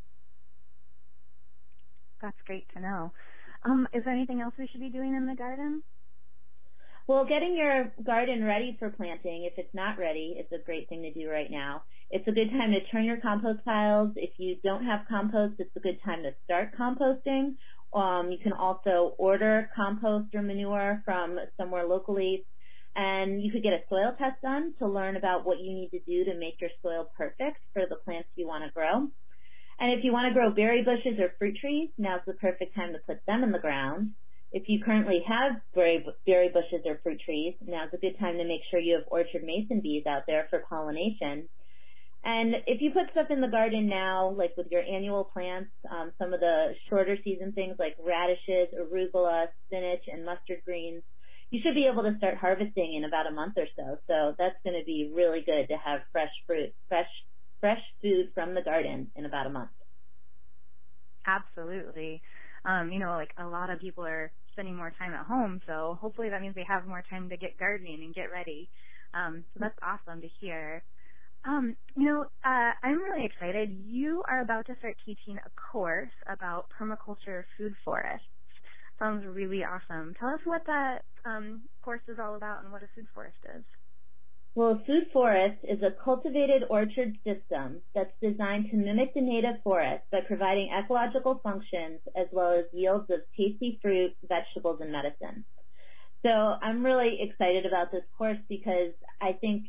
That's 2.20 2.36
great 2.46 2.66
to 2.74 2.80
know. 2.80 3.12
Um, 3.64 3.88
is 3.92 4.04
there 4.04 4.14
anything 4.14 4.40
else 4.40 4.54
we 4.58 4.68
should 4.70 4.80
be 4.80 4.90
doing 4.90 5.14
in 5.14 5.26
the 5.26 5.34
garden? 5.34 5.82
Well, 7.06 7.26
getting 7.26 7.56
your 7.56 7.92
garden 8.04 8.44
ready 8.44 8.76
for 8.78 8.90
planting, 8.90 9.44
if 9.44 9.54
it's 9.58 9.74
not 9.74 9.98
ready, 9.98 10.36
it's 10.38 10.52
a 10.52 10.64
great 10.64 10.88
thing 10.88 11.02
to 11.02 11.12
do 11.12 11.28
right 11.28 11.50
now. 11.50 11.82
It's 12.10 12.28
a 12.28 12.32
good 12.32 12.50
time 12.50 12.70
to 12.72 12.80
turn 12.92 13.04
your 13.04 13.20
compost 13.20 13.64
piles. 13.64 14.12
If 14.16 14.30
you 14.38 14.56
don't 14.62 14.84
have 14.84 15.06
compost, 15.08 15.54
it's 15.58 15.74
a 15.76 15.80
good 15.80 15.98
time 16.04 16.22
to 16.22 16.32
start 16.44 16.70
composting. 16.78 17.56
Um, 17.92 18.30
you 18.30 18.38
can 18.42 18.52
also 18.52 19.14
order 19.18 19.70
compost 19.74 20.34
or 20.34 20.42
manure 20.42 21.02
from 21.04 21.38
somewhere 21.56 21.86
locally. 21.86 22.46
And 22.94 23.42
you 23.42 23.50
could 23.50 23.64
get 23.64 23.72
a 23.72 23.82
soil 23.88 24.14
test 24.16 24.40
done 24.42 24.74
to 24.78 24.86
learn 24.86 25.16
about 25.16 25.44
what 25.44 25.58
you 25.58 25.72
need 25.74 25.90
to 25.90 26.00
do 26.06 26.24
to 26.24 26.38
make 26.38 26.60
your 26.60 26.70
soil 26.82 27.08
perfect 27.16 27.58
for 27.72 27.82
the 27.88 27.96
plants 28.04 28.28
you 28.36 28.46
want 28.46 28.64
to 28.64 28.70
grow. 28.70 29.08
And 29.80 29.98
if 29.98 30.04
you 30.04 30.12
want 30.12 30.28
to 30.28 30.34
grow 30.34 30.50
berry 30.54 30.84
bushes 30.84 31.18
or 31.18 31.34
fruit 31.38 31.56
trees, 31.60 31.90
now's 31.98 32.20
the 32.26 32.34
perfect 32.34 32.76
time 32.76 32.92
to 32.92 33.00
put 33.06 33.24
them 33.26 33.42
in 33.42 33.50
the 33.50 33.58
ground. 33.58 34.10
If 34.52 34.68
you 34.68 34.80
currently 34.84 35.20
have 35.26 35.60
berry, 35.74 36.04
berry 36.26 36.48
bushes 36.48 36.86
or 36.86 37.00
fruit 37.02 37.20
trees, 37.24 37.54
now's 37.60 37.90
a 37.92 37.98
good 37.98 38.16
time 38.20 38.38
to 38.38 38.44
make 38.44 38.60
sure 38.70 38.78
you 38.78 38.94
have 38.94 39.08
orchard 39.08 39.42
mason 39.42 39.80
bees 39.80 40.06
out 40.06 40.22
there 40.28 40.46
for 40.50 40.62
pollination. 40.68 41.48
And 42.24 42.54
if 42.66 42.80
you 42.80 42.90
put 42.90 43.10
stuff 43.12 43.26
in 43.28 43.42
the 43.42 43.48
garden 43.48 43.86
now, 43.86 44.30
like 44.30 44.56
with 44.56 44.68
your 44.70 44.82
annual 44.82 45.24
plants, 45.24 45.70
um, 45.90 46.10
some 46.18 46.32
of 46.32 46.40
the 46.40 46.72
shorter 46.88 47.18
season 47.22 47.52
things 47.52 47.76
like 47.78 47.96
radishes, 48.02 48.72
arugula, 48.72 49.46
spinach, 49.66 50.00
and 50.10 50.24
mustard 50.24 50.62
greens, 50.64 51.02
you 51.50 51.60
should 51.62 51.74
be 51.74 51.86
able 51.90 52.02
to 52.02 52.16
start 52.16 52.38
harvesting 52.38 52.94
in 52.96 53.04
about 53.04 53.26
a 53.26 53.30
month 53.30 53.54
or 53.58 53.66
so. 53.76 53.98
So 54.06 54.34
that's 54.38 54.56
going 54.64 54.78
to 54.80 54.86
be 54.86 55.12
really 55.14 55.42
good 55.44 55.68
to 55.68 55.76
have 55.76 56.00
fresh 56.12 56.32
fruit, 56.46 56.72
fresh, 56.88 57.10
fresh 57.60 57.82
food 58.00 58.30
from 58.34 58.54
the 58.54 58.62
garden 58.62 59.10
in 59.16 59.26
about 59.26 59.46
a 59.46 59.50
month. 59.50 59.70
Absolutely. 61.26 62.22
Um, 62.64 62.90
you 62.90 63.00
know, 63.00 63.10
like 63.10 63.32
a 63.38 63.44
lot 63.44 63.68
of 63.68 63.80
people 63.80 64.06
are 64.06 64.32
spending 64.52 64.76
more 64.76 64.92
time 64.98 65.12
at 65.12 65.26
home, 65.26 65.60
so 65.66 65.98
hopefully 66.00 66.30
that 66.30 66.40
means 66.40 66.54
they 66.54 66.64
have 66.66 66.86
more 66.86 67.04
time 67.10 67.28
to 67.28 67.36
get 67.36 67.58
gardening 67.58 68.02
and 68.02 68.14
get 68.14 68.32
ready. 68.32 68.70
Um, 69.12 69.44
so 69.52 69.60
that's 69.60 69.78
awesome 69.82 70.22
to 70.22 70.28
hear. 70.40 70.82
Um, 71.46 71.76
you 71.96 72.06
know, 72.06 72.22
uh, 72.44 72.72
I'm 72.82 73.02
really 73.02 73.26
excited. 73.26 73.70
You 73.84 74.22
are 74.28 74.40
about 74.40 74.66
to 74.66 74.76
start 74.78 74.96
teaching 75.04 75.38
a 75.38 75.50
course 75.72 76.12
about 76.26 76.66
permaculture 76.80 77.44
food 77.58 77.74
forests. 77.84 78.26
Sounds 78.98 79.24
really 79.26 79.62
awesome. 79.64 80.14
Tell 80.18 80.30
us 80.30 80.40
what 80.44 80.62
that 80.66 81.02
um, 81.24 81.62
course 81.82 82.00
is 82.08 82.18
all 82.18 82.36
about 82.36 82.62
and 82.62 82.72
what 82.72 82.82
a 82.82 82.88
food 82.94 83.06
forest 83.14 83.36
is. 83.56 83.62
Well, 84.54 84.80
a 84.80 84.84
food 84.86 85.08
forest 85.12 85.58
is 85.64 85.82
a 85.82 85.90
cultivated 86.04 86.62
orchard 86.70 87.16
system 87.24 87.82
that's 87.92 88.12
designed 88.22 88.70
to 88.70 88.76
mimic 88.76 89.12
the 89.12 89.20
native 89.20 89.60
forest 89.64 90.04
by 90.12 90.20
providing 90.20 90.70
ecological 90.72 91.40
functions 91.42 92.00
as 92.16 92.28
well 92.30 92.52
as 92.52 92.64
yields 92.72 93.10
of 93.10 93.20
tasty 93.36 93.80
fruit, 93.82 94.12
vegetables, 94.28 94.80
and 94.80 94.92
medicine. 94.92 95.44
So 96.22 96.30
I'm 96.30 96.86
really 96.86 97.18
excited 97.20 97.66
about 97.66 97.90
this 97.90 98.04
course 98.16 98.38
because 98.48 98.92
I 99.20 99.32
think 99.32 99.66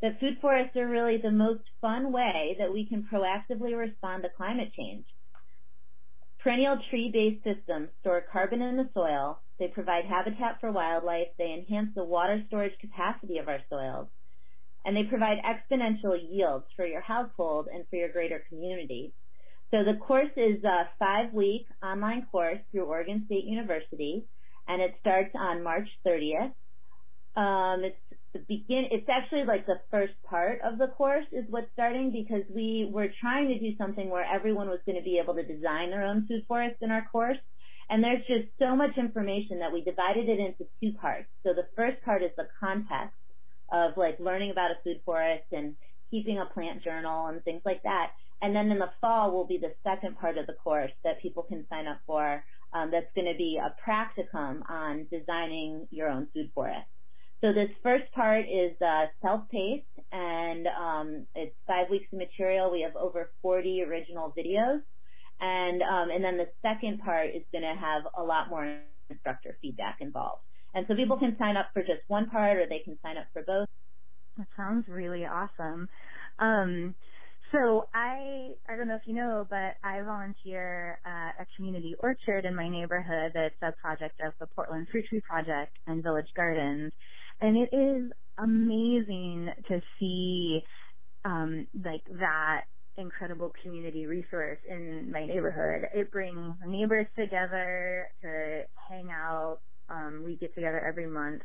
that 0.00 0.20
food 0.20 0.38
forests 0.40 0.76
are 0.76 0.86
really 0.86 1.18
the 1.18 1.30
most 1.30 1.62
fun 1.80 2.12
way 2.12 2.56
that 2.58 2.72
we 2.72 2.86
can 2.86 3.08
proactively 3.12 3.76
respond 3.76 4.22
to 4.22 4.28
climate 4.36 4.72
change. 4.76 5.04
Perennial 6.38 6.78
tree-based 6.88 7.42
systems 7.42 7.88
store 8.00 8.24
carbon 8.32 8.62
in 8.62 8.76
the 8.76 8.88
soil, 8.94 9.40
they 9.58 9.66
provide 9.66 10.04
habitat 10.04 10.60
for 10.60 10.70
wildlife, 10.70 11.28
they 11.36 11.52
enhance 11.52 11.90
the 11.94 12.04
water 12.04 12.42
storage 12.46 12.78
capacity 12.80 13.38
of 13.38 13.48
our 13.48 13.60
soils, 13.68 14.06
and 14.84 14.96
they 14.96 15.02
provide 15.02 15.38
exponential 15.38 16.16
yields 16.30 16.64
for 16.76 16.86
your 16.86 17.00
household 17.00 17.68
and 17.72 17.84
for 17.90 17.96
your 17.96 18.12
greater 18.12 18.44
community. 18.48 19.12
So 19.72 19.78
the 19.84 19.98
course 19.98 20.30
is 20.36 20.62
a 20.64 20.88
five-week 20.98 21.66
online 21.82 22.26
course 22.30 22.60
through 22.70 22.84
Oregon 22.84 23.24
State 23.26 23.44
University, 23.44 24.24
and 24.68 24.80
it 24.80 24.94
starts 25.00 25.30
on 25.34 25.64
March 25.64 25.88
30th. 26.06 26.52
Um, 27.38 27.84
it's 27.84 27.96
the 28.32 28.40
begin, 28.40 28.88
it's 28.90 29.08
actually 29.08 29.44
like 29.44 29.64
the 29.64 29.80
first 29.92 30.14
part 30.28 30.60
of 30.62 30.76
the 30.76 30.88
course 30.88 31.24
is 31.30 31.44
what's 31.48 31.70
starting 31.72 32.10
because 32.10 32.42
we 32.52 32.90
were 32.92 33.08
trying 33.20 33.46
to 33.48 33.58
do 33.60 33.76
something 33.78 34.10
where 34.10 34.24
everyone 34.24 34.68
was 34.68 34.80
going 34.84 34.98
to 34.98 35.04
be 35.04 35.20
able 35.22 35.34
to 35.34 35.44
design 35.44 35.90
their 35.90 36.02
own 36.02 36.26
food 36.26 36.42
forest 36.48 36.76
in 36.82 36.90
our 36.90 37.06
course. 37.12 37.38
And 37.88 38.02
there's 38.02 38.26
just 38.26 38.48
so 38.58 38.74
much 38.74 38.98
information 38.98 39.60
that 39.60 39.72
we 39.72 39.82
divided 39.84 40.28
it 40.28 40.40
into 40.40 40.66
two 40.82 40.98
parts. 40.98 41.28
So 41.44 41.54
the 41.54 41.68
first 41.76 42.02
part 42.02 42.24
is 42.24 42.30
the 42.36 42.48
context 42.58 43.16
of 43.72 43.92
like 43.96 44.18
learning 44.18 44.50
about 44.50 44.72
a 44.72 44.82
food 44.82 45.00
forest 45.04 45.44
and 45.52 45.76
keeping 46.10 46.38
a 46.38 46.52
plant 46.52 46.82
journal 46.82 47.28
and 47.28 47.42
things 47.44 47.62
like 47.64 47.84
that. 47.84 48.10
And 48.42 48.54
then 48.54 48.70
in 48.72 48.80
the 48.80 48.90
fall 49.00 49.30
will 49.30 49.46
be 49.46 49.58
the 49.58 49.74
second 49.84 50.18
part 50.18 50.38
of 50.38 50.48
the 50.48 50.54
course 50.64 50.92
that 51.04 51.22
people 51.22 51.44
can 51.44 51.66
sign 51.70 51.86
up 51.86 52.00
for. 52.04 52.44
Um, 52.74 52.90
that's 52.90 53.06
going 53.14 53.32
to 53.32 53.38
be 53.38 53.58
a 53.62 53.74
practicum 53.88 54.68
on 54.68 55.06
designing 55.10 55.86
your 55.90 56.08
own 56.08 56.26
food 56.34 56.50
forest. 56.54 56.84
So 57.40 57.52
this 57.52 57.70
first 57.82 58.10
part 58.12 58.46
is 58.46 58.72
uh, 58.82 59.06
self-paced, 59.22 59.84
and 60.10 60.66
um, 60.66 61.26
it's 61.36 61.54
five 61.66 61.88
weeks 61.88 62.06
of 62.12 62.18
material. 62.18 62.70
We 62.70 62.82
have 62.82 62.96
over 62.96 63.30
40 63.42 63.82
original 63.82 64.34
videos, 64.36 64.80
and 65.40 65.82
um, 65.82 66.10
and 66.10 66.24
then 66.24 66.36
the 66.36 66.48
second 66.62 67.00
part 67.00 67.28
is 67.28 67.42
going 67.52 67.62
to 67.62 67.80
have 67.80 68.02
a 68.16 68.22
lot 68.22 68.50
more 68.50 68.80
instructor 69.08 69.56
feedback 69.62 69.98
involved. 70.00 70.42
And 70.74 70.84
so 70.88 70.96
people 70.96 71.16
can 71.16 71.36
sign 71.38 71.56
up 71.56 71.66
for 71.72 71.82
just 71.82 72.02
one 72.08 72.28
part, 72.28 72.58
or 72.58 72.66
they 72.68 72.80
can 72.80 72.98
sign 73.02 73.16
up 73.16 73.26
for 73.32 73.42
both. 73.42 73.68
That 74.36 74.48
sounds 74.56 74.86
really 74.88 75.24
awesome. 75.24 75.88
Um, 76.40 76.94
so 77.52 77.88
I 77.94 78.52
I 78.68 78.76
don't 78.76 78.88
know 78.88 78.96
if 78.96 79.06
you 79.06 79.14
know, 79.14 79.46
but 79.48 79.76
I 79.82 80.02
volunteer 80.02 80.98
at 81.04 81.40
a 81.40 81.46
community 81.56 81.94
orchard 82.00 82.44
in 82.44 82.54
my 82.54 82.68
neighborhood 82.68 83.32
that's 83.34 83.54
a 83.62 83.72
project 83.80 84.20
of 84.24 84.34
the 84.38 84.46
Portland 84.46 84.88
Fruit 84.90 85.04
Tree 85.08 85.20
Project 85.20 85.76
and 85.86 86.02
Village 86.02 86.28
Gardens. 86.36 86.92
And 87.40 87.56
it 87.56 87.74
is 87.74 88.12
amazing 88.38 89.50
to 89.68 89.80
see 89.98 90.62
um 91.24 91.66
like 91.84 92.02
that 92.20 92.62
incredible 92.96 93.52
community 93.62 94.06
resource 94.06 94.58
in 94.68 95.10
my 95.12 95.26
neighborhood. 95.26 95.88
It 95.94 96.10
brings 96.10 96.54
neighbors 96.66 97.06
together 97.16 98.08
to 98.22 98.62
hang 98.88 99.08
out. 99.10 99.58
Um, 99.88 100.22
we 100.24 100.36
get 100.36 100.54
together 100.54 100.80
every 100.86 101.06
month 101.06 101.42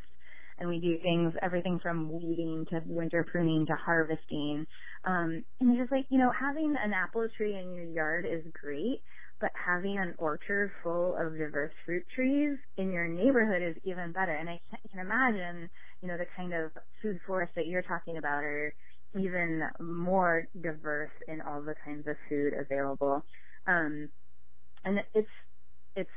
and 0.57 0.69
we 0.69 0.79
do 0.79 0.97
things, 1.01 1.33
everything 1.41 1.79
from 1.81 2.11
weeding 2.11 2.65
to 2.69 2.81
winter 2.85 3.25
pruning 3.31 3.65
to 3.67 3.75
harvesting. 3.75 4.65
Um, 5.05 5.43
and 5.59 5.71
it's 5.71 5.79
just 5.79 5.91
like, 5.91 6.05
you 6.09 6.19
know, 6.19 6.31
having 6.37 6.75
an 6.83 6.93
apple 6.93 7.27
tree 7.37 7.57
in 7.57 7.73
your 7.73 7.85
yard 7.85 8.25
is 8.25 8.43
great, 8.61 9.01
but 9.41 9.51
having 9.53 9.97
an 9.97 10.13
orchard 10.17 10.71
full 10.83 11.15
of 11.19 11.37
diverse 11.37 11.73
fruit 11.85 12.03
trees 12.15 12.57
in 12.77 12.91
your 12.91 13.07
neighborhood 13.07 13.61
is 13.61 13.75
even 13.83 14.11
better. 14.11 14.33
And 14.33 14.49
I 14.49 14.59
can 14.91 14.99
imagine, 14.99 15.69
you 16.03 16.09
know, 16.09 16.17
the 16.17 16.27
kind 16.37 16.53
of 16.53 16.71
food 17.01 17.19
forests 17.25 17.55
that 17.55 17.67
you're 17.67 17.81
talking 17.81 18.17
about 18.17 18.43
are 18.43 18.75
even 19.19 19.63
more 19.79 20.47
diverse 20.61 21.11
in 21.29 21.41
all 21.41 21.61
the 21.61 21.75
kinds 21.85 22.07
of 22.07 22.17
food 22.29 22.53
available. 22.59 23.23
Um, 23.67 24.09
and 24.83 24.99
it's, 25.15 25.29
it's 25.95 26.09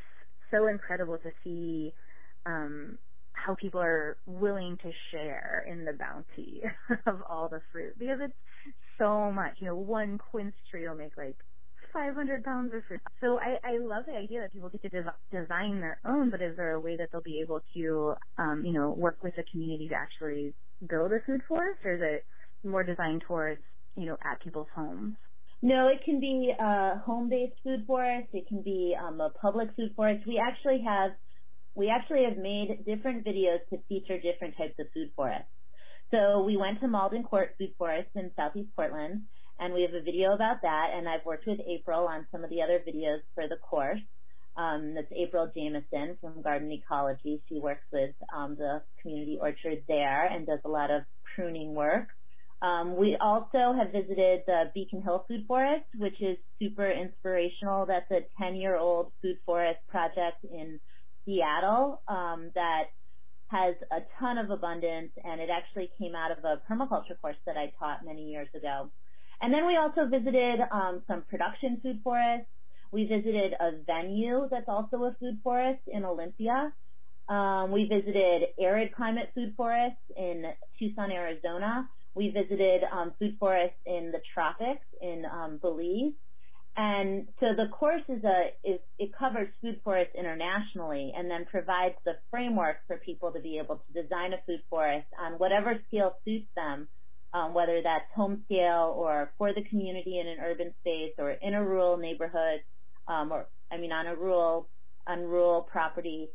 so 0.50 0.66
incredible 0.66 1.18
to 1.18 1.30
see, 1.44 1.94
um, 2.46 2.98
how 3.32 3.54
people 3.54 3.80
are 3.80 4.16
willing 4.26 4.78
to 4.82 4.90
share 5.12 5.64
in 5.70 5.84
the 5.84 5.92
bounty 5.92 6.62
of 7.06 7.22
all 7.28 7.48
the 7.48 7.60
fruit 7.70 7.96
because 7.98 8.18
it's 8.20 8.34
so 8.98 9.30
much. 9.30 9.54
You 9.60 9.68
know, 9.68 9.76
one 9.76 10.18
quince 10.18 10.54
tree 10.70 10.88
will 10.88 10.96
make 10.96 11.16
like 11.16 11.36
500 11.96 12.44
pounds 12.44 12.72
of 12.74 12.82
fruit. 12.86 13.00
So 13.20 13.38
I, 13.38 13.56
I 13.64 13.78
love 13.78 14.04
the 14.06 14.14
idea 14.14 14.40
that 14.40 14.52
people 14.52 14.68
get 14.68 14.82
to 14.82 14.88
des- 14.90 15.40
design 15.40 15.80
their 15.80 15.98
own, 16.04 16.30
but 16.30 16.42
is 16.42 16.56
there 16.56 16.72
a 16.72 16.80
way 16.80 16.96
that 16.98 17.08
they'll 17.10 17.22
be 17.22 17.40
able 17.40 17.60
to, 17.74 18.14
um, 18.38 18.62
you 18.64 18.72
know, 18.72 18.90
work 18.90 19.18
with 19.22 19.34
the 19.36 19.44
community 19.50 19.88
to 19.88 19.94
actually 19.94 20.54
build 20.86 21.12
a 21.12 21.20
food 21.24 21.40
forest, 21.48 21.80
or 21.84 21.94
is 21.94 22.00
it 22.02 22.24
more 22.68 22.84
designed 22.84 23.22
towards, 23.26 23.62
you 23.96 24.04
know, 24.04 24.16
at 24.22 24.42
people's 24.42 24.68
homes? 24.74 25.16
No, 25.62 25.88
it 25.88 26.04
can 26.04 26.20
be 26.20 26.52
a 26.58 26.98
home-based 27.04 27.56
food 27.64 27.84
forest. 27.86 28.28
It 28.34 28.46
can 28.46 28.62
be 28.62 28.94
um, 29.00 29.20
a 29.20 29.30
public 29.30 29.70
food 29.74 29.92
forest. 29.96 30.26
We 30.26 30.38
actually 30.38 30.84
have 30.86 31.12
we 31.74 31.90
actually 31.90 32.24
have 32.24 32.38
made 32.38 32.84
different 32.86 33.24
videos 33.26 33.58
to 33.70 33.78
feature 33.88 34.18
different 34.18 34.56
types 34.56 34.74
of 34.78 34.86
food 34.94 35.10
forests. 35.14 35.48
So 36.10 36.42
we 36.44 36.56
went 36.56 36.80
to 36.80 36.88
Malden 36.88 37.22
Court 37.22 37.50
Food 37.58 37.74
Forest 37.76 38.08
in 38.14 38.30
Southeast 38.36 38.70
Portland, 38.76 39.22
and 39.58 39.72
we 39.74 39.82
have 39.82 39.94
a 39.94 40.02
video 40.02 40.32
about 40.34 40.62
that. 40.62 40.90
And 40.94 41.08
I've 41.08 41.24
worked 41.24 41.46
with 41.46 41.60
April 41.66 42.06
on 42.06 42.26
some 42.30 42.44
of 42.44 42.50
the 42.50 42.62
other 42.62 42.82
videos 42.86 43.20
for 43.34 43.48
the 43.48 43.56
course. 43.56 44.00
Um, 44.56 44.94
that's 44.94 45.12
April 45.14 45.50
Jameson 45.54 46.16
from 46.20 46.40
Garden 46.42 46.72
Ecology. 46.72 47.42
She 47.48 47.58
works 47.58 47.84
with 47.92 48.14
um, 48.34 48.56
the 48.56 48.82
community 49.02 49.38
orchard 49.40 49.82
there 49.86 50.26
and 50.26 50.46
does 50.46 50.60
a 50.64 50.68
lot 50.68 50.90
of 50.90 51.02
pruning 51.34 51.74
work. 51.74 52.08
Um, 52.62 52.96
we 52.96 53.16
also 53.20 53.74
have 53.76 53.92
visited 53.92 54.42
the 54.46 54.70
Beacon 54.74 55.02
Hill 55.02 55.26
Food 55.28 55.44
Forest, 55.46 55.84
which 55.98 56.20
is 56.22 56.38
super 56.58 56.90
inspirational. 56.90 57.84
That's 57.84 58.10
a 58.10 58.26
10-year-old 58.42 59.12
food 59.20 59.36
forest 59.44 59.80
project 59.88 60.42
in 60.50 60.80
Seattle 61.26 62.00
um, 62.08 62.50
that 62.54 62.84
has 63.48 63.74
a 63.92 64.00
ton 64.18 64.38
of 64.38 64.50
abundance, 64.50 65.12
and 65.22 65.40
it 65.40 65.50
actually 65.50 65.90
came 65.98 66.14
out 66.14 66.32
of 66.32 66.38
a 66.44 66.60
permaculture 66.70 67.20
course 67.20 67.36
that 67.44 67.56
I 67.56 67.72
taught 67.78 68.04
many 68.04 68.22
years 68.22 68.48
ago. 68.54 68.90
And 69.40 69.52
then 69.52 69.66
we 69.66 69.76
also 69.76 70.06
visited 70.08 70.60
um, 70.72 71.02
some 71.06 71.22
production 71.28 71.80
food 71.82 72.00
forests. 72.02 72.48
We 72.92 73.06
visited 73.06 73.52
a 73.60 73.82
venue 73.86 74.48
that's 74.50 74.68
also 74.68 75.04
a 75.04 75.16
food 75.20 75.40
forest 75.42 75.82
in 75.86 76.04
Olympia. 76.04 76.72
Um, 77.28 77.72
we 77.72 77.84
visited 77.88 78.42
arid 78.60 78.94
climate 78.94 79.30
food 79.34 79.54
forests 79.56 79.98
in 80.16 80.44
Tucson, 80.78 81.10
Arizona. 81.10 81.88
We 82.14 82.30
visited 82.30 82.82
um, 82.90 83.12
food 83.18 83.36
forests 83.38 83.76
in 83.84 84.12
the 84.12 84.20
tropics 84.32 84.86
in 85.02 85.24
um, 85.30 85.58
Belize. 85.60 86.14
And 86.76 87.28
so 87.40 87.46
the 87.56 87.68
course 87.72 88.02
is 88.08 88.22
a 88.22 88.50
is 88.62 88.80
it 88.98 89.10
covers 89.18 89.48
food 89.62 89.80
forests 89.82 90.14
internationally 90.16 91.12
and 91.16 91.30
then 91.30 91.46
provides 91.46 91.94
the 92.04 92.12
framework 92.30 92.76
for 92.86 92.98
people 92.98 93.32
to 93.32 93.40
be 93.40 93.58
able 93.58 93.76
to 93.76 94.02
design 94.02 94.34
a 94.34 94.38
food 94.46 94.60
forest 94.68 95.06
on 95.18 95.32
whatever 95.34 95.80
scale 95.88 96.12
suits 96.24 96.48
them, 96.54 96.88
um, 97.36 97.54
whether 97.54 97.82
that's 97.82 98.06
home 98.14 98.42
scale 98.46 98.94
or 98.96 99.32
for 99.38 99.52
the 99.54 99.62
community 99.68 100.18
in 100.20 100.28
an 100.28 100.38
urban 100.40 100.74
space 100.80 101.12
or 101.18 101.32
in 101.32 101.54
a 101.54 101.64
rural 101.64 101.98
neighborhood, 101.98 102.60
um, 103.08 103.32
or 103.32 103.48
I 103.70 103.78
mean 103.78 103.92
on 103.92 104.06
a 104.06 104.16
rural 104.16 104.70
on 105.06 105.20
rural 105.20 105.62
property, 105.62 106.30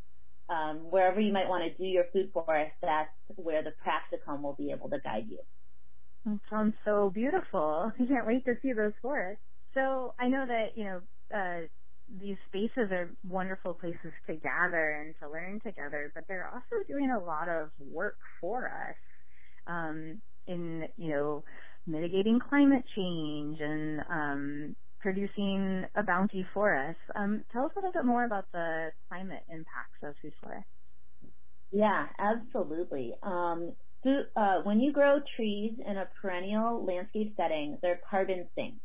um, 0.49 0.91
wherever 0.91 1.19
you 1.19 1.33
might 1.33 1.49
want 1.49 1.63
to 1.65 1.77
do 1.77 1.85
your 1.89 2.05
food 2.13 2.31
forest, 2.33 2.73
that's 2.81 3.09
where 3.35 3.63
the 3.63 3.73
practicum 3.85 4.43
will 4.43 4.55
be 4.55 4.71
able 4.71 4.89
to 4.91 4.99
guide 4.99 5.25
you. 5.29 5.39
That 6.25 6.39
sounds 6.51 6.75
so 6.85 7.11
beautiful. 7.13 7.91
I 7.99 8.05
can't 8.05 8.27
wait 8.27 8.45
to 8.45 8.55
see 8.61 8.73
those 8.73 8.93
forests. 9.01 9.43
So 9.73 10.13
I 10.19 10.29
know 10.29 10.45
that, 10.47 10.77
you 10.77 10.85
know, 10.85 11.01
uh, 11.35 11.67
these 12.21 12.37
spaces 12.47 12.91
are 12.91 13.11
wonderful 13.27 13.73
places 13.73 14.13
to 14.27 14.35
gather 14.35 15.01
and 15.01 15.15
to 15.21 15.29
learn 15.31 15.61
together, 15.65 16.11
but 16.15 16.25
they're 16.27 16.49
also 16.53 16.83
doing 16.87 17.11
a 17.11 17.23
lot 17.23 17.49
of 17.49 17.71
work 17.79 18.17
for 18.41 18.67
us 18.67 18.95
um, 19.67 20.21
in, 20.47 20.83
you 20.97 21.09
know, 21.09 21.43
mitigating 21.87 22.39
climate 22.39 22.83
change 22.95 23.59
and 23.59 24.01
um, 24.09 24.75
producing 24.99 25.85
a 25.95 26.03
bounty 26.03 26.45
for 26.53 26.75
us. 26.75 26.95
Um, 27.15 27.43
tell 27.51 27.65
us 27.65 27.71
a 27.75 27.79
little 27.79 27.91
bit 27.91 28.05
more 28.05 28.25
about 28.25 28.45
the 28.53 28.89
climate 29.09 29.43
impacts 29.49 29.97
of 30.03 30.13
food 30.21 30.33
forests. 30.41 30.69
Yeah, 31.71 32.05
absolutely. 32.19 33.13
Um, 33.23 33.73
uh, 34.05 34.61
when 34.63 34.79
you 34.79 34.91
grow 34.91 35.19
trees 35.35 35.73
in 35.85 35.97
a 35.97 36.07
perennial 36.21 36.83
landscape 36.85 37.33
setting, 37.37 37.77
they're 37.81 37.99
carbon 38.09 38.47
sinks 38.55 38.79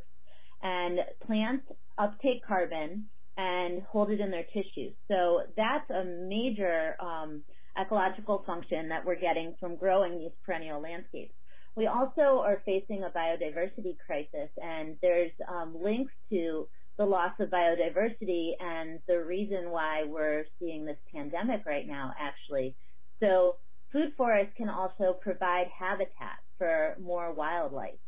and 0.62 1.00
plants 1.26 1.66
uptake 1.98 2.44
carbon 2.46 3.07
and 3.36 3.82
hold 3.90 4.11
it 4.11 4.20
in 4.20 4.30
their 4.30 4.44
tissues. 4.44 4.94
So 5.09 5.42
that's 5.57 5.88
a 5.90 6.04
major 6.04 6.96
um, 7.00 7.42
ecological 7.80 8.44
function 8.46 8.88
that 8.88 9.04
we're 9.04 9.20
getting 9.20 9.54
from 9.61 9.76
growing 9.76 10.18
these 10.18 10.32
perennial 10.44 10.80
landscapes. 10.80 11.34
We 11.76 11.86
also 11.86 12.40
are 12.40 12.62
facing 12.64 13.04
a 13.04 13.10
biodiversity 13.10 13.96
crisis, 14.06 14.48
and 14.56 14.96
there's 15.02 15.32
um, 15.46 15.76
links 15.78 16.12
to 16.30 16.66
the 16.96 17.04
loss 17.04 17.32
of 17.38 17.50
biodiversity 17.50 18.52
and 18.58 18.98
the 19.06 19.22
reason 19.22 19.70
why 19.70 20.04
we're 20.04 20.46
seeing 20.58 20.86
this 20.86 20.96
pandemic 21.12 21.66
right 21.66 21.86
now, 21.86 22.14
actually. 22.18 22.74
So 23.20 23.56
food 23.92 24.12
forests 24.16 24.54
can 24.56 24.70
also 24.70 25.18
provide 25.20 25.66
habitat 25.78 26.38
for 26.56 26.96
more 26.98 27.32
wildlife. 27.34 27.98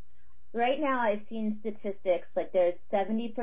Right 0.55 0.81
now, 0.81 1.01
I've 1.01 1.21
seen 1.29 1.59
statistics 1.61 2.27
like 2.35 2.53
there's 2.53 2.75
70% 2.91 3.35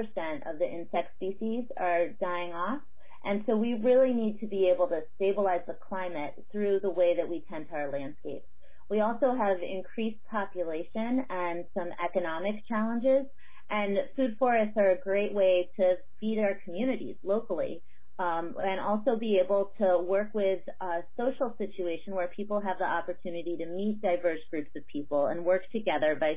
of 0.50 0.58
the 0.58 0.68
insect 0.68 1.16
species 1.18 1.66
are 1.78 2.08
dying 2.20 2.52
off. 2.52 2.82
And 3.24 3.44
so 3.46 3.56
we 3.56 3.76
really 3.76 4.14
need 4.14 4.40
to 4.40 4.48
be 4.48 4.72
able 4.74 4.88
to 4.88 5.02
stabilize 5.16 5.62
the 5.68 5.78
climate 5.88 6.34
through 6.52 6.80
the 6.80 6.90
way 6.90 7.16
that 7.16 7.30
we 7.30 7.44
tend 7.50 7.70
to 7.70 7.76
our 7.76 7.92
landscapes. 7.92 8.48
We 8.90 9.02
also 9.02 9.36
have 9.36 9.58
increased 9.62 10.20
population 10.30 11.26
and 11.30 11.66
some 11.74 11.90
economic 12.04 12.68
challenges. 12.68 13.26
And 13.70 13.98
food 14.16 14.36
forests 14.38 14.78
are 14.78 14.92
a 14.92 15.00
great 15.00 15.34
way 15.34 15.70
to 15.78 15.96
feed 16.20 16.40
our 16.40 16.60
communities 16.64 17.16
locally. 17.24 17.82
Um, 18.18 18.56
and 18.64 18.80
also 18.80 19.18
be 19.20 19.42
able 19.44 19.72
to 19.78 19.98
work 20.00 20.30
with 20.34 20.62
a 20.80 21.00
social 21.18 21.54
situation 21.58 22.16
where 22.16 22.30
people 22.30 22.62
have 22.62 22.78
the 22.78 22.86
opportunity 22.86 23.58
to 23.58 23.66
meet 23.66 24.02
diverse 24.02 24.40
groups 24.50 24.70
of 24.78 24.88
people 24.88 25.26
and 25.26 25.44
work 25.44 25.64
together 25.74 26.16
by 26.18 26.36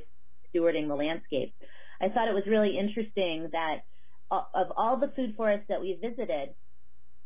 stewarding 0.53 0.89
the 0.89 0.97
landscape. 0.97 1.55
I 2.01 2.09
thought 2.09 2.27
it 2.27 2.35
was 2.35 2.43
really 2.49 2.77
interesting 2.77 3.51
that 3.53 3.83
uh, 4.31 4.43
of 4.55 4.73
all 4.77 4.99
the 4.99 5.13
food 5.15 5.35
forests 5.37 5.67
that 5.69 5.81
we 5.81 5.99
visited, 6.03 6.55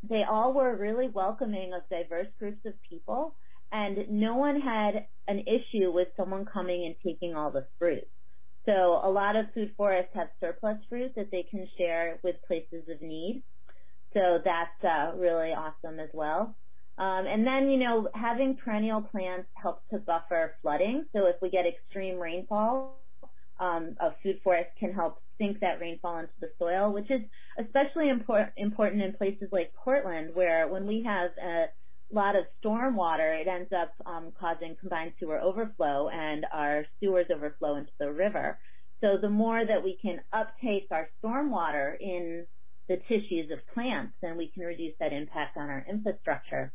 they 0.03 0.23
all 0.29 0.53
were 0.53 0.77
really 0.77 1.09
welcoming 1.09 1.73
of 1.73 1.89
diverse 1.89 2.29
groups 2.39 2.61
of 2.67 2.75
people, 2.89 3.35
and 3.73 3.99
no 4.11 4.37
one 4.37 4.61
had 4.61 5.07
an 5.29 5.41
issue 5.41 5.91
with 5.91 6.09
someone 6.17 6.45
coming 6.45 6.85
and 6.87 6.95
taking 7.05 7.35
all 7.35 7.51
the 7.51 7.67
fruit. 7.79 8.07
So 8.67 9.01
a 9.03 9.11
lot 9.11 9.35
of 9.35 9.47
food 9.55 9.73
forests 9.77 10.13
have 10.15 10.29
surplus 10.41 10.79
fruit 10.89 11.13
that 11.17 11.31
they 11.33 11.45
can 11.51 11.67
share 11.77 12.19
with 12.23 12.37
places 12.47 12.89
of 12.89 13.01
need. 13.03 13.43
So 14.15 14.39
that's 14.45 14.85
uh, 14.85 15.17
really 15.17 15.51
awesome 15.51 15.99
as 15.99 16.11
well. 16.13 16.55
Um, 16.99 17.27
and 17.27 17.47
then, 17.47 17.71
you 17.71 17.79
know, 17.79 18.09
having 18.15 18.57
perennial 18.57 19.01
plants 19.01 19.49
helps 19.55 19.83
to 19.91 19.99
buffer 19.99 20.55
flooding. 20.61 21.07
So 21.17 21.27
if 21.27 21.37
we 21.41 21.51
get 21.51 21.65
extreme 21.67 22.19
rainfall, 22.19 22.99
um, 23.59 23.97
a 24.01 24.11
food 24.23 24.41
forest 24.45 24.69
can 24.79 24.93
help 24.93 25.23
sink 25.39 25.61
that 25.61 25.81
rainfall 25.81 26.19
into 26.19 26.33
the 26.41 26.51
soil, 26.59 26.93
which 26.93 27.11
is 27.11 27.23
especially 27.59 28.11
import- 28.11 28.53
important 28.57 29.03
in 29.03 29.15
places 29.15 29.49
like 29.51 29.73
Portland, 29.75 30.35
where 30.35 30.69
when 30.69 30.87
we 30.87 31.03
have 31.05 31.31
a 31.43 31.67
lot 32.13 32.37
of 32.37 32.45
storm 32.61 32.97
water, 32.97 33.33
it 33.33 33.49
ends 33.49 33.73
up 33.73 33.93
um, 34.07 34.33
causing 34.39 34.77
combined 34.79 35.13
sewer 35.19 35.41
overflow 35.41 36.09
and 36.09 36.47
our 36.53 36.85
sewers 37.01 37.27
overflow 37.35 37.77
into 37.77 37.93
the 37.99 38.13
river. 38.13 38.59
So 39.01 39.17
the 39.21 39.31
more 39.31 39.65
that 39.67 39.83
we 39.83 39.99
can 40.01 40.21
uptake 40.33 40.87
our 40.91 41.09
storm 41.19 41.51
water 41.51 41.97
in 42.01 42.47
the 42.89 42.97
tissues 43.09 43.51
of 43.51 43.59
plants, 43.75 44.13
then 44.23 44.37
we 44.37 44.49
can 44.49 44.63
reduce 44.63 44.95
that 45.01 45.13
impact 45.13 45.57
on 45.57 45.69
our 45.69 45.85
infrastructure. 45.89 46.73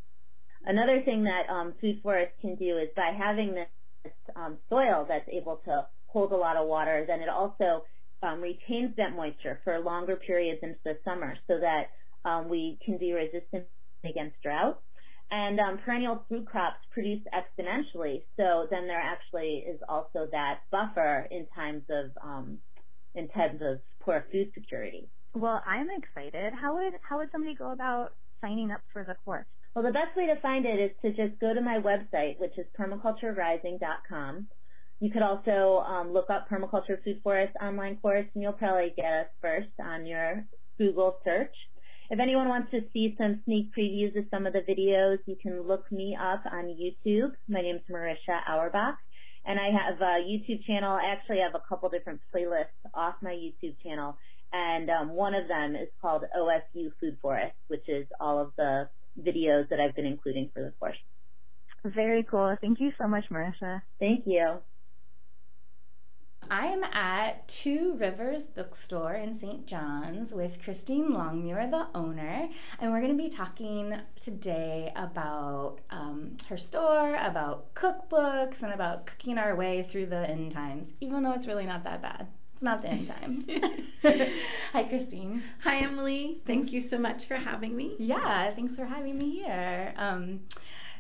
Another 0.66 1.02
thing 1.04 1.24
that 1.24 1.50
um, 1.50 1.74
food 1.80 2.00
forests 2.04 2.36
can 2.42 2.56
do 2.56 2.78
is 2.78 2.90
by 2.96 3.12
having 3.18 3.54
this, 3.54 3.68
um, 4.36 4.58
soil 4.70 5.06
that's 5.08 5.28
able 5.32 5.62
to 5.66 5.86
hold 6.08 6.32
a 6.32 6.36
lot 6.36 6.58
of 6.58 6.68
water, 6.68 7.06
then 7.08 7.22
it 7.22 7.30
also 7.30 7.84
um, 8.24 8.42
retains 8.42 8.96
that 8.98 9.16
moisture 9.16 9.60
for 9.64 9.80
longer 9.80 10.16
periods 10.16 10.60
into 10.64 10.80
the 10.84 10.98
summer 11.06 11.36
so 11.48 11.60
that 11.60 11.92
um, 12.28 12.50
we 12.50 12.78
can 12.86 12.98
be 12.98 13.14
resistant 13.14 13.66
against 14.04 14.36
drought. 14.42 14.82
And 15.30 15.60
um, 15.60 15.80
perennial 15.84 16.24
food 16.30 16.46
crops 16.46 16.78
produce 16.94 17.22
exponentially, 17.34 18.24
so 18.38 18.68
then 18.72 18.88
there 18.88 19.02
actually 19.02 19.66
is 19.68 19.80
also 19.90 20.28
that 20.32 20.60
buffer 20.72 21.28
in 21.30 21.46
times 21.54 21.84
of 21.90 22.12
um, 22.24 22.60
in 23.14 23.28
times 23.30 23.62
of 23.62 23.80
poor 24.00 24.26
food 24.32 24.52
security. 24.54 25.10
Well, 25.34 25.62
I'm 25.68 25.88
excited. 25.90 26.54
How 26.54 26.76
would 26.76 26.94
how 27.02 27.18
would 27.18 27.30
somebody 27.32 27.56
go 27.56 27.72
about 27.72 28.14
signing 28.40 28.72
up 28.72 28.82
for 28.94 29.04
the 29.04 29.16
course? 29.26 29.46
Well, 29.76 29.84
the 29.84 29.92
best 29.92 30.16
way 30.16 30.28
to 30.28 30.40
find 30.42 30.66
it 30.66 30.80
is 30.80 30.92
to 31.02 31.10
just 31.10 31.40
go 31.40 31.54
to 31.54 31.62
my 31.62 31.78
website, 31.80 32.40
which 32.40 32.58
is 32.58 32.66
permaculturerising.com. 32.80 34.48
You 35.00 35.12
could 35.12 35.22
also 35.22 35.84
um, 35.86 36.14
look 36.14 36.32
up 36.32 36.50
Permaculture 36.50 37.04
Food 37.04 37.20
Forest 37.22 37.54
online 37.62 37.98
course, 37.98 38.26
and 38.34 38.42
you'll 38.42 38.54
probably 38.54 38.94
get 38.96 39.06
us 39.06 39.28
first 39.40 39.70
on 39.80 40.08
your 40.08 40.44
Google 40.80 41.18
search. 41.24 41.54
If 42.10 42.22
anyone 42.22 42.48
wants 42.48 42.72
to 42.72 42.82
see 42.94 43.16
some 43.18 43.42
sneak 43.44 43.76
previews 43.78 44.18
of 44.18 44.26
some 44.32 44.48
of 44.48 44.54
the 44.54 44.62
videos, 44.62 45.18
you 45.26 45.36
can 45.36 45.68
look 45.68 45.92
me 45.92 46.16
up 46.16 46.42
on 46.50 46.66
YouTube. 46.66 47.34
My 47.50 47.62
name's 47.62 47.82
Marisha 47.92 48.40
Auerbach, 48.48 48.96
and 49.46 49.60
I 49.60 49.72
have 49.72 50.00
a 50.00 50.24
YouTube 50.24 50.64
channel. 50.66 50.94
I 50.94 51.12
actually 51.12 51.40
have 51.40 51.54
a 51.54 51.62
couple 51.68 51.90
different 51.90 52.22
playlists 52.34 52.80
off 52.94 53.16
my 53.22 53.32
YouTube 53.32 53.76
channel, 53.84 54.18
and 54.54 54.90
um, 54.90 55.10
one 55.10 55.34
of 55.36 55.50
them 55.50 55.76
is 55.76 55.90
called 56.02 56.24
OSU 56.34 56.92
Food 57.02 57.18
Forest, 57.22 57.56
which 57.68 57.90
is 57.90 58.08
all 58.22 58.40
of 58.40 58.54
the 58.56 58.88
videos 59.20 59.68
that 59.68 59.82
I've 59.82 59.96
been 59.96 60.06
including 60.06 60.50
for 60.54 60.64
the 60.64 60.72
course. 60.80 60.96
Very 61.84 62.24
cool. 62.24 62.56
Thank 62.62 62.80
you 62.80 62.94
so 62.98 63.10
much, 63.10 63.26
Marisha. 63.30 63.82
Thank 64.00 64.26
you. 64.26 64.60
I 66.50 66.68
am 66.68 66.84
at 66.84 67.48
Two 67.48 67.96
Rivers 67.98 68.48
Bookstore 68.48 69.16
in 69.16 69.34
St. 69.34 69.66
John's 69.68 70.34
with 70.34 70.64
Christine 70.64 71.14
Longmuir, 71.14 71.68
the 71.70 71.88
owner, 71.94 72.48
and 72.80 72.92
we're 72.92 73.02
going 73.02 73.18
to 73.18 73.22
be 73.22 73.30
talking 73.30 73.94
today 74.22 74.94
about 74.96 75.80
um, 75.90 76.38
her 76.48 76.56
store, 76.56 77.16
about 77.16 77.74
cookbooks, 77.74 78.64
and 78.64 78.74
about 78.74 79.06
cooking 79.06 79.38
our 79.38 79.56
way 79.56 79.84
through 79.84 80.06
the 80.06 80.30
end 80.30 80.52
times, 80.52 80.94
even 81.02 81.24
though 81.24 81.34
it's 81.34 81.48
really 81.48 81.66
not 81.66 81.84
that 81.84 82.02
bad. 82.02 82.28
It's 82.54 82.64
not 82.64 82.82
the 82.82 82.88
end 82.88 83.08
times. 83.08 83.46
Hi, 84.74 84.84
Christine. 84.84 85.44
Hi, 85.64 85.78
Emily. 85.78 86.42
Thank 86.46 86.72
you 86.72 86.82
so 86.82 86.98
much 86.98 87.28
for 87.28 87.36
having 87.36 87.76
me. 87.76 87.96
Yeah, 88.00 88.52
thanks 88.52 88.76
for 88.76 88.86
having 88.86 89.18
me 89.18 89.30
here. 89.30 89.94
Um, 89.98 90.40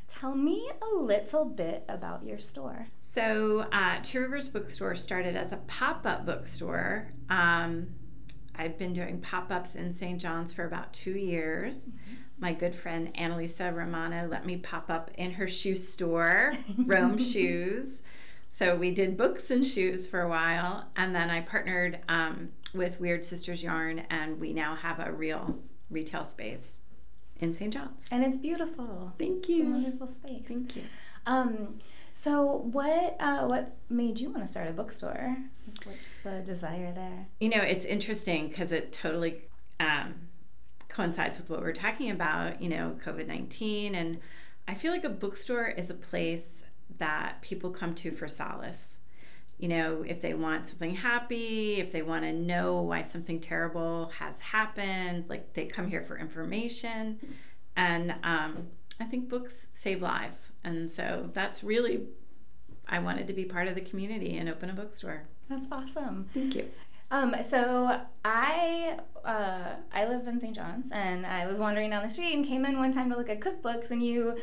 Tell 0.08 0.34
me 0.34 0.70
a 0.82 0.96
little 0.96 1.46
bit 1.46 1.84
about 1.90 2.24
your 2.24 2.40
store. 2.40 2.88
So, 3.00 3.68
uh, 3.72 4.00
Two 4.02 4.22
Rivers 4.22 4.48
Bookstore 4.50 4.96
started 4.96 5.36
as 5.36 5.52
a 5.52 5.58
pop 5.68 6.06
up 6.06 6.26
bookstore. 6.26 7.12
Um, 7.30 7.90
I've 8.56 8.78
been 8.78 8.94
doing 8.94 9.20
pop 9.22 9.52
ups 9.52 9.76
in 9.76 9.94
St. 9.94 10.20
John's 10.20 10.54
for 10.54 10.66
about 10.66 10.94
two 10.94 11.12
years. 11.12 11.86
Mm-hmm. 11.86 12.16
My 12.40 12.54
good 12.54 12.74
friend 12.74 13.14
Annalisa 13.16 13.74
Romano 13.74 14.28
let 14.28 14.46
me 14.46 14.58
pop 14.58 14.90
up 14.90 15.12
in 15.16 15.32
her 15.34 15.48
shoe 15.48 15.76
store, 15.76 16.54
Rome 16.78 17.18
Shoes. 17.18 18.02
So 18.50 18.76
we 18.76 18.92
did 18.92 19.18
books 19.18 19.52
and 19.52 19.68
shoes 19.68 20.08
for 20.08 20.22
a 20.22 20.30
while, 20.30 20.88
and 20.96 21.14
then 21.14 21.30
I 21.30 21.42
partnered 21.42 22.00
um, 22.10 22.50
with 22.74 23.00
Weird 23.00 23.24
Sisters 23.24 23.62
Yarn, 23.62 24.00
and 24.10 24.40
we 24.40 24.54
now 24.54 24.76
have 24.76 25.00
a 25.00 25.12
real 25.12 25.60
retail 25.90 26.26
space 26.26 26.80
in 27.40 27.54
St. 27.54 27.74
John's. 27.74 28.06
And 28.12 28.24
it's 28.24 28.38
beautiful. 28.38 29.14
Thank 29.18 29.50
you. 29.50 29.60
It's 29.60 29.68
a 29.68 29.72
wonderful 29.72 30.08
space. 30.08 30.44
Thank 30.48 30.76
you. 30.76 30.84
Um, 31.26 31.80
so 32.12 32.68
what 32.72 33.16
uh, 33.20 33.46
what 33.46 33.76
made 33.90 34.20
you 34.20 34.30
want 34.30 34.44
to 34.44 34.48
start 34.48 34.68
a 34.68 34.72
bookstore? 34.72 35.38
What's 35.84 36.18
the 36.24 36.42
desire 36.42 36.92
there? 36.92 37.28
You 37.40 37.50
know, 37.50 37.62
it's 37.62 37.86
interesting 37.86 38.48
because 38.48 38.72
it 38.72 38.92
totally 38.92 39.42
um, 39.80 40.16
coincides 40.90 41.38
with 41.38 41.50
what 41.50 41.62
we're 41.62 41.74
talking 41.74 42.10
about. 42.10 42.62
You 42.62 42.70
know, 42.70 42.98
COVID 43.06 43.28
nineteen, 43.28 43.94
and 43.94 44.20
I 44.68 44.74
feel 44.74 44.92
like 44.92 45.04
a 45.04 45.10
bookstore 45.10 45.68
is 45.68 45.90
a 45.90 45.94
place 45.94 46.64
that 46.98 47.42
people 47.42 47.70
come 47.70 47.94
to 47.94 48.12
for 48.12 48.28
solace 48.28 48.97
you 49.58 49.68
know, 49.68 50.04
if 50.08 50.22
they 50.22 50.34
want 50.34 50.68
something 50.68 50.96
happy, 50.96 51.80
if 51.80 51.92
they 51.92 52.04
want 52.04 52.24
to 52.24 52.32
know 52.32 52.82
why 52.82 53.04
something 53.04 53.40
terrible 53.40 54.12
has 54.20 54.40
happened, 54.40 55.26
like 55.30 55.54
they 55.54 55.66
come 55.66 55.88
here 55.88 56.04
for 56.04 56.18
information. 56.18 57.20
And 57.76 58.16
um, 58.24 58.68
I 59.00 59.06
think 59.06 59.30
books 59.30 59.68
save 59.74 60.02
lives. 60.02 60.52
And 60.64 60.90
so 60.90 61.30
that's 61.34 61.64
really, 61.64 62.08
I 62.88 63.00
wanted 63.00 63.28
to 63.28 63.34
be 63.34 63.46
part 63.46 63.68
of 63.68 63.76
the 63.76 63.82
community 63.82 64.38
and 64.38 64.48
open 64.48 64.70
a 64.70 64.74
bookstore. 64.74 65.24
That's 65.50 65.66
awesome. 65.72 66.30
Thank 66.34 66.56
you. 66.56 66.70
Um, 67.10 67.36
so 67.42 68.02
I 68.26 68.98
uh, 69.24 69.76
I 69.92 70.06
live 70.06 70.26
in 70.28 70.40
St. 70.40 70.56
John's, 70.56 70.90
and 70.92 71.26
I 71.26 71.48
was 71.48 71.60
wandering 71.60 71.90
down 71.90 72.02
the 72.02 72.10
street 72.10 72.34
and 72.34 72.46
came 72.46 72.66
in 72.66 72.78
one 72.78 72.94
time 72.94 73.10
to 73.10 73.18
look 73.18 73.30
at 73.30 73.42
cookbooks, 73.42 73.92
and 73.92 74.02
you, 74.02 74.38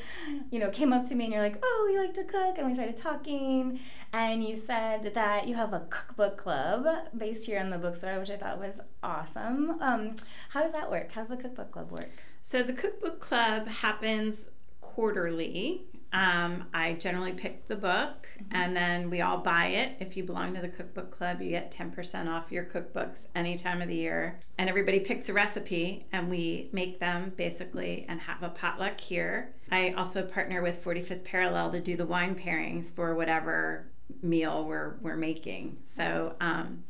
you 0.51 0.59
know, 0.59 0.69
came 0.69 0.93
up 0.93 1.07
to 1.09 1.15
me 1.15 1.25
and 1.25 1.33
you're 1.33 1.43
like, 1.43 1.59
"Oh, 1.63 1.91
you 1.93 2.01
like 2.01 2.15
to 2.15 2.25
cook?" 2.25 2.59
And 2.59 2.67
we 2.67 2.75
started 2.75 2.97
talking, 2.97 3.81
and 4.13 4.45
you 4.45 4.57
said 4.57 5.15
that 5.15 5.49
you 5.49 5.55
have 5.55 5.73
a 5.73 5.87
cookbook 5.91 6.37
club 6.37 6.87
based 7.17 7.47
here 7.47 7.59
in 7.59 7.71
the 7.71 7.79
bookstore, 7.79 8.19
which 8.19 8.31
I 8.31 8.37
thought 8.37 8.59
was 8.59 8.81
awesome. 9.03 9.79
Um, 9.81 10.17
how 10.51 10.63
does 10.63 10.73
that 10.73 10.91
work? 10.91 11.13
How's 11.13 11.29
the 11.29 11.37
cookbook 11.37 11.71
club 11.71 11.91
work? 11.91 12.11
So 12.43 12.63
the 12.63 12.75
cookbook 12.75 13.21
club 13.21 13.69
happens 13.69 14.49
quarterly. 14.83 15.87
Um, 16.15 16.67
I 16.73 16.93
generally 16.93 17.33
pick 17.33 17.67
the 17.67 17.75
book 17.75 18.29
mm-hmm. 18.39 18.57
and 18.57 18.77
then 18.77 19.11
we 19.11 19.21
all 19.21 19.39
buy 19.39 19.67
it. 19.67 19.97
If 19.99 20.17
you 20.17 20.23
belong 20.23 20.55
to 20.55 20.61
the 20.61 20.69
cookbook 20.69 21.11
club, 21.11 21.43
you 21.43 21.51
get 21.51 21.73
10% 21.73 22.29
off 22.29 22.53
your 22.53 22.65
cookbooks 22.65 23.27
any 23.35 23.57
time 23.59 23.83
of 23.83 23.89
the 23.89 23.97
year. 23.97 24.39
And 24.57 24.71
everybody 24.71 25.01
picks 25.01 25.29
a 25.29 25.33
recipe 25.33 26.07
and 26.13 26.31
we 26.31 26.71
make 26.73 27.01
them 27.01 27.33
basically 27.37 28.07
and 28.09 28.21
have 28.21 28.45
a 28.45 28.49
potluck 28.49 29.01
here. 29.01 29.57
I 29.73 29.91
also 29.97 30.23
partner 30.23 30.63
with 30.63 30.85
45th 30.85 31.25
Parallel 31.25 31.73
to 31.73 31.81
do 31.81 31.97
the 31.97 32.07
wine 32.07 32.37
pairings 32.37 32.95
for 32.95 33.17
whatever 33.17 33.91
meal 34.23 34.65
we're, 34.65 34.95
we're 35.01 35.17
making. 35.17 35.79
So 35.85 36.37
um, 36.41 36.85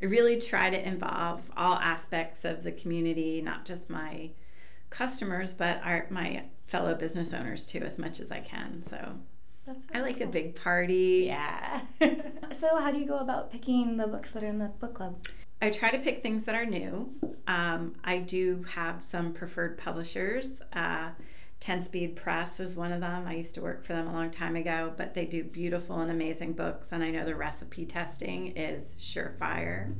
I 0.00 0.06
really 0.06 0.40
try 0.40 0.70
to 0.70 0.88
involve 0.88 1.42
all 1.54 1.74
aspects 1.74 2.46
of 2.46 2.62
the 2.62 2.72
community, 2.72 3.42
not 3.42 3.66
just 3.66 3.90
my 3.90 4.30
customers, 4.88 5.52
but 5.52 5.82
our, 5.84 6.06
my 6.08 6.44
fellow 6.70 6.94
business 6.94 7.34
owners 7.34 7.66
too, 7.66 7.80
as 7.80 7.98
much 7.98 8.20
as 8.20 8.30
I 8.30 8.40
can. 8.40 8.82
So 8.88 9.16
that's 9.66 9.86
I 9.92 10.00
like 10.00 10.18
cool. 10.18 10.28
a 10.28 10.30
big 10.30 10.54
party. 10.54 11.24
Yeah. 11.26 11.80
so 12.00 12.78
how 12.78 12.90
do 12.90 12.98
you 12.98 13.06
go 13.06 13.18
about 13.18 13.50
picking 13.50 13.96
the 13.96 14.06
books 14.06 14.30
that 14.32 14.44
are 14.44 14.48
in 14.48 14.58
the 14.58 14.68
book 14.68 14.94
club? 14.94 15.16
I 15.60 15.70
try 15.70 15.90
to 15.90 15.98
pick 15.98 16.22
things 16.22 16.44
that 16.44 16.54
are 16.54 16.64
new. 16.64 17.10
Um, 17.46 17.96
I 18.04 18.18
do 18.18 18.64
have 18.74 19.04
some 19.04 19.32
preferred 19.32 19.76
publishers. 19.76 20.62
Uh, 20.72 21.10
10 21.58 21.82
Speed 21.82 22.16
Press 22.16 22.58
is 22.58 22.74
one 22.74 22.92
of 22.92 23.00
them. 23.00 23.26
I 23.26 23.34
used 23.34 23.54
to 23.56 23.60
work 23.60 23.84
for 23.84 23.92
them 23.92 24.08
a 24.08 24.12
long 24.12 24.30
time 24.30 24.56
ago, 24.56 24.94
but 24.96 25.12
they 25.12 25.26
do 25.26 25.44
beautiful 25.44 26.00
and 26.00 26.10
amazing 26.10 26.54
books, 26.54 26.92
and 26.92 27.04
I 27.04 27.10
know 27.10 27.26
the 27.26 27.36
recipe 27.36 27.84
testing 27.84 28.56
is 28.56 28.94
surefire. 28.98 29.92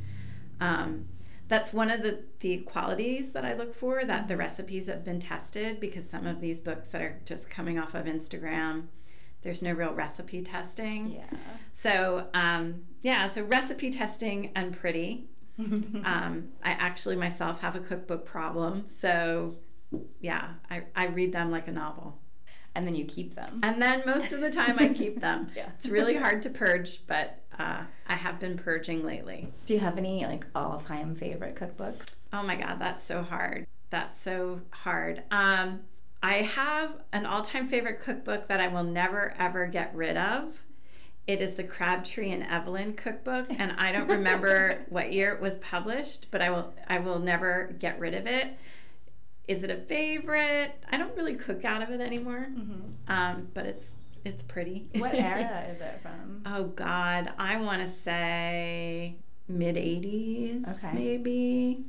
Um, 0.61 1.05
that's 1.51 1.72
one 1.72 1.90
of 1.90 2.03
the, 2.03 2.20
the 2.38 2.59
qualities 2.59 3.32
that 3.32 3.44
I 3.44 3.55
look 3.55 3.74
for 3.74 4.05
that 4.05 4.28
the 4.28 4.36
recipes 4.36 4.86
have 4.86 5.05
been 5.05 5.18
tested 5.18 5.80
because 5.80 6.09
some 6.09 6.24
of 6.24 6.40
these 6.40 6.61
books 6.61 6.90
that 6.90 7.03
are 7.03 7.20
just 7.24 7.51
coming 7.51 7.76
off 7.76 7.94
of 7.94 8.07
Instagram, 8.07 8.84
there's 9.42 9.61
no 9.61 9.72
real 9.72 9.92
recipe 9.92 10.42
testing. 10.42 11.11
Yeah. 11.11 11.38
So, 11.72 12.28
um, 12.34 12.82
yeah, 13.03 13.28
so 13.28 13.42
recipe 13.42 13.90
testing 13.90 14.53
and 14.55 14.72
pretty. 14.72 15.28
um, 15.59 16.51
I 16.62 16.70
actually 16.70 17.16
myself 17.16 17.61
have 17.62 17.74
a 17.74 17.80
cookbook 17.80 18.24
problem. 18.24 18.84
So, 18.86 19.57
yeah, 20.20 20.51
I, 20.70 20.84
I 20.94 21.07
read 21.07 21.32
them 21.32 21.51
like 21.51 21.66
a 21.66 21.72
novel. 21.72 22.20
And 22.76 22.86
then 22.86 22.94
you 22.94 23.05
keep 23.07 23.34
them. 23.34 23.59
And 23.64 23.82
then 23.82 24.05
most 24.07 24.30
of 24.30 24.40
the 24.40 24.51
time 24.51 24.76
I 24.78 24.90
keep 24.90 25.20
them. 25.20 25.48
Yeah. 25.57 25.70
It's 25.76 25.88
really 25.88 26.14
hard 26.14 26.42
to 26.42 26.51
purge, 26.51 27.05
but 27.09 27.42
uh, 27.61 27.82
I 28.06 28.14
have 28.14 28.40
been 28.40 28.56
purging 28.56 29.04
lately. 29.04 29.52
Do 29.66 29.74
you 29.74 29.80
have 29.80 29.98
any 29.98 30.24
like 30.26 30.46
all-time 30.54 31.14
favorite 31.14 31.54
cookbooks? 31.56 32.06
Oh 32.32 32.42
my 32.42 32.56
God, 32.56 32.78
that's 32.78 33.02
so 33.02 33.22
hard. 33.22 33.66
That's 33.90 34.20
so 34.20 34.61
hard. 34.70 35.22
Um, 35.30 35.80
I 36.22 36.36
have 36.42 36.92
an 37.12 37.26
all 37.26 37.42
time 37.42 37.68
favorite 37.68 38.00
cookbook 38.00 38.46
that 38.48 38.61
I 38.61 38.68
will 38.68 38.84
never 38.84 39.34
ever 39.38 39.66
get 39.66 39.94
rid 39.94 40.16
of. 40.16 40.54
It 41.26 41.40
is 41.40 41.54
the 41.54 41.62
Crabtree 41.64 42.30
and 42.32 42.42
Evelyn 42.42 42.94
cookbook, 42.94 43.46
and 43.50 43.72
I 43.78 43.92
don't 43.92 44.08
remember 44.08 44.84
what 44.88 45.12
year 45.12 45.32
it 45.34 45.40
was 45.40 45.56
published, 45.58 46.26
but 46.30 46.40
I 46.42 46.50
will 46.50 46.72
I 46.88 46.98
will 46.98 47.18
never 47.18 47.74
get 47.78 47.98
rid 48.00 48.14
of 48.14 48.26
it. 48.26 48.48
Is 49.48 49.64
it 49.64 49.70
a 49.70 49.76
favorite? 49.76 50.72
I 50.90 50.96
don't 50.96 51.16
really 51.16 51.34
cook 51.34 51.64
out 51.64 51.82
of 51.82 51.90
it 51.90 52.00
anymore, 52.00 52.46
Mm-hmm. 52.50 53.12
um, 53.12 53.48
but 53.54 53.66
it's 53.66 53.94
it's 54.25 54.43
pretty. 54.43 54.89
What 54.97 55.14
era 55.14 55.66
is 55.71 55.81
it 55.81 56.01
from? 56.03 56.43
Oh 56.47 56.64
God, 56.64 57.33
I 57.39 57.57
want 57.61 57.83
to 57.83 57.89
say 57.89 59.16
mid 59.49 59.77
'80s, 59.77 60.68
Okay. 60.77 60.93
maybe. 60.95 61.85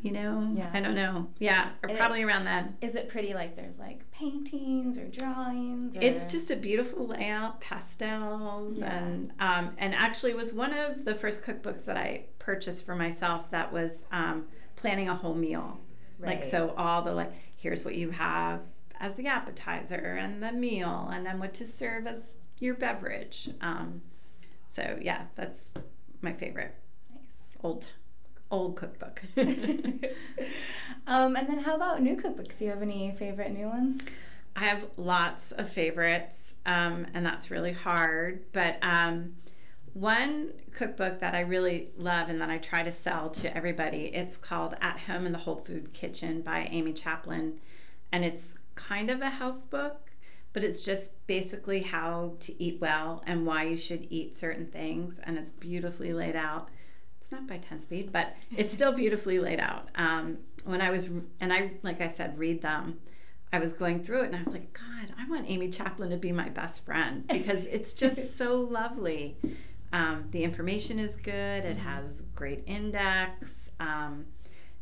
You 0.00 0.10
know, 0.10 0.50
Yeah. 0.56 0.68
I 0.74 0.80
don't 0.80 0.96
know. 0.96 1.28
Yeah, 1.38 1.68
or 1.80 1.88
And 1.88 1.92
it- 1.92 1.96
probably 1.98 2.24
around 2.24 2.44
then. 2.44 2.76
Is 2.80 2.96
it 2.96 3.08
pretty 3.08 3.34
like 3.34 3.54
there's 3.54 3.78
like 3.78 4.10
paintings 4.10 4.98
or 4.98 5.06
drawings? 5.06 5.94
Or... 5.94 6.00
It's 6.02 6.32
just 6.32 6.50
a 6.50 6.56
beautiful 6.56 7.06
layout, 7.06 7.60
pastels, 7.60 8.78
Yeah. 8.78 8.92
and 8.98 9.32
um, 9.38 9.70
and 9.78 9.94
actually 9.94 10.34
was 10.34 10.52
one 10.52 10.74
of 10.74 11.04
the 11.04 11.14
first 11.14 11.42
cookbooks 11.44 11.84
that 11.84 11.96
I 11.96 12.24
purchased 12.40 12.84
for 12.84 12.96
myself. 12.96 13.48
That 13.52 13.72
was 13.72 14.02
um, 14.10 14.46
planning 14.74 15.08
a 15.08 15.14
whole 15.14 15.34
meal, 15.36 15.78
like 16.18 16.42
so 16.42 16.74
all 16.76 17.02
the 17.02 17.12
like 17.12 17.32
here's 17.56 17.84
what 17.84 17.94
you 17.94 18.10
have 18.10 18.58
as 19.02 19.14
the 19.14 19.26
appetizer 19.26 20.16
and 20.18 20.42
the 20.42 20.52
meal, 20.52 21.10
and 21.12 21.26
then 21.26 21.40
what 21.40 21.52
to 21.54 21.66
serve 21.66 22.06
as 22.06 22.36
your 22.60 22.74
beverage. 22.74 23.50
Um, 23.60 24.00
so 24.72 24.96
yeah, 25.02 25.24
that's 25.34 25.72
my 26.22 26.32
favorite 26.32 26.74
nice. 27.12 27.56
old 27.62 27.88
old 28.50 28.76
cookbook. 28.76 29.22
um, 31.06 31.36
and 31.36 31.48
then 31.48 31.58
how 31.58 31.74
about 31.74 32.00
new 32.00 32.16
cookbooks? 32.16 32.58
Do 32.58 32.64
you 32.64 32.70
have 32.70 32.80
any 32.80 33.10
favorite 33.18 33.52
new 33.52 33.66
ones? 33.66 34.02
I 34.54 34.66
have 34.66 34.84
lots 34.96 35.50
of 35.52 35.68
favorites, 35.68 36.54
um, 36.64 37.06
and 37.12 37.26
that's 37.26 37.50
really 37.50 37.72
hard. 37.72 38.44
But 38.52 38.78
um, 38.82 39.34
one 39.94 40.52
cookbook 40.72 41.18
that 41.20 41.34
I 41.34 41.40
really 41.40 41.88
love 41.96 42.28
and 42.28 42.40
that 42.40 42.50
I 42.50 42.58
try 42.58 42.84
to 42.84 42.92
sell 42.92 43.30
to 43.30 43.56
everybody, 43.56 44.12
it's 44.14 44.36
called 44.36 44.76
At 44.80 45.00
Home 45.00 45.26
in 45.26 45.32
the 45.32 45.38
Whole 45.38 45.56
Food 45.56 45.92
Kitchen 45.92 46.42
by 46.42 46.68
Amy 46.70 46.92
Chaplin. 46.92 47.58
And 48.12 48.24
it's 48.26 48.54
kind 48.74 49.10
of 49.10 49.20
a 49.20 49.30
health 49.30 49.68
book, 49.70 50.10
but 50.52 50.64
it's 50.64 50.82
just 50.82 51.26
basically 51.26 51.82
how 51.82 52.34
to 52.40 52.62
eat 52.62 52.80
well 52.80 53.22
and 53.26 53.46
why 53.46 53.64
you 53.64 53.76
should 53.76 54.06
eat 54.10 54.36
certain 54.36 54.66
things. 54.66 55.20
And 55.24 55.38
it's 55.38 55.50
beautifully 55.50 56.12
laid 56.12 56.36
out. 56.36 56.68
It's 57.20 57.32
not 57.32 57.46
by 57.46 57.58
10 57.58 57.80
speed, 57.80 58.12
but 58.12 58.36
it's 58.56 58.72
still 58.74 58.92
beautifully 58.92 59.38
laid 59.38 59.60
out. 59.60 59.88
Um, 59.94 60.38
when 60.64 60.80
I 60.80 60.90
was, 60.90 61.08
and 61.40 61.52
I, 61.52 61.72
like 61.82 62.00
I 62.00 62.08
said, 62.08 62.38
read 62.38 62.62
them. 62.62 63.00
I 63.52 63.58
was 63.58 63.74
going 63.74 64.02
through 64.02 64.22
it 64.22 64.26
and 64.26 64.36
I 64.36 64.38
was 64.38 64.48
like, 64.48 64.72
God, 64.72 65.14
I 65.18 65.28
want 65.28 65.44
Amy 65.48 65.68
Chaplin 65.68 66.08
to 66.10 66.16
be 66.16 66.32
my 66.32 66.48
best 66.48 66.86
friend 66.86 67.26
because 67.26 67.66
it's 67.66 67.92
just 67.92 68.36
so 68.38 68.60
lovely. 68.60 69.36
Um, 69.92 70.24
the 70.30 70.42
information 70.42 70.98
is 70.98 71.16
good, 71.16 71.66
it 71.66 71.76
has 71.76 72.22
great 72.34 72.62
index, 72.66 73.70
um, 73.78 74.24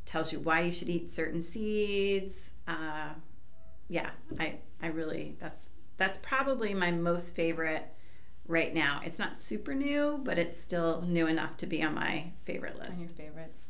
tells 0.06 0.32
you 0.32 0.38
why 0.38 0.60
you 0.60 0.70
should 0.70 0.88
eat 0.88 1.10
certain 1.10 1.42
seeds. 1.42 2.52
Uh, 2.68 3.10
yeah, 3.90 4.10
I, 4.38 4.54
I 4.80 4.86
really, 4.86 5.36
that's, 5.40 5.68
that's 5.98 6.18
probably 6.22 6.72
my 6.72 6.90
most 6.92 7.34
favorite 7.34 7.86
right 8.46 8.72
now. 8.72 9.02
It's 9.04 9.18
not 9.18 9.38
super 9.38 9.74
new, 9.74 10.20
but 10.24 10.38
it's 10.38 10.58
still 10.60 11.02
new 11.02 11.26
enough 11.26 11.56
to 11.58 11.66
be 11.66 11.82
on 11.82 11.94
my 11.94 12.32
favorite 12.46 12.76
On 12.80 12.86
list. 12.86 13.00
your 13.00 13.08
favorites. 13.10 13.66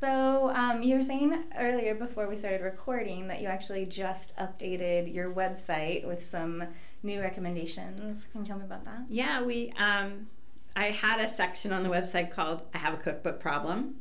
So 0.00 0.50
um, 0.54 0.82
you 0.82 0.96
were 0.96 1.02
saying 1.02 1.44
earlier 1.58 1.94
before 1.94 2.26
we 2.26 2.34
started 2.34 2.62
recording 2.62 3.28
that 3.28 3.40
you 3.40 3.48
actually 3.48 3.86
just 3.86 4.36
updated 4.38 5.14
your 5.14 5.30
website 5.32 6.06
with 6.06 6.24
some 6.24 6.64
new 7.02 7.20
recommendations. 7.20 8.26
Can 8.32 8.40
you 8.40 8.46
tell 8.46 8.58
me 8.58 8.64
about 8.64 8.84
that? 8.86 9.04
Yeah, 9.08 9.42
we. 9.42 9.72
Um, 9.78 10.26
I 10.74 10.86
had 10.86 11.20
a 11.20 11.28
section 11.28 11.72
on 11.72 11.82
the 11.82 11.90
website 11.90 12.30
called 12.30 12.62
"I 12.72 12.78
Have 12.78 12.94
a 12.94 12.96
Cookbook 12.96 13.40
Problem," 13.40 13.96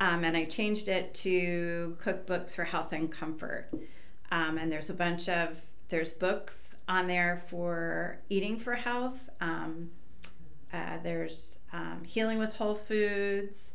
um, 0.00 0.24
and 0.24 0.36
I 0.36 0.44
changed 0.44 0.88
it 0.88 1.14
to 1.14 1.96
cookbooks 2.02 2.56
for 2.56 2.64
health 2.64 2.92
and 2.92 3.08
comfort. 3.10 3.70
Um, 4.34 4.58
and 4.58 4.70
there's 4.70 4.90
a 4.90 4.94
bunch 4.94 5.28
of 5.28 5.60
there's 5.90 6.10
books 6.10 6.68
on 6.88 7.06
there 7.06 7.40
for 7.48 8.18
eating 8.28 8.58
for 8.58 8.74
health. 8.74 9.28
Um, 9.40 9.90
uh, 10.72 10.98
there's 11.04 11.60
um, 11.72 12.02
healing 12.04 12.38
with 12.38 12.52
whole 12.54 12.74
foods, 12.74 13.74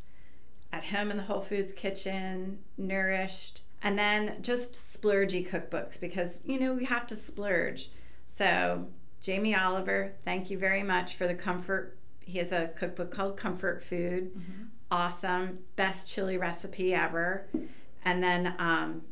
at 0.70 0.84
home 0.84 1.10
in 1.10 1.16
the 1.16 1.22
Whole 1.22 1.40
Foods 1.40 1.72
kitchen, 1.72 2.58
nourished, 2.76 3.62
and 3.82 3.98
then 3.98 4.36
just 4.42 4.74
splurgy 4.74 5.48
cookbooks 5.48 5.98
because 5.98 6.40
you 6.44 6.60
know 6.60 6.74
we 6.74 6.84
have 6.84 7.06
to 7.06 7.16
splurge. 7.16 7.90
So 8.26 8.86
Jamie 9.22 9.56
Oliver, 9.56 10.12
thank 10.26 10.50
you 10.50 10.58
very 10.58 10.82
much 10.82 11.14
for 11.14 11.26
the 11.26 11.34
comfort. 11.34 11.96
He 12.20 12.36
has 12.38 12.52
a 12.52 12.68
cookbook 12.76 13.10
called 13.10 13.38
Comfort 13.38 13.82
Food. 13.82 14.30
Awesome, 14.90 15.60
best 15.76 16.06
chili 16.12 16.36
recipe 16.36 16.92
ever. 16.94 17.46
And 18.04 18.22
then 18.22 18.54
um, 18.58 19.02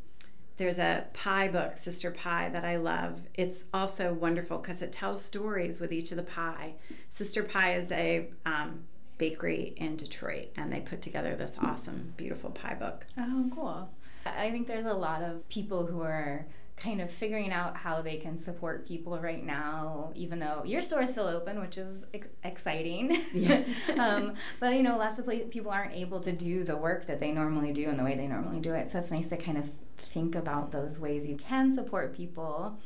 there's 0.58 0.80
a 0.80 1.06
pie 1.14 1.48
book, 1.48 1.76
Sister 1.76 2.10
Pie, 2.10 2.50
that 2.50 2.64
I 2.64 2.76
love. 2.76 3.22
It's 3.34 3.64
also 3.72 4.12
wonderful 4.12 4.58
because 4.58 4.82
it 4.82 4.92
tells 4.92 5.24
stories 5.24 5.80
with 5.80 5.92
each 5.92 6.10
of 6.10 6.16
the 6.16 6.24
pie. 6.24 6.74
Sister 7.08 7.44
Pie 7.44 7.76
is 7.76 7.92
a 7.92 8.28
um, 8.44 8.80
bakery 9.18 9.74
in 9.76 9.96
Detroit, 9.96 10.48
and 10.56 10.72
they 10.72 10.80
put 10.80 11.00
together 11.00 11.36
this 11.36 11.56
awesome, 11.62 12.12
beautiful 12.16 12.50
pie 12.50 12.74
book. 12.74 13.06
Oh, 13.16 13.50
cool. 13.54 13.90
I 14.26 14.50
think 14.50 14.66
there's 14.66 14.84
a 14.84 14.94
lot 14.94 15.22
of 15.22 15.48
people 15.48 15.86
who 15.86 16.02
are 16.02 16.44
kind 16.76 17.00
of 17.00 17.10
figuring 17.10 17.52
out 17.52 17.76
how 17.76 18.02
they 18.02 18.16
can 18.16 18.36
support 18.36 18.86
people 18.86 19.18
right 19.18 19.44
now, 19.44 20.12
even 20.14 20.40
though 20.40 20.62
your 20.64 20.80
store 20.80 21.02
is 21.02 21.10
still 21.10 21.26
open, 21.26 21.60
which 21.60 21.78
is 21.78 22.04
ex- 22.12 22.28
exciting. 22.44 23.16
Yeah. 23.32 23.62
um, 23.98 24.34
but 24.58 24.74
you 24.74 24.82
know, 24.82 24.98
lots 24.98 25.18
of 25.18 25.28
people 25.50 25.70
aren't 25.70 25.94
able 25.94 26.20
to 26.20 26.32
do 26.32 26.64
the 26.64 26.76
work 26.76 27.06
that 27.06 27.20
they 27.20 27.30
normally 27.30 27.72
do 27.72 27.88
and 27.88 27.98
the 27.98 28.04
way 28.04 28.16
they 28.16 28.26
normally 28.26 28.60
do 28.60 28.74
it. 28.74 28.90
So 28.90 28.98
it's 28.98 29.10
nice 29.10 29.28
to 29.28 29.36
kind 29.36 29.58
of 29.58 29.70
think 30.08 30.34
about 30.34 30.72
those 30.72 30.98
ways 30.98 31.28
you 31.28 31.36
can 31.36 31.74
support 31.74 32.14
people. 32.16 32.78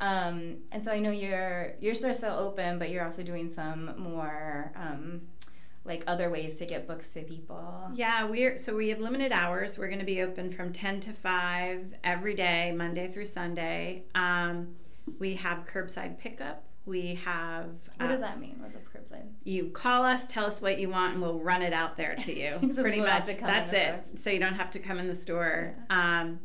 Um, 0.00 0.56
and 0.72 0.82
so 0.82 0.90
I 0.90 0.98
know 0.98 1.10
you're 1.10 1.74
your 1.80 1.94
store's 1.94 2.18
still 2.18 2.34
open, 2.34 2.78
but 2.78 2.90
you're 2.90 3.04
also 3.04 3.22
doing 3.22 3.48
some 3.48 3.92
more 3.98 4.72
um, 4.76 5.22
like 5.84 6.02
other 6.06 6.30
ways 6.30 6.58
to 6.58 6.66
get 6.66 6.86
books 6.86 7.12
to 7.14 7.22
people. 7.22 7.90
Yeah, 7.94 8.24
we're 8.24 8.56
so 8.56 8.74
we 8.74 8.88
have 8.88 9.00
limited 9.00 9.30
hours. 9.32 9.78
We're 9.78 9.88
going 9.88 9.98
to 10.00 10.04
be 10.06 10.22
open 10.22 10.50
from 10.52 10.72
10 10.72 11.00
to 11.00 11.12
5 11.12 11.94
every 12.02 12.34
day, 12.34 12.72
Monday 12.76 13.08
through 13.10 13.26
Sunday. 13.26 14.04
Um, 14.14 14.74
we 15.18 15.34
have 15.34 15.66
curbside 15.66 16.18
pickup. 16.18 16.64
We 16.86 17.18
have 17.24 17.66
What 17.96 18.06
uh, 18.06 18.08
does 18.08 18.20
that 18.20 18.40
mean? 18.40 18.56
What's 18.58 18.74
a 18.74 18.78
curbside? 18.78 19.26
you 19.44 19.68
call 19.70 20.02
us, 20.04 20.26
tell 20.26 20.44
us 20.46 20.60
what 20.60 20.78
you 20.78 20.88
want, 20.90 21.14
and 21.14 21.22
we'll 21.22 21.38
run 21.38 21.62
it 21.62 21.72
out 21.72 21.96
there 21.96 22.14
to 22.16 22.34
you. 22.38 22.58
So 22.72 22.82
Pretty 22.82 23.00
much. 23.00 23.10
have 23.10 23.24
to 23.24 23.34
come 23.34 23.48
in 23.48 23.54
That's 23.54 23.72
it. 23.72 23.82
store. 23.82 24.00
So 24.16 24.30
you 24.30 24.38
don't 24.40 24.54
have 24.54 24.70
to 24.70 24.78
come 24.78 24.98
in 24.98 25.08
the 25.08 25.14
store. 25.14 25.74
Um, 25.90 26.40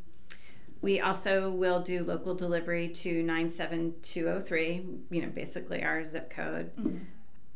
we 0.81 0.99
also 1.01 1.49
will 1.49 1.81
do 1.81 2.03
local 2.03 2.33
delivery 2.35 2.87
to 2.89 3.21
97203, 3.23 4.85
you 5.09 5.21
know, 5.21 5.29
basically 5.29 5.83
our 5.83 6.05
zip 6.05 6.29
code. 6.29 6.75
Mm-hmm. 6.77 6.97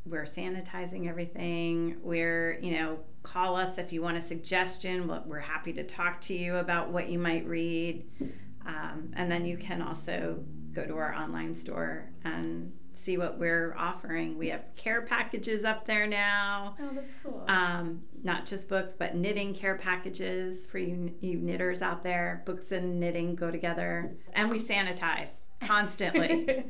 We're 0.06 0.24
sanitizing 0.24 1.08
everything. 1.08 1.98
We're, 2.02 2.60
you 2.62 2.72
know, 2.74 3.00
call 3.24 3.56
us 3.56 3.78
if 3.78 3.94
you 3.94 4.02
want 4.02 4.18
a 4.18 4.22
suggestion. 4.22 5.08
We're- 5.08 5.22
We're 5.26 5.40
happy 5.40 5.72
to 5.74 5.84
talk 5.84 6.20
to 6.22 6.34
you 6.34 6.58
about 6.58 6.90
what 6.92 7.08
you 7.10 7.18
might 7.20 7.48
read. 7.48 8.04
Um, 8.66 9.12
and 9.14 9.32
then 9.32 9.46
you 9.46 9.58
can 9.58 9.82
also 9.82 10.44
go 10.74 10.86
to 10.86 10.96
our 10.98 11.14
online 11.14 11.54
store 11.54 12.10
and 12.26 12.74
see 12.96 13.18
what 13.18 13.38
we're 13.38 13.76
offering. 13.78 14.38
We 14.38 14.50
have 14.50 14.64
care 14.76 15.02
packages 15.02 15.64
up 15.64 15.86
there 15.86 16.08
now. 16.08 16.76
Oh, 16.82 16.90
that's 16.94 17.14
cool. 17.24 17.44
Um, 17.48 18.02
not 18.24 18.46
just 18.46 18.70
books, 18.70 18.96
but 18.98 19.16
knitting 19.16 19.54
care 19.54 19.76
packages 19.76 20.66
for 20.66 20.78
you, 20.78 21.14
you 21.20 21.38
knitters 21.38 21.82
out 21.82 22.04
there. 22.04 22.44
Books 22.46 22.72
and 22.72 23.00
knitting 23.00 23.36
go 23.36 23.52
together. 23.52 24.16
And 24.34 24.50
we 24.50 24.60
sanitize 24.60 25.30
constantly, 25.62 26.64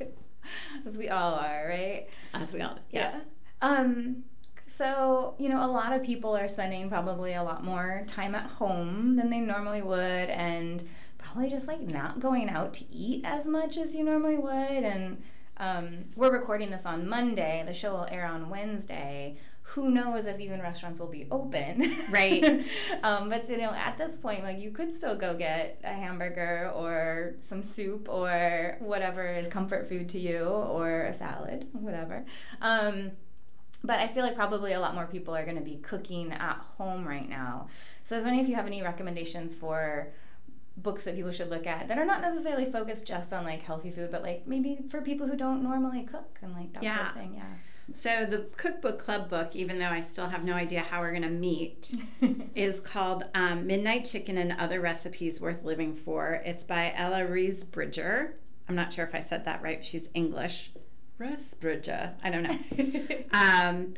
As 0.85 0.97
we 0.97 1.09
all 1.09 1.35
are, 1.35 1.67
right? 1.69 2.07
as 2.33 2.53
we 2.53 2.61
all, 2.61 2.77
yeah. 2.91 3.21
Um, 3.61 4.23
so, 4.65 5.35
you 5.37 5.49
know, 5.49 5.63
a 5.63 5.71
lot 5.71 5.93
of 5.93 6.03
people 6.03 6.35
are 6.35 6.47
spending 6.47 6.89
probably 6.89 7.33
a 7.33 7.43
lot 7.43 7.63
more 7.63 8.03
time 8.07 8.35
at 8.35 8.49
home 8.49 9.15
than 9.15 9.29
they 9.29 9.39
normally 9.39 9.81
would, 9.81 9.99
and 9.99 10.83
probably 11.17 11.49
just 11.49 11.67
like 11.67 11.81
not 11.81 12.19
going 12.19 12.49
out 12.49 12.73
to 12.73 12.85
eat 12.91 13.21
as 13.23 13.47
much 13.47 13.77
as 13.77 13.95
you 13.95 14.03
normally 14.03 14.35
would. 14.35 14.51
And 14.83 15.23
um, 15.63 16.05
we're 16.15 16.31
recording 16.31 16.69
this 16.71 16.85
on 16.85 17.07
Monday, 17.07 17.63
the 17.65 17.73
show 17.73 17.93
will 17.93 18.07
air 18.11 18.25
on 18.25 18.49
Wednesday. 18.49 19.37
who 19.73 19.89
knows 19.89 20.25
if 20.25 20.39
even 20.39 20.61
restaurants 20.61 20.99
will 20.99 21.07
be 21.07 21.25
open? 21.31 21.95
Right. 22.11 22.43
Um, 23.01 23.27
but 23.29 23.49
you 23.49 23.57
know 23.57 23.71
at 23.71 23.97
this 23.97 24.15
point 24.17 24.43
like 24.43 24.59
you 24.59 24.71
could 24.71 24.95
still 24.95 25.15
go 25.15 25.33
get 25.33 25.79
a 25.83 25.93
hamburger 26.03 26.71
or 26.73 27.35
some 27.41 27.61
soup 27.61 28.07
or 28.07 28.77
whatever 28.79 29.27
is 29.27 29.47
comfort 29.47 29.89
food 29.89 30.07
to 30.09 30.19
you 30.19 30.43
or 30.45 31.01
a 31.01 31.13
salad 31.13 31.67
whatever. 31.73 32.25
Um, 32.61 33.11
but 33.83 33.99
i 33.99 34.07
feel 34.07 34.23
like 34.23 34.35
probably 34.35 34.71
a 34.73 34.79
lot 34.79 34.95
more 34.95 35.05
people 35.05 35.35
are 35.35 35.43
going 35.43 35.57
to 35.57 35.69
be 35.73 35.77
cooking 35.77 36.31
at 36.31 36.57
home 36.77 37.05
right 37.05 37.27
now. 37.29 37.67
So 38.03 38.15
i 38.15 38.17
was 38.17 38.23
wondering 38.25 38.43
if 38.43 38.49
you 38.49 38.55
have 38.55 38.67
any 38.67 38.81
recommendations 38.81 39.53
for 39.53 40.13
books 40.75 41.03
that 41.03 41.15
people 41.15 41.31
should 41.31 41.49
look 41.49 41.67
at 41.67 41.87
that 41.87 41.99
are 41.99 42.05
not 42.05 42.21
necessarily 42.21 42.65
focused 42.65 43.05
just 43.05 43.31
on 43.31 43.43
like 43.43 43.61
healthy 43.61 43.91
food 43.91 44.11
but 44.11 44.23
like 44.23 44.47
maybe 44.47 44.79
for 44.89 45.01
people 45.01 45.27
who 45.27 45.35
don't 45.35 45.61
normally 45.61 46.01
cook 46.03 46.39
and 46.41 46.53
like 46.53 46.73
that 46.73 46.81
yeah. 46.81 46.97
sort 46.97 47.07
of 47.09 47.15
thing 47.15 47.33
yeah 47.35 47.43
so 47.91 48.25
the 48.25 48.45
cookbook 48.55 48.97
club 48.97 49.29
book, 49.29 49.55
even 49.55 49.77
though 49.77 49.89
I 49.89 50.01
still 50.01 50.27
have 50.27 50.43
no 50.43 50.53
idea 50.53 50.81
how 50.81 51.01
we're 51.01 51.11
going 51.11 51.23
to 51.23 51.29
meet, 51.29 51.93
is 52.55 52.79
called 52.79 53.25
um, 53.35 53.67
Midnight 53.67 54.05
Chicken 54.05 54.37
and 54.37 54.53
Other 54.53 54.79
Recipes 54.79 55.41
Worth 55.41 55.63
Living 55.63 55.93
For. 55.93 56.41
It's 56.45 56.63
by 56.63 56.93
Ella 56.95 57.21
Risebridger. 57.21 58.31
I'm 58.69 58.75
not 58.75 58.93
sure 58.93 59.03
if 59.03 59.13
I 59.13 59.19
said 59.19 59.45
that 59.45 59.61
right. 59.61 59.83
She's 59.83 60.09
English. 60.13 60.71
Risebridger. 61.19 62.13
I 62.23 62.29
don't 62.29 62.43
know. 62.43 63.17
um, 63.33 63.95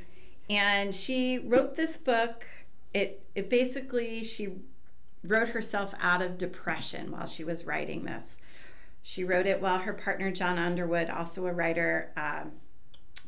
and 0.49 0.93
she 0.93 1.37
wrote 1.39 1.75
this 1.75 1.97
book. 1.97 2.47
It 2.93 3.23
it 3.35 3.49
basically 3.49 4.23
she 4.23 4.53
wrote 5.25 5.49
herself 5.49 5.93
out 5.99 6.21
of 6.21 6.37
depression 6.37 7.11
while 7.11 7.27
she 7.27 7.43
was 7.43 7.65
writing 7.65 8.05
this. 8.05 8.37
She 9.01 9.23
wrote 9.23 9.45
it 9.45 9.61
while 9.61 9.79
her 9.79 9.93
partner 9.93 10.31
John 10.31 10.57
Underwood, 10.57 11.09
also 11.09 11.45
a 11.45 11.53
writer. 11.53 12.11
Um, 12.17 12.53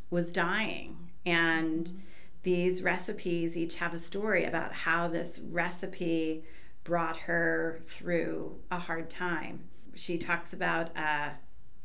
was 0.09 0.31
dying. 0.31 1.11
And 1.25 2.03
these 2.43 2.81
recipes 2.81 3.57
each 3.57 3.75
have 3.75 3.93
a 3.93 3.99
story 3.99 4.45
about 4.45 4.71
how 4.71 5.07
this 5.07 5.39
recipe 5.39 6.43
brought 6.83 7.17
her 7.17 7.81
through 7.85 8.57
a 8.71 8.79
hard 8.79 9.09
time. 9.09 9.65
She 9.95 10.17
talks 10.17 10.53
about, 10.53 10.95
uh, 10.95 11.31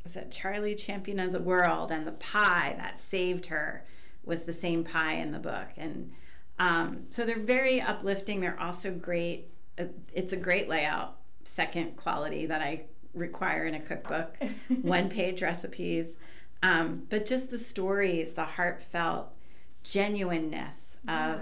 is 0.05 0.17
it 0.17 0.31
Charlie 0.31 0.75
Champion 0.75 1.19
of 1.19 1.33
the 1.33 1.41
World 1.41 1.91
and 1.91 2.07
the 2.07 2.13
pie 2.13 2.75
that 2.79 3.01
saved 3.01 3.47
her 3.47 3.85
was 4.25 4.45
the 4.45 4.53
same 4.53 4.85
pie 4.85 5.15
in 5.15 5.33
the 5.33 5.39
book. 5.41 5.69
And 5.77 6.13
um, 6.59 7.05
so 7.11 7.25
they're 7.25 7.41
very 7.41 7.81
uplifting. 7.81 8.39
They're 8.39 8.61
also 8.61 8.93
great. 8.93 9.49
It's 10.13 10.33
a 10.33 10.37
great 10.37 10.69
layout, 10.69 11.17
second 11.45 11.97
quality 11.97 12.47
that 12.47 12.61
I 12.61 12.85
require 13.15 13.67
in 13.67 13.75
a 13.75 13.81
cookbook, 13.81 14.37
one 14.83 15.09
page 15.09 15.43
recipes. 15.43 16.17
Um, 16.63 17.05
but 17.09 17.27
just 17.27 17.51
the 17.51 17.59
stories, 17.59 18.35
the 18.35 18.45
heartfelt 18.45 19.29
genuineness 19.83 20.99
yeah. 21.05 21.35
of 21.35 21.41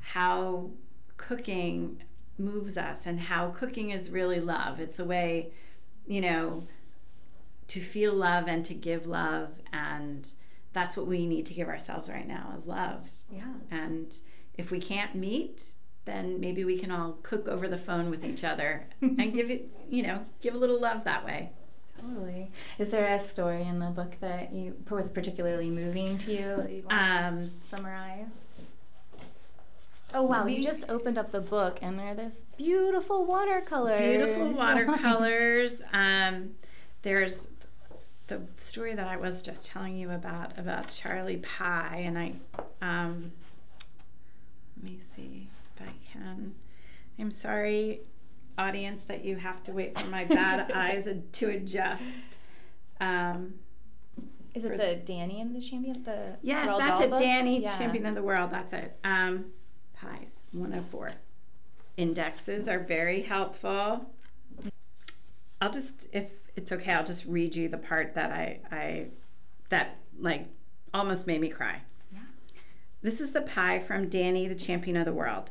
how 0.00 0.70
cooking 1.16 2.02
moves 2.38 2.76
us 2.76 3.06
and 3.06 3.18
how 3.18 3.48
cooking 3.50 3.90
is 3.90 4.10
really 4.10 4.40
love. 4.40 4.80
It's 4.80 4.98
a 4.98 5.04
way, 5.04 5.50
you 6.06 6.20
know, 6.20 6.66
to 7.68 7.80
feel 7.80 8.14
love 8.14 8.48
and 8.48 8.64
to 8.64 8.74
give 8.74 9.06
love. 9.06 9.60
And 9.72 10.28
that's 10.72 10.96
what 10.96 11.06
we 11.06 11.26
need 11.26 11.46
to 11.46 11.54
give 11.54 11.68
ourselves 11.68 12.08
right 12.08 12.26
now 12.26 12.52
is 12.56 12.66
love. 12.66 13.08
Yeah. 13.30 13.52
And 13.70 14.14
if 14.56 14.70
we 14.70 14.80
can't 14.80 15.14
meet, 15.14 15.74
then 16.08 16.40
maybe 16.40 16.64
we 16.64 16.78
can 16.78 16.90
all 16.90 17.18
cook 17.22 17.48
over 17.48 17.68
the 17.68 17.78
phone 17.78 18.10
with 18.10 18.24
each 18.24 18.42
other 18.44 18.86
and 19.00 19.32
give 19.34 19.50
it, 19.50 19.68
you 19.90 20.02
know, 20.02 20.24
give 20.40 20.54
a 20.54 20.58
little 20.58 20.80
love 20.80 21.04
that 21.04 21.24
way. 21.24 21.50
Totally. 22.00 22.50
Is 22.78 22.90
there 22.90 23.06
a 23.06 23.18
story 23.18 23.62
in 23.62 23.80
the 23.80 23.86
book 23.86 24.16
that 24.20 24.52
you 24.52 24.76
was 24.88 25.10
particularly 25.10 25.68
moving 25.68 26.16
to 26.18 26.32
you 26.32 26.56
that 26.56 26.70
you 26.70 26.82
want 26.88 26.94
um, 26.94 27.38
to 27.40 27.66
summarize? 27.66 28.44
Oh 30.14 30.22
wow! 30.22 30.44
We, 30.44 30.54
you 30.54 30.62
just 30.62 30.88
opened 30.88 31.18
up 31.18 31.32
the 31.32 31.40
book, 31.40 31.80
and 31.82 31.98
there 31.98 32.08
are 32.08 32.14
this 32.14 32.44
beautiful 32.56 33.26
watercolors. 33.26 34.00
Beautiful 34.00 34.52
watercolors. 34.52 35.82
um, 35.92 36.52
there's 37.02 37.48
the 38.28 38.40
story 38.56 38.94
that 38.94 39.06
I 39.06 39.16
was 39.16 39.42
just 39.42 39.66
telling 39.66 39.96
you 39.96 40.10
about 40.10 40.58
about 40.58 40.88
Charlie 40.88 41.38
Pie, 41.38 42.02
and 42.06 42.18
I. 42.18 42.34
Um, 42.80 43.32
let 44.76 44.92
me 44.92 45.00
see 45.14 45.48
if 45.50 45.52
I 45.52 45.57
can. 46.12 46.54
I'm 47.18 47.30
sorry 47.30 48.02
audience 48.58 49.04
that 49.04 49.24
you 49.24 49.36
have 49.36 49.62
to 49.64 49.72
wait 49.72 49.98
for 49.98 50.06
my 50.08 50.24
bad 50.26 50.70
eyes 50.72 51.08
to 51.32 51.48
adjust. 51.48 52.36
Um, 53.00 53.54
Is 54.54 54.64
it 54.64 54.76
the 54.76 54.96
Danny 54.96 55.40
and 55.40 55.54
the 55.54 55.60
champion? 55.60 56.02
The 56.02 56.36
yes, 56.42 56.68
Roald 56.68 56.80
that's 56.80 57.00
it. 57.00 57.18
Danny, 57.18 57.62
yeah. 57.62 57.78
champion 57.78 58.06
of 58.06 58.14
the 58.14 58.22
world. 58.22 58.50
That's 58.50 58.72
it. 58.72 58.98
Um, 59.04 59.46
pies, 59.94 60.32
104. 60.52 61.12
Indexes 61.96 62.68
are 62.68 62.80
very 62.80 63.22
helpful. 63.22 64.10
I'll 65.60 65.70
just, 65.70 66.08
if 66.12 66.30
it's 66.56 66.70
okay, 66.72 66.92
I'll 66.92 67.04
just 67.04 67.24
read 67.24 67.56
you 67.56 67.68
the 67.68 67.78
part 67.78 68.14
that 68.14 68.30
I, 68.30 68.60
I 68.70 69.06
that 69.70 69.98
like 70.18 70.46
almost 70.94 71.26
made 71.26 71.40
me 71.40 71.48
cry. 71.48 71.82
Yeah. 72.12 72.20
This 73.02 73.20
is 73.20 73.32
the 73.32 73.42
pie 73.42 73.80
from 73.80 74.08
Danny, 74.08 74.46
the 74.46 74.54
champion 74.54 74.96
of 74.96 75.04
the 75.04 75.12
world. 75.12 75.50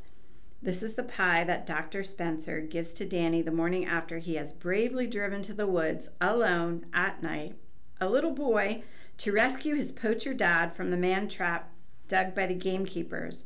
This 0.59 0.81
is 0.81 0.95
the 0.95 1.03
pie 1.03 1.43
that 1.43 1.67
Dr. 1.67 2.03
Spencer 2.03 2.61
gives 2.61 2.91
to 2.95 3.05
Danny 3.05 3.43
the 3.43 3.51
morning 3.51 3.85
after 3.85 4.17
he 4.17 4.35
has 4.35 4.53
bravely 4.53 5.05
driven 5.05 5.43
to 5.43 5.53
the 5.53 5.67
woods 5.67 6.09
alone 6.19 6.87
at 6.93 7.21
night, 7.21 7.55
a 8.01 8.09
little 8.09 8.31
boy, 8.31 8.81
to 9.17 9.31
rescue 9.31 9.75
his 9.75 9.91
poacher 9.91 10.33
dad 10.33 10.73
from 10.73 10.89
the 10.89 10.97
man 10.97 11.27
trap 11.27 11.71
dug 12.07 12.33
by 12.33 12.47
the 12.47 12.55
gamekeepers. 12.55 13.45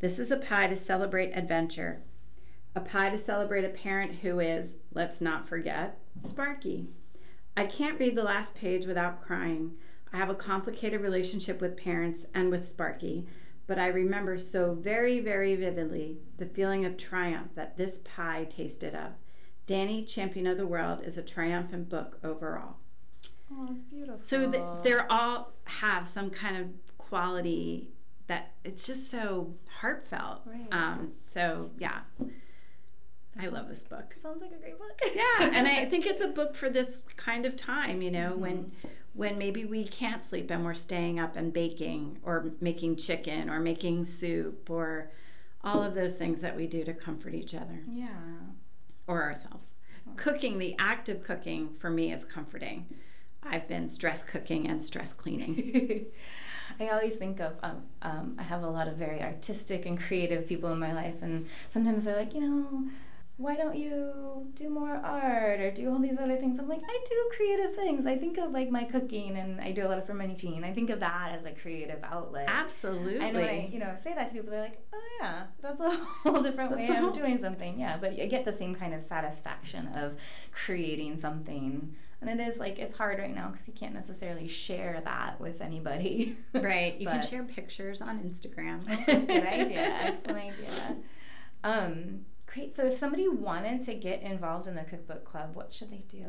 This 0.00 0.18
is 0.18 0.30
a 0.30 0.36
pie 0.38 0.66
to 0.68 0.76
celebrate 0.76 1.32
adventure, 1.32 2.00
a 2.74 2.80
pie 2.80 3.10
to 3.10 3.18
celebrate 3.18 3.64
a 3.64 3.70
parent 3.70 4.16
who 4.22 4.40
is, 4.40 4.76
let's 4.94 5.20
not 5.20 5.46
forget, 5.46 5.98
Sparky. 6.26 6.88
I 7.54 7.66
can't 7.66 7.98
read 8.00 8.14
the 8.14 8.22
last 8.22 8.54
page 8.54 8.86
without 8.86 9.22
crying. 9.22 9.72
I 10.10 10.16
have 10.16 10.30
a 10.30 10.34
complicated 10.34 11.02
relationship 11.02 11.60
with 11.60 11.76
parents 11.76 12.24
and 12.34 12.50
with 12.50 12.66
Sparky 12.66 13.26
but 13.66 13.78
I 13.78 13.88
remember 13.88 14.38
so 14.38 14.74
very, 14.74 15.20
very 15.20 15.56
vividly 15.56 16.18
the 16.38 16.46
feeling 16.46 16.84
of 16.84 16.96
triumph 16.96 17.50
that 17.54 17.76
this 17.76 18.00
pie 18.04 18.46
tasted 18.48 18.94
of. 18.94 19.12
Danny, 19.66 20.04
Champion 20.04 20.46
of 20.46 20.56
the 20.56 20.66
World, 20.66 21.02
is 21.04 21.18
a 21.18 21.22
triumphant 21.22 21.88
book 21.88 22.18
overall. 22.22 22.76
Oh, 23.52 23.68
it's 23.70 23.82
beautiful. 23.82 24.20
So 24.24 24.80
they're 24.84 25.10
all 25.10 25.52
have 25.64 26.08
some 26.08 26.30
kind 26.30 26.56
of 26.56 26.66
quality 26.98 27.88
that 28.26 28.52
it's 28.64 28.86
just 28.86 29.10
so 29.10 29.54
heartfelt. 29.80 30.42
Right. 30.46 30.68
Um, 30.72 31.12
so 31.26 31.70
yeah, 31.78 32.00
I 33.38 33.48
love 33.48 33.68
this 33.68 33.82
book. 33.82 34.14
Sounds 34.20 34.40
like 34.40 34.52
a 34.52 34.56
great 34.56 34.78
book. 34.78 35.00
yeah, 35.14 35.50
and 35.52 35.68
I 35.68 35.84
think 35.90 36.06
it's 36.06 36.20
a 36.20 36.28
book 36.28 36.54
for 36.54 36.70
this 36.70 37.02
kind 37.16 37.46
of 37.46 37.56
time. 37.56 38.02
You 38.02 38.10
know, 38.10 38.30
mm-hmm. 38.30 38.40
when 38.40 38.72
when 39.16 39.38
maybe 39.38 39.64
we 39.64 39.86
can't 39.86 40.22
sleep 40.22 40.50
and 40.50 40.64
we're 40.64 40.74
staying 40.74 41.18
up 41.18 41.36
and 41.36 41.52
baking 41.52 42.18
or 42.22 42.52
making 42.60 42.96
chicken 42.96 43.48
or 43.48 43.58
making 43.58 44.04
soup 44.04 44.68
or 44.68 45.10
all 45.64 45.82
of 45.82 45.94
those 45.94 46.16
things 46.16 46.42
that 46.42 46.54
we 46.54 46.66
do 46.66 46.84
to 46.84 46.92
comfort 46.92 47.34
each 47.34 47.54
other. 47.54 47.80
Yeah. 47.90 48.08
Or 49.06 49.22
ourselves. 49.22 49.70
Cooking, 50.16 50.58
the 50.58 50.76
act 50.78 51.08
of 51.08 51.24
cooking 51.24 51.74
for 51.78 51.90
me 51.90 52.12
is 52.12 52.24
comforting. 52.24 52.86
I've 53.42 53.66
been 53.66 53.88
stress 53.88 54.22
cooking 54.22 54.68
and 54.68 54.82
stress 54.82 55.12
cleaning. 55.12 56.06
I 56.80 56.88
always 56.88 57.16
think 57.16 57.40
of 57.40 57.54
um, 57.62 57.82
um, 58.02 58.36
I 58.38 58.42
have 58.42 58.62
a 58.62 58.68
lot 58.68 58.86
of 58.86 58.96
very 58.96 59.22
artistic 59.22 59.86
and 59.86 59.98
creative 59.98 60.46
people 60.46 60.70
in 60.72 60.78
my 60.78 60.92
life, 60.92 61.22
and 61.22 61.46
sometimes 61.68 62.04
they're 62.04 62.16
like, 62.16 62.34
you 62.34 62.40
know, 62.40 62.90
why 63.38 63.54
don't 63.54 63.76
you 63.76 64.46
do 64.54 64.70
more 64.70 64.94
art 64.94 65.60
or 65.60 65.70
do 65.70 65.90
all 65.90 65.98
these 65.98 66.18
other 66.18 66.36
things? 66.36 66.58
I'm 66.58 66.68
like, 66.68 66.80
I 66.82 67.04
do 67.04 67.30
creative 67.36 67.76
things. 67.76 68.06
I 68.06 68.16
think 68.16 68.38
of 68.38 68.50
like 68.52 68.70
my 68.70 68.84
cooking 68.84 69.36
and 69.36 69.60
I 69.60 69.72
do 69.72 69.86
a 69.86 69.88
lot 69.88 69.98
of 69.98 70.06
fermenting. 70.06 70.64
I 70.64 70.72
think 70.72 70.88
of 70.88 71.00
that 71.00 71.32
as 71.36 71.44
a 71.44 71.50
creative 71.50 72.02
outlet. 72.02 72.48
Absolutely. 72.50 73.18
And 73.18 73.36
when 73.36 73.44
I, 73.44 73.68
you 73.70 73.78
know, 73.78 73.92
say 73.98 74.14
that 74.14 74.28
to 74.28 74.34
people, 74.34 74.50
they're 74.50 74.62
like, 74.62 74.80
oh 74.90 75.02
yeah, 75.20 75.42
that's 75.60 75.80
a 75.80 75.90
whole 76.22 76.42
different 76.42 76.74
way 76.74 76.88
of 76.88 77.12
doing 77.12 77.38
something. 77.38 77.78
Yeah, 77.78 77.98
but 78.00 78.12
I 78.18 78.26
get 78.26 78.46
the 78.46 78.54
same 78.54 78.74
kind 78.74 78.94
of 78.94 79.02
satisfaction 79.02 79.88
of 79.88 80.14
creating 80.50 81.18
something. 81.18 81.94
And 82.22 82.40
it 82.40 82.42
is 82.42 82.58
like, 82.58 82.78
it's 82.78 82.94
hard 82.94 83.18
right 83.18 83.34
now 83.34 83.50
because 83.50 83.68
you 83.68 83.74
can't 83.74 83.92
necessarily 83.92 84.48
share 84.48 85.02
that 85.04 85.38
with 85.38 85.60
anybody. 85.60 86.38
right. 86.54 86.98
You 86.98 87.06
can 87.06 87.22
share 87.22 87.42
pictures 87.42 88.00
on 88.00 88.20
Instagram. 88.20 88.86
good 89.06 89.46
idea. 89.46 89.80
Excellent 89.80 90.38
idea. 90.38 90.96
Um, 91.62 92.24
Great. 92.56 92.74
So 92.74 92.86
if 92.86 92.96
somebody 92.96 93.28
wanted 93.28 93.82
to 93.82 93.92
get 93.92 94.22
involved 94.22 94.66
in 94.66 94.76
the 94.76 94.84
cookbook 94.84 95.26
club, 95.26 95.54
what 95.54 95.74
should 95.74 95.90
they 95.90 96.04
do? 96.08 96.24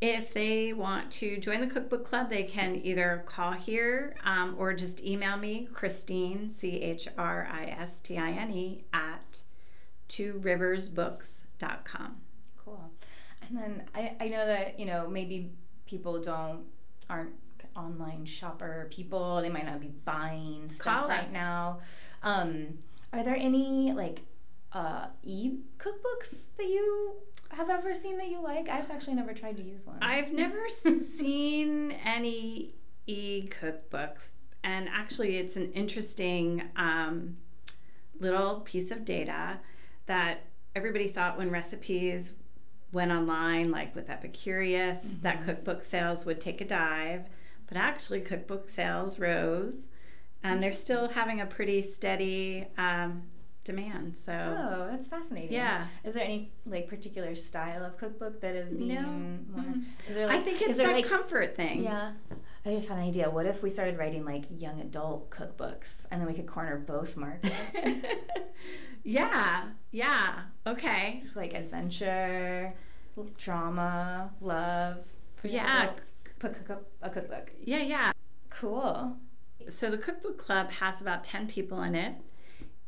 If 0.00 0.34
they 0.34 0.72
want 0.72 1.12
to 1.12 1.38
join 1.38 1.60
the 1.60 1.68
cookbook 1.68 2.04
club, 2.04 2.30
they 2.30 2.42
can 2.42 2.74
either 2.74 3.22
call 3.26 3.52
here 3.52 4.16
um, 4.24 4.56
or 4.58 4.74
just 4.74 5.04
email 5.04 5.36
me, 5.36 5.68
Christine, 5.72 6.50
C 6.50 6.80
H 6.80 7.06
R 7.16 7.48
I 7.48 7.66
S 7.66 8.00
T 8.00 8.18
I 8.18 8.32
N 8.32 8.50
E, 8.50 8.82
at 8.92 9.42
two 10.08 10.40
riversbooks.com. 10.44 12.16
Cool. 12.64 12.90
And 13.48 13.56
then 13.56 13.82
I, 13.94 14.16
I 14.18 14.28
know 14.30 14.46
that, 14.46 14.80
you 14.80 14.86
know, 14.86 15.06
maybe 15.08 15.52
people 15.86 16.20
don't, 16.20 16.64
aren't 17.08 17.34
online 17.76 18.24
shopper 18.24 18.88
people. 18.90 19.40
They 19.40 19.48
might 19.48 19.66
not 19.66 19.80
be 19.80 19.92
buying 20.04 20.70
stuff 20.70 21.02
Call 21.02 21.08
right 21.08 21.20
us. 21.20 21.30
now. 21.30 21.78
Um, 22.24 22.78
are 23.12 23.22
there 23.22 23.36
any 23.36 23.92
like 23.92 24.22
uh, 24.72 25.06
e 25.22 25.52
cookbooks 25.78 26.46
that 26.56 26.66
you 26.66 27.14
have 27.50 27.70
ever 27.70 27.94
seen 27.94 28.18
that 28.18 28.28
you 28.28 28.42
like? 28.42 28.68
I've 28.68 28.90
actually 28.90 29.14
never 29.14 29.32
tried 29.32 29.56
to 29.56 29.62
use 29.62 29.86
one. 29.86 29.98
I've 30.02 30.32
never 30.32 30.68
seen 30.68 31.92
any 32.04 32.74
e 33.06 33.48
cookbooks, 33.60 34.30
and 34.62 34.88
actually, 34.88 35.38
it's 35.38 35.56
an 35.56 35.72
interesting 35.72 36.62
um, 36.76 37.36
little 38.20 38.60
piece 38.60 38.90
of 38.90 39.04
data 39.04 39.58
that 40.06 40.44
everybody 40.74 41.08
thought 41.08 41.38
when 41.38 41.50
recipes 41.50 42.32
went 42.92 43.12
online, 43.12 43.70
like 43.70 43.94
with 43.94 44.08
Epicurious, 44.08 45.20
that 45.22 45.44
cookbook 45.44 45.84
sales 45.84 46.24
would 46.24 46.40
take 46.40 46.60
a 46.60 46.64
dive, 46.64 47.26
but 47.66 47.76
actually, 47.76 48.20
cookbook 48.20 48.68
sales 48.68 49.18
rose, 49.18 49.88
and 50.42 50.62
they're 50.62 50.72
still 50.72 51.08
having 51.08 51.40
a 51.40 51.46
pretty 51.46 51.82
steady 51.82 52.66
um, 52.76 53.22
demand. 53.68 54.16
So. 54.16 54.32
Oh, 54.32 54.88
that's 54.90 55.06
fascinating. 55.06 55.52
Yeah. 55.52 55.86
Is 56.04 56.14
there 56.14 56.24
any 56.24 56.50
like 56.66 56.88
particular 56.88 57.34
style 57.36 57.84
of 57.84 57.96
cookbook 57.98 58.40
that 58.40 58.54
is 58.56 58.74
being 58.74 58.94
No. 58.94 59.02
more? 59.02 59.64
Mm-mm. 59.64 59.84
Is 60.08 60.16
there 60.16 60.26
like? 60.26 60.36
I 60.38 60.42
think 60.42 60.60
is 60.62 60.70
it's 60.70 60.78
there 60.78 60.88
that 60.88 60.94
like? 60.96 61.06
comfort 61.06 61.54
thing. 61.54 61.82
Yeah. 61.84 62.12
I 62.66 62.70
just 62.70 62.88
had 62.88 62.98
an 62.98 63.04
idea. 63.04 63.30
What 63.30 63.46
if 63.46 63.62
we 63.62 63.70
started 63.70 63.96
writing 63.98 64.24
like 64.24 64.44
young 64.50 64.80
adult 64.80 65.30
cookbooks, 65.30 66.06
and 66.10 66.20
then 66.20 66.26
we 66.28 66.34
could 66.34 66.46
corner 66.46 66.76
both 66.76 67.16
markets, 67.24 67.54
yeah, 69.04 69.68
yeah. 69.90 70.40
Okay. 70.66 71.22
like 71.34 71.54
adventure, 71.54 72.74
drama, 73.36 74.30
love. 74.40 74.98
Yeah. 75.42 75.90
Put 76.38 76.54
cook 76.66 76.82
a 77.02 77.10
cookbook. 77.10 77.50
Yeah, 77.62 77.82
yeah. 77.82 78.12
Cool. 78.50 79.16
So 79.68 79.90
the 79.90 79.98
cookbook 79.98 80.38
club 80.38 80.70
has 80.70 81.00
about 81.00 81.24
10 81.24 81.48
people 81.48 81.82
in 81.82 81.94
it, 81.94 82.14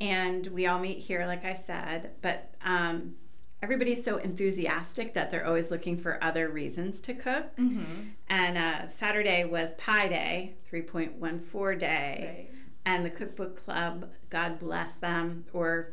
and 0.01 0.47
we 0.49 0.67
all 0.67 0.79
meet 0.79 0.99
here, 0.99 1.27
like 1.27 1.45
I 1.45 1.53
said, 1.55 2.11
but 2.23 2.55
um, 2.65 3.15
everybody's 3.63 4.03
so 4.03 4.17
enthusiastic 4.17 5.13
that 5.15 5.31
they're 5.31 5.47
always 5.47 5.71
looking 5.71 5.99
for 5.99 6.23
other 6.25 6.49
reasons 6.49 7.01
to 7.03 7.15
cook. 7.15 7.55
Mm-hmm. 7.57 7.85
And 8.29 8.57
uh, 8.59 8.87
Saturday 8.89 9.45
was 9.45 9.75
Pie 9.75 10.09
Day, 10.09 10.55
3.14 10.73 11.79
day. 11.79 12.47
Right. 12.49 12.49
and 12.87 13.05
the 13.05 13.11
cookbook 13.11 13.63
club 13.63 14.09
god 14.31 14.59
bless 14.59 14.95
them 14.95 15.45
or 15.53 15.93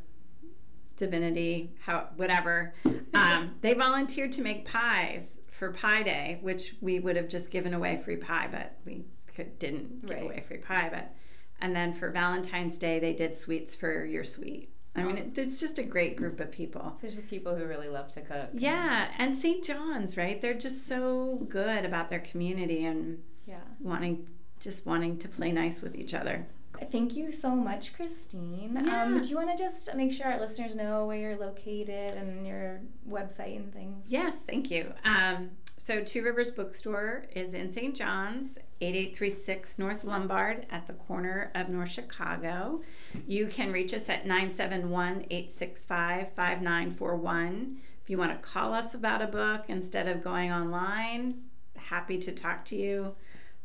divinity 0.95 1.71
how 1.81 2.07
whatever 2.15 2.73
um, 3.13 3.55
they 3.61 3.73
volunteered 3.73 4.31
to 4.31 4.41
make 4.41 4.65
pies 4.65 5.37
for 5.51 5.71
pie 5.71 6.01
day 6.03 6.39
which 6.41 6.75
we 6.81 6.99
would 6.99 7.15
have 7.15 7.27
just 7.27 7.51
given 7.51 7.73
away 7.73 8.01
free 8.03 8.15
pie 8.15 8.47
but 8.51 8.77
we 8.85 9.03
could, 9.35 9.59
didn't 9.59 10.05
give 10.05 10.15
Right. 10.15 10.23
away 10.25 10.43
free 10.47 10.57
pie 10.57 10.89
but 10.91 11.13
and 11.59 11.75
then 11.75 11.93
for 11.93 12.09
valentine's 12.09 12.77
day 12.77 12.99
they 12.99 13.13
did 13.13 13.35
sweets 13.35 13.75
for 13.75 14.05
your 14.05 14.23
sweet 14.23 14.69
i 14.95 15.03
mean 15.03 15.17
it, 15.17 15.37
it's 15.37 15.59
just 15.59 15.77
a 15.79 15.83
great 15.83 16.15
group 16.15 16.39
of 16.39 16.51
people 16.51 16.95
So 16.99 17.07
it's 17.07 17.15
just 17.15 17.29
people 17.29 17.55
who 17.55 17.65
really 17.65 17.87
love 17.89 18.11
to 18.11 18.21
cook. 18.21 18.49
yeah 18.53 19.09
and 19.17 19.35
st 19.37 19.63
john's 19.63 20.17
right 20.17 20.41
they're 20.41 20.53
just 20.53 20.87
so 20.87 21.45
good 21.49 21.85
about 21.85 22.09
their 22.09 22.19
community 22.21 22.83
and 22.85 23.21
Yeah. 23.45 23.59
wanting 23.79 24.27
just 24.59 24.85
wanting 24.85 25.17
to 25.19 25.27
play 25.27 25.51
nice 25.51 25.81
with 25.81 25.95
each 25.95 26.13
other 26.13 26.47
Thank 26.91 27.15
you 27.15 27.31
so 27.31 27.55
much, 27.55 27.91
Christine. 27.95 28.79
Yeah. 28.85 29.01
Um, 29.03 29.19
do 29.21 29.29
you 29.29 29.35
want 29.35 29.49
to 29.49 29.57
just 29.57 29.95
make 29.95 30.13
sure 30.13 30.27
our 30.27 30.39
listeners 30.39 30.75
know 30.75 31.07
where 31.07 31.17
you're 31.17 31.35
located 31.35 32.11
and 32.11 32.45
your 32.45 32.81
website 33.09 33.55
and 33.55 33.73
things? 33.73 34.05
Yes, 34.07 34.43
thank 34.43 34.69
you. 34.69 34.93
Um, 35.03 35.49
so, 35.77 36.01
Two 36.01 36.23
Rivers 36.23 36.49
Bookstore 36.49 37.25
is 37.35 37.53
in 37.53 37.71
St. 37.71 37.95
John's, 37.95 38.57
8836 38.81 39.77
North 39.77 40.03
Lombard 40.03 40.65
at 40.71 40.87
the 40.87 40.93
corner 40.93 41.51
of 41.53 41.69
North 41.69 41.91
Chicago. 41.91 42.81
You 43.27 43.45
can 43.45 43.71
reach 43.71 43.93
us 43.93 44.09
at 44.09 44.25
971 44.25 45.27
865 45.29 46.33
5941. 46.35 47.77
If 48.03 48.09
you 48.09 48.17
want 48.17 48.31
to 48.31 48.47
call 48.47 48.73
us 48.73 48.95
about 48.95 49.21
a 49.21 49.27
book 49.27 49.65
instead 49.67 50.07
of 50.07 50.23
going 50.23 50.51
online, 50.51 51.43
happy 51.75 52.17
to 52.17 52.31
talk 52.31 52.65
to 52.65 52.75
you. 52.75 53.13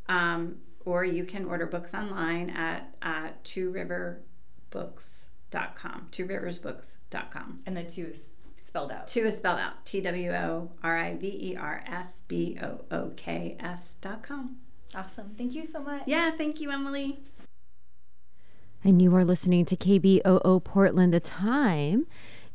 Um, 0.08 0.56
or 0.84 1.06
you 1.06 1.24
can 1.24 1.46
order 1.46 1.64
books 1.64 1.94
online 1.94 2.50
at 2.50 2.94
uh, 3.00 3.28
tworiverbooks.com. 3.44 6.08
Tworiversbooks.com. 6.10 7.62
And 7.64 7.76
the 7.76 7.84
two 7.84 8.06
is 8.06 8.32
spelled 8.62 8.92
out. 8.92 9.06
Two 9.06 9.26
is 9.26 9.36
spelled 9.36 9.58
out 9.58 9.84
T 9.84 10.00
W 10.00 10.32
O 10.32 10.70
R 10.82 10.98
I 10.98 11.16
V 11.16 11.26
E 11.26 11.56
R 11.56 11.84
S 11.86 12.22
B 12.28 12.58
O 12.62 12.80
O 12.90 13.12
K 13.16 13.56
S 13.60 13.96
dot 14.00 14.22
com. 14.22 14.56
Awesome. 14.94 15.34
Thank 15.36 15.54
you 15.54 15.66
so 15.66 15.80
much. 15.80 16.02
Yeah, 16.06 16.30
thank 16.30 16.60
you, 16.60 16.70
Emily. 16.70 17.20
And 18.84 19.00
you 19.00 19.14
are 19.14 19.24
listening 19.24 19.64
to 19.66 19.76
KBOO 19.76 20.64
Portland. 20.64 21.14
The 21.14 21.20
time 21.20 22.06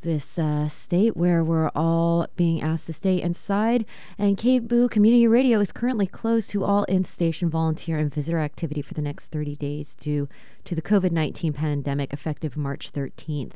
this 0.03 0.39
uh, 0.39 0.69
state 0.69 1.17
where 1.17 1.43
we're 1.43 1.71
all 1.75 2.27
being 2.37 2.63
asked 2.63 2.87
to 2.87 2.93
stay 2.93 3.21
inside. 3.21 3.85
And 4.17 4.37
KBOO 4.37 4.91
Community 4.91 5.27
Radio 5.27 5.59
is 5.61 5.73
currently 5.73 6.07
closed 6.07 6.51
to 6.51 6.65
all 6.65 6.85
in 6.85 7.05
station 7.05 7.51
volunteer 7.51 7.99
and 7.99 8.15
visitor 8.15 8.39
activity 8.39 8.83
for 8.83 8.95
the 8.95 9.03
next 9.03 9.33
30 9.33 9.57
days 9.57 9.95
due 9.95 10.29
to 10.67 10.75
the 10.75 10.83
COVID 10.83 11.13
19 11.13 11.53
pandemic 11.53 12.13
effective 12.13 12.57
March 12.57 12.93
13th. 12.93 13.53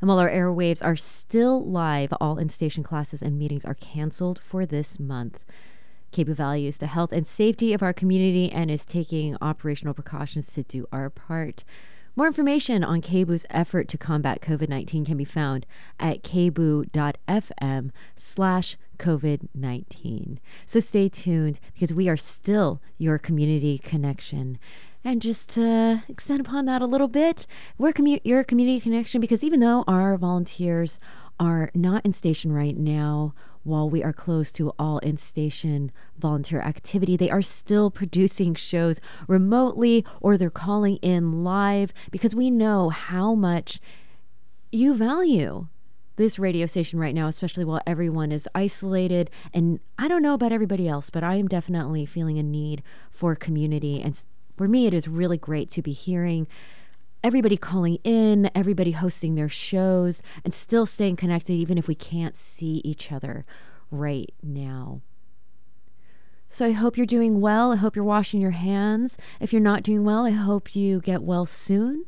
And 0.00 0.08
while 0.08 0.18
our 0.18 0.30
airwaves 0.30 0.84
are 0.84 0.96
still 0.96 1.64
live, 1.64 2.12
all 2.20 2.38
in 2.38 2.48
station 2.48 2.82
classes 2.82 3.22
and 3.22 3.38
meetings 3.38 3.64
are 3.64 3.74
canceled 3.74 4.38
for 4.38 4.64
this 4.64 4.98
month. 4.98 5.38
KBOO 6.12 6.34
values 6.34 6.76
the 6.76 6.88
health 6.88 7.12
and 7.12 7.26
safety 7.26 7.72
of 7.72 7.82
our 7.82 7.92
community 7.92 8.50
and 8.50 8.70
is 8.70 8.84
taking 8.84 9.36
operational 9.40 9.94
precautions 9.94 10.52
to 10.52 10.62
do 10.62 10.86
our 10.92 11.08
part. 11.10 11.64
More 12.14 12.26
information 12.26 12.84
on 12.84 13.00
KBOO's 13.00 13.46
effort 13.48 13.88
to 13.88 13.98
combat 13.98 14.42
COVID 14.42 14.68
19 14.68 15.06
can 15.06 15.16
be 15.16 15.24
found 15.24 15.66
at 15.98 16.22
kboo.fm 16.22 17.90
slash 18.14 18.76
COVID 18.98 19.48
19. 19.54 20.40
So 20.66 20.78
stay 20.78 21.08
tuned 21.08 21.58
because 21.72 21.94
we 21.94 22.08
are 22.08 22.16
still 22.16 22.82
your 22.98 23.18
community 23.18 23.78
connection. 23.78 24.58
And 25.04 25.20
just 25.20 25.50
to 25.50 26.02
extend 26.08 26.40
upon 26.40 26.66
that 26.66 26.80
a 26.80 26.86
little 26.86 27.08
bit, 27.08 27.46
we're 27.76 27.92
commu- 27.92 28.20
your 28.24 28.44
community 28.44 28.80
connection 28.80 29.20
because 29.20 29.42
even 29.42 29.60
though 29.60 29.84
our 29.88 30.16
volunteers 30.16 31.00
are 31.40 31.70
not 31.74 32.04
in 32.06 32.12
station 32.12 32.52
right 32.52 32.76
now, 32.76 33.34
while 33.64 33.88
we 33.88 34.02
are 34.02 34.12
close 34.12 34.50
to 34.52 34.72
all 34.78 34.98
in 34.98 35.16
station 35.16 35.90
volunteer 36.16 36.60
activity, 36.60 37.16
they 37.16 37.30
are 37.30 37.42
still 37.42 37.90
producing 37.90 38.54
shows 38.54 39.00
remotely 39.26 40.04
or 40.20 40.36
they're 40.36 40.50
calling 40.50 40.96
in 40.96 41.44
live 41.44 41.92
because 42.10 42.34
we 42.34 42.50
know 42.50 42.88
how 42.90 43.34
much 43.34 43.80
you 44.70 44.94
value 44.94 45.66
this 46.16 46.38
radio 46.38 46.66
station 46.66 46.98
right 46.98 47.14
now, 47.14 47.26
especially 47.26 47.64
while 47.64 47.80
everyone 47.86 48.32
is 48.32 48.48
isolated. 48.54 49.30
And 49.52 49.80
I 49.98 50.08
don't 50.08 50.22
know 50.22 50.34
about 50.34 50.52
everybody 50.52 50.88
else, 50.88 51.10
but 51.10 51.24
I 51.24 51.36
am 51.36 51.48
definitely 51.48 52.04
feeling 52.04 52.38
a 52.38 52.42
need 52.42 52.82
for 53.10 53.34
community. 53.34 54.00
And 54.02 54.20
for 54.56 54.68
me, 54.68 54.86
it 54.86 54.94
is 54.94 55.08
really 55.08 55.38
great 55.38 55.70
to 55.70 55.82
be 55.82 55.92
hearing 55.92 56.46
everybody 57.24 57.56
calling 57.56 57.98
in, 58.04 58.50
everybody 58.54 58.92
hosting 58.92 59.34
their 59.34 59.48
shows, 59.48 60.22
and 60.44 60.52
still 60.52 60.86
staying 60.86 61.16
connected, 61.16 61.54
even 61.54 61.78
if 61.78 61.86
we 61.86 61.94
can't 61.94 62.36
see 62.36 62.80
each 62.84 63.12
other 63.12 63.44
right 63.90 64.32
now. 64.42 65.00
So 66.48 66.66
I 66.66 66.72
hope 66.72 66.96
you're 66.96 67.06
doing 67.06 67.40
well. 67.40 67.72
I 67.72 67.76
hope 67.76 67.96
you're 67.96 68.04
washing 68.04 68.40
your 68.40 68.50
hands. 68.50 69.16
If 69.40 69.52
you're 69.52 69.62
not 69.62 69.82
doing 69.82 70.04
well, 70.04 70.26
I 70.26 70.30
hope 70.30 70.76
you 70.76 71.00
get 71.00 71.22
well 71.22 71.46
soon. 71.46 72.04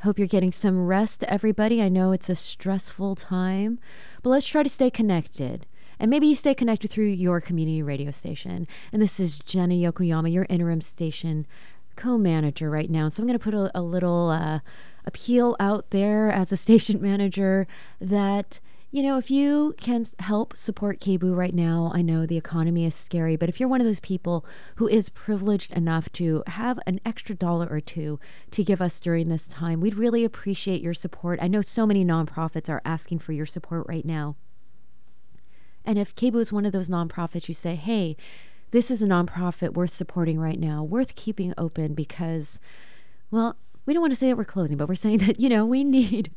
I 0.00 0.04
hope 0.04 0.18
you're 0.18 0.28
getting 0.28 0.52
some 0.52 0.86
rest, 0.86 1.24
everybody. 1.24 1.82
I 1.82 1.88
know 1.88 2.12
it's 2.12 2.30
a 2.30 2.36
stressful 2.36 3.16
time, 3.16 3.80
but 4.22 4.30
let's 4.30 4.46
try 4.46 4.62
to 4.62 4.68
stay 4.68 4.90
connected. 4.90 5.66
And 6.02 6.10
maybe 6.10 6.26
you 6.26 6.34
stay 6.34 6.52
connected 6.52 6.90
through 6.90 7.06
your 7.06 7.40
community 7.40 7.80
radio 7.80 8.10
station. 8.10 8.66
And 8.92 9.00
this 9.00 9.20
is 9.20 9.38
Jenna 9.38 9.74
Yokoyama, 9.74 10.32
your 10.32 10.46
interim 10.50 10.80
station 10.80 11.46
co 11.94 12.18
manager 12.18 12.68
right 12.68 12.90
now. 12.90 13.08
So 13.08 13.22
I'm 13.22 13.28
going 13.28 13.38
to 13.38 13.42
put 13.42 13.54
a, 13.54 13.70
a 13.72 13.82
little 13.82 14.30
uh, 14.30 14.58
appeal 15.06 15.54
out 15.60 15.90
there 15.90 16.32
as 16.32 16.50
a 16.50 16.56
station 16.66 17.00
manager 17.00 17.68
that 18.00 18.58
you 18.90 19.02
know, 19.02 19.16
if 19.16 19.30
you 19.30 19.74
can 19.78 20.04
help 20.18 20.56
support 20.56 20.98
KBOO 20.98 21.34
right 21.36 21.54
now, 21.54 21.92
I 21.94 22.02
know 22.02 22.26
the 22.26 22.36
economy 22.36 22.84
is 22.84 22.94
scary, 22.96 23.36
but 23.36 23.48
if 23.48 23.58
you're 23.58 23.68
one 23.68 23.80
of 23.80 23.86
those 23.86 24.00
people 24.00 24.44
who 24.76 24.88
is 24.88 25.08
privileged 25.08 25.72
enough 25.72 26.10
to 26.14 26.42
have 26.48 26.80
an 26.84 27.00
extra 27.06 27.34
dollar 27.34 27.68
or 27.70 27.80
two 27.80 28.18
to 28.50 28.64
give 28.64 28.82
us 28.82 29.00
during 29.00 29.28
this 29.28 29.46
time, 29.46 29.80
we'd 29.80 29.94
really 29.94 30.24
appreciate 30.24 30.82
your 30.82 30.92
support. 30.94 31.38
I 31.40 31.46
know 31.46 31.62
so 31.62 31.86
many 31.86 32.04
nonprofits 32.04 32.68
are 32.68 32.82
asking 32.84 33.20
for 33.20 33.32
your 33.32 33.46
support 33.46 33.86
right 33.88 34.04
now. 34.04 34.34
And 35.84 35.98
if 35.98 36.14
KBOO 36.14 36.40
is 36.40 36.52
one 36.52 36.66
of 36.66 36.72
those 36.72 36.88
nonprofits, 36.88 37.48
you 37.48 37.54
say, 37.54 37.74
hey, 37.74 38.16
this 38.70 38.90
is 38.90 39.02
a 39.02 39.06
nonprofit 39.06 39.74
worth 39.74 39.90
supporting 39.90 40.38
right 40.38 40.58
now, 40.58 40.82
worth 40.82 41.14
keeping 41.14 41.52
open 41.58 41.94
because, 41.94 42.58
well, 43.30 43.56
we 43.84 43.92
don't 43.92 44.00
want 44.00 44.12
to 44.12 44.18
say 44.18 44.28
that 44.28 44.36
we're 44.36 44.44
closing, 44.44 44.76
but 44.76 44.88
we're 44.88 44.94
saying 44.94 45.18
that, 45.26 45.40
you 45.40 45.48
know, 45.48 45.64
we 45.64 45.84
need 45.84 46.30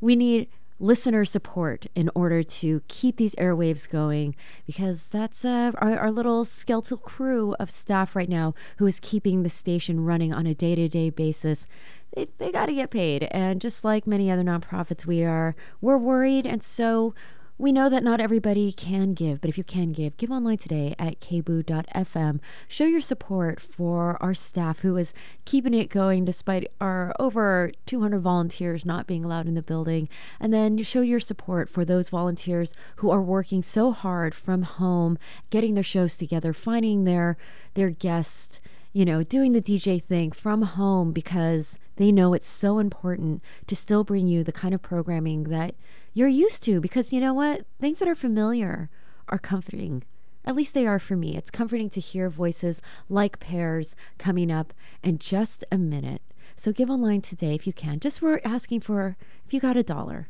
we 0.00 0.16
need 0.16 0.48
listener 0.80 1.26
support 1.26 1.86
in 1.94 2.10
order 2.14 2.42
to 2.42 2.80
keep 2.88 3.16
these 3.16 3.34
airwaves 3.34 3.88
going 3.88 4.34
because 4.66 5.08
that's 5.08 5.44
uh, 5.44 5.72
our, 5.74 5.98
our, 5.98 6.10
little 6.10 6.42
skeletal 6.42 6.96
crew 6.96 7.54
of 7.60 7.70
staff 7.70 8.16
right 8.16 8.30
now 8.30 8.54
who 8.78 8.86
is 8.86 8.98
keeping 8.98 9.42
the 9.42 9.50
station 9.50 10.06
running 10.06 10.32
on 10.32 10.46
a 10.46 10.54
day-to-day 10.54 11.10
basis. 11.10 11.66
They, 12.14 12.28
they 12.38 12.50
got 12.50 12.66
to 12.66 12.74
get 12.74 12.90
paid. 12.90 13.24
And 13.24 13.60
just 13.60 13.84
like 13.84 14.06
many 14.06 14.30
other 14.30 14.42
nonprofits 14.42 15.04
we 15.04 15.22
are 15.22 15.54
we're 15.82 15.98
worried. 15.98 16.46
And 16.46 16.62
so 16.62 17.14
we 17.60 17.72
know 17.72 17.90
that 17.90 18.02
not 18.02 18.20
everybody 18.20 18.72
can 18.72 19.12
give, 19.12 19.42
but 19.42 19.50
if 19.50 19.58
you 19.58 19.64
can 19.64 19.92
give, 19.92 20.16
give 20.16 20.30
online 20.30 20.56
today 20.56 20.94
at 20.98 21.20
kboo.fm. 21.20 22.40
Show 22.66 22.84
your 22.84 23.02
support 23.02 23.60
for 23.60 24.16
our 24.22 24.32
staff 24.32 24.78
who 24.78 24.96
is 24.96 25.12
keeping 25.44 25.74
it 25.74 25.90
going 25.90 26.24
despite 26.24 26.70
our 26.80 27.14
over 27.18 27.72
200 27.84 28.18
volunteers 28.18 28.86
not 28.86 29.06
being 29.06 29.26
allowed 29.26 29.46
in 29.46 29.54
the 29.54 29.62
building. 29.62 30.08
And 30.40 30.54
then 30.54 30.82
show 30.82 31.02
your 31.02 31.20
support 31.20 31.68
for 31.68 31.84
those 31.84 32.08
volunteers 32.08 32.72
who 32.96 33.10
are 33.10 33.20
working 33.20 33.62
so 33.62 33.92
hard 33.92 34.34
from 34.34 34.62
home, 34.62 35.18
getting 35.50 35.74
their 35.74 35.84
shows 35.84 36.16
together, 36.16 36.54
finding 36.54 37.04
their 37.04 37.36
their 37.74 37.90
guests, 37.90 38.62
you 38.94 39.04
know, 39.04 39.22
doing 39.22 39.52
the 39.52 39.60
DJ 39.60 40.02
thing 40.02 40.32
from 40.32 40.62
home 40.62 41.12
because 41.12 41.78
they 41.96 42.10
know 42.10 42.32
it's 42.32 42.48
so 42.48 42.78
important 42.78 43.42
to 43.66 43.76
still 43.76 44.02
bring 44.02 44.26
you 44.26 44.42
the 44.42 44.50
kind 44.50 44.72
of 44.72 44.80
programming 44.80 45.44
that 45.44 45.74
you're 46.12 46.28
used 46.28 46.62
to 46.64 46.80
because 46.80 47.12
you 47.12 47.20
know 47.20 47.34
what? 47.34 47.66
Things 47.78 47.98
that 47.98 48.08
are 48.08 48.14
familiar 48.14 48.90
are 49.28 49.38
comforting. 49.38 50.04
At 50.44 50.56
least 50.56 50.74
they 50.74 50.86
are 50.86 50.98
for 50.98 51.16
me. 51.16 51.36
It's 51.36 51.50
comforting 51.50 51.90
to 51.90 52.00
hear 52.00 52.28
voices 52.30 52.80
like 53.08 53.40
Pears 53.40 53.94
coming 54.18 54.50
up 54.50 54.72
in 55.02 55.18
just 55.18 55.64
a 55.70 55.78
minute. 55.78 56.22
So 56.56 56.72
give 56.72 56.90
online 56.90 57.20
today 57.20 57.54
if 57.54 57.66
you 57.66 57.72
can. 57.72 58.00
Just 58.00 58.20
we're 58.20 58.40
asking 58.44 58.80
for 58.80 59.16
if 59.46 59.54
you 59.54 59.60
got 59.60 59.76
a 59.76 59.82
dollar. 59.82 60.28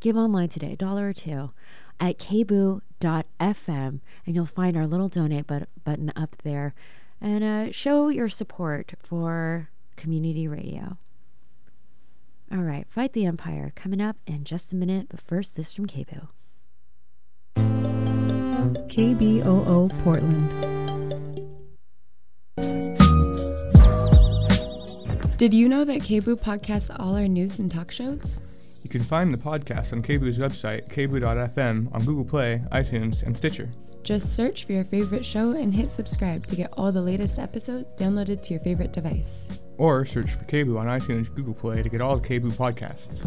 Give 0.00 0.16
online 0.16 0.48
today, 0.48 0.72
a 0.72 0.76
dollar 0.76 1.08
or 1.08 1.12
two 1.12 1.50
at 2.00 2.18
kboo.fm 2.18 2.80
and 4.26 4.34
you'll 4.34 4.46
find 4.46 4.76
our 4.76 4.86
little 4.86 5.08
donate 5.08 5.46
but- 5.46 5.68
button 5.84 6.12
up 6.16 6.36
there 6.42 6.74
and 7.20 7.44
uh, 7.44 7.72
show 7.72 8.08
your 8.08 8.28
support 8.28 8.94
for 9.02 9.70
community 9.96 10.48
radio. 10.48 10.98
All 12.52 12.62
right, 12.62 12.86
Fight 12.88 13.12
the 13.14 13.26
Empire 13.26 13.72
coming 13.74 14.00
up 14.00 14.16
in 14.26 14.44
just 14.44 14.72
a 14.72 14.76
minute, 14.76 15.06
but 15.08 15.20
first, 15.20 15.56
this 15.56 15.72
from 15.72 15.86
KBOO. 15.86 16.28
KBOO 18.88 20.02
Portland. 20.02 20.50
Did 25.36 25.52
you 25.52 25.68
know 25.68 25.84
that 25.84 26.00
KBOO 26.00 26.40
podcasts 26.40 26.94
all 26.98 27.16
our 27.16 27.26
news 27.26 27.58
and 27.58 27.70
talk 27.70 27.90
shows? 27.90 28.40
You 28.82 28.90
can 28.90 29.02
find 29.02 29.32
the 29.32 29.38
podcast 29.38 29.92
on 29.92 30.02
KBOO's 30.02 30.38
website, 30.38 30.88
kboo.fm, 30.90 31.92
on 31.92 32.04
Google 32.04 32.24
Play, 32.24 32.62
iTunes, 32.70 33.22
and 33.22 33.36
Stitcher. 33.36 33.70
Just 34.02 34.36
search 34.36 34.64
for 34.64 34.72
your 34.72 34.84
favorite 34.84 35.24
show 35.24 35.52
and 35.52 35.74
hit 35.74 35.90
subscribe 35.90 36.46
to 36.46 36.56
get 36.56 36.72
all 36.74 36.92
the 36.92 37.00
latest 37.00 37.38
episodes 37.38 37.94
downloaded 37.94 38.42
to 38.42 38.52
your 38.52 38.60
favorite 38.60 38.92
device 38.92 39.48
or 39.78 40.04
search 40.04 40.30
for 40.30 40.44
KBOO 40.44 40.78
on 40.78 40.86
iTunes, 40.86 41.34
Google 41.34 41.54
Play 41.54 41.82
to 41.82 41.88
get 41.88 42.00
all 42.00 42.16
the 42.16 42.28
KBOO 42.28 42.52
podcasts. 42.52 43.24